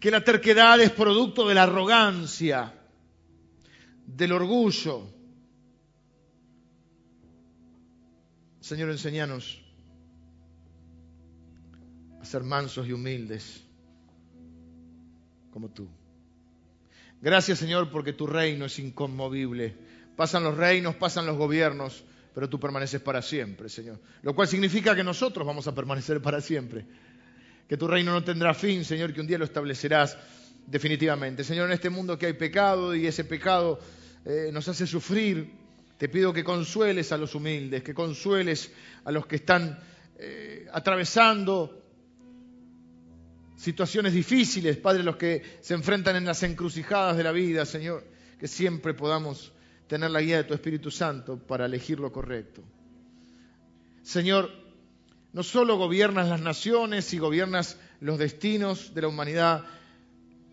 que 0.00 0.10
la 0.10 0.22
terquedad 0.22 0.80
es 0.80 0.90
producto 0.90 1.48
de 1.48 1.54
la 1.54 1.64
arrogancia, 1.64 2.74
del 4.06 4.32
orgullo. 4.32 5.06
Señor, 8.60 8.90
enséñanos 8.90 9.60
a 12.20 12.24
ser 12.24 12.42
mansos 12.42 12.86
y 12.86 12.92
humildes 12.92 13.64
como 15.50 15.70
tú. 15.70 15.88
Gracias, 17.20 17.58
Señor, 17.58 17.90
porque 17.90 18.12
tu 18.12 18.26
reino 18.26 18.66
es 18.66 18.78
inconmovible. 18.78 19.74
Pasan 20.16 20.44
los 20.44 20.56
reinos, 20.56 20.94
pasan 20.94 21.26
los 21.26 21.36
gobiernos, 21.36 22.04
pero 22.34 22.48
tú 22.48 22.60
permaneces 22.60 23.00
para 23.00 23.22
siempre, 23.22 23.68
Señor. 23.68 24.00
Lo 24.22 24.34
cual 24.34 24.46
significa 24.46 24.94
que 24.94 25.02
nosotros 25.02 25.46
vamos 25.46 25.66
a 25.66 25.74
permanecer 25.74 26.22
para 26.22 26.40
siempre. 26.40 26.86
Que 27.68 27.76
tu 27.76 27.86
reino 27.86 28.12
no 28.12 28.24
tendrá 28.24 28.54
fin, 28.54 28.84
Señor, 28.84 29.12
que 29.12 29.20
un 29.20 29.26
día 29.26 29.38
lo 29.38 29.44
establecerás 29.44 30.16
definitivamente. 30.66 31.44
Señor, 31.44 31.66
en 31.66 31.72
este 31.72 31.90
mundo 31.90 32.18
que 32.18 32.26
hay 32.26 32.32
pecado 32.32 32.94
y 32.94 33.06
ese 33.06 33.24
pecado 33.24 33.78
eh, 34.24 34.50
nos 34.52 34.66
hace 34.68 34.86
sufrir, 34.86 35.50
te 35.98 36.08
pido 36.08 36.32
que 36.32 36.44
consueles 36.44 37.12
a 37.12 37.18
los 37.18 37.34
humildes, 37.34 37.82
que 37.82 37.92
consueles 37.92 38.70
a 39.04 39.12
los 39.12 39.26
que 39.26 39.36
están 39.36 39.78
eh, 40.18 40.66
atravesando 40.72 41.84
situaciones 43.56 44.12
difíciles, 44.12 44.76
Padre, 44.76 45.02
los 45.02 45.16
que 45.16 45.42
se 45.60 45.74
enfrentan 45.74 46.16
en 46.16 46.24
las 46.24 46.42
encrucijadas 46.44 47.16
de 47.16 47.24
la 47.24 47.32
vida, 47.32 47.66
Señor, 47.66 48.04
que 48.38 48.46
siempre 48.46 48.94
podamos 48.94 49.52
tener 49.88 50.10
la 50.10 50.20
guía 50.20 50.38
de 50.38 50.44
tu 50.44 50.54
Espíritu 50.54 50.90
Santo 50.90 51.38
para 51.38 51.66
elegir 51.66 51.98
lo 51.98 52.12
correcto. 52.12 52.62
Señor, 54.02 54.50
no 55.32 55.42
solo 55.42 55.76
gobiernas 55.76 56.28
las 56.28 56.40
naciones 56.40 57.12
y 57.12 57.18
gobiernas 57.18 57.76
los 58.00 58.18
destinos 58.18 58.94
de 58.94 59.02
la 59.02 59.08
humanidad, 59.08 59.64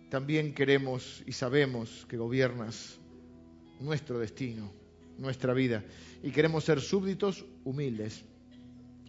también 0.10 0.54
queremos 0.54 1.24
y 1.26 1.32
sabemos 1.32 2.06
que 2.10 2.18
gobiernas 2.18 2.98
nuestro 3.80 4.20
destino, 4.20 4.72
nuestra 5.18 5.54
vida, 5.54 5.84
y 6.24 6.32
queremos 6.32 6.64
ser 6.64 6.82
súbditos 6.82 7.46
humildes 7.64 8.24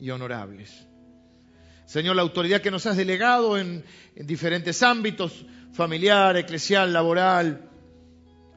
y 0.00 0.10
honorables. 0.10 0.86
Señor, 1.84 2.16
la 2.16 2.22
autoridad 2.22 2.60
que 2.60 2.70
nos 2.70 2.86
has 2.86 2.96
delegado 2.96 3.58
en, 3.58 3.84
en 4.16 4.26
diferentes 4.26 4.82
ámbitos, 4.82 5.46
familiar, 5.72 6.36
eclesial, 6.36 6.92
laboral, 6.92 7.70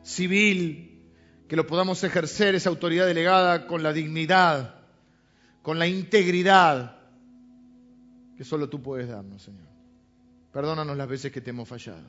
civil, 0.04 1.06
que 1.48 1.56
lo 1.56 1.68
podamos 1.68 2.04
ejercer 2.04 2.56
esa 2.56 2.70
autoridad 2.70 3.06
delegada 3.06 3.68
con 3.68 3.84
la 3.84 3.94
dignidad, 3.94 4.76
con 5.62 5.78
la 5.78 5.88
integridad 5.88 6.99
que 8.40 8.46
solo 8.46 8.70
tú 8.70 8.82
puedes 8.82 9.10
darnos, 9.10 9.44
Señor. 9.44 9.68
Perdónanos 10.54 10.96
las 10.96 11.10
veces 11.10 11.30
que 11.30 11.42
te 11.42 11.50
hemos 11.50 11.68
fallado, 11.68 12.08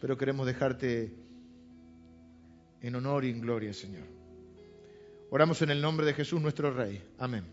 pero 0.00 0.16
queremos 0.16 0.46
dejarte 0.46 1.14
en 2.80 2.94
honor 2.94 3.26
y 3.26 3.32
en 3.32 3.42
gloria, 3.42 3.74
Señor. 3.74 4.06
Oramos 5.28 5.60
en 5.60 5.68
el 5.68 5.82
nombre 5.82 6.06
de 6.06 6.14
Jesús 6.14 6.40
nuestro 6.40 6.72
Rey. 6.72 7.06
Amén. 7.18 7.44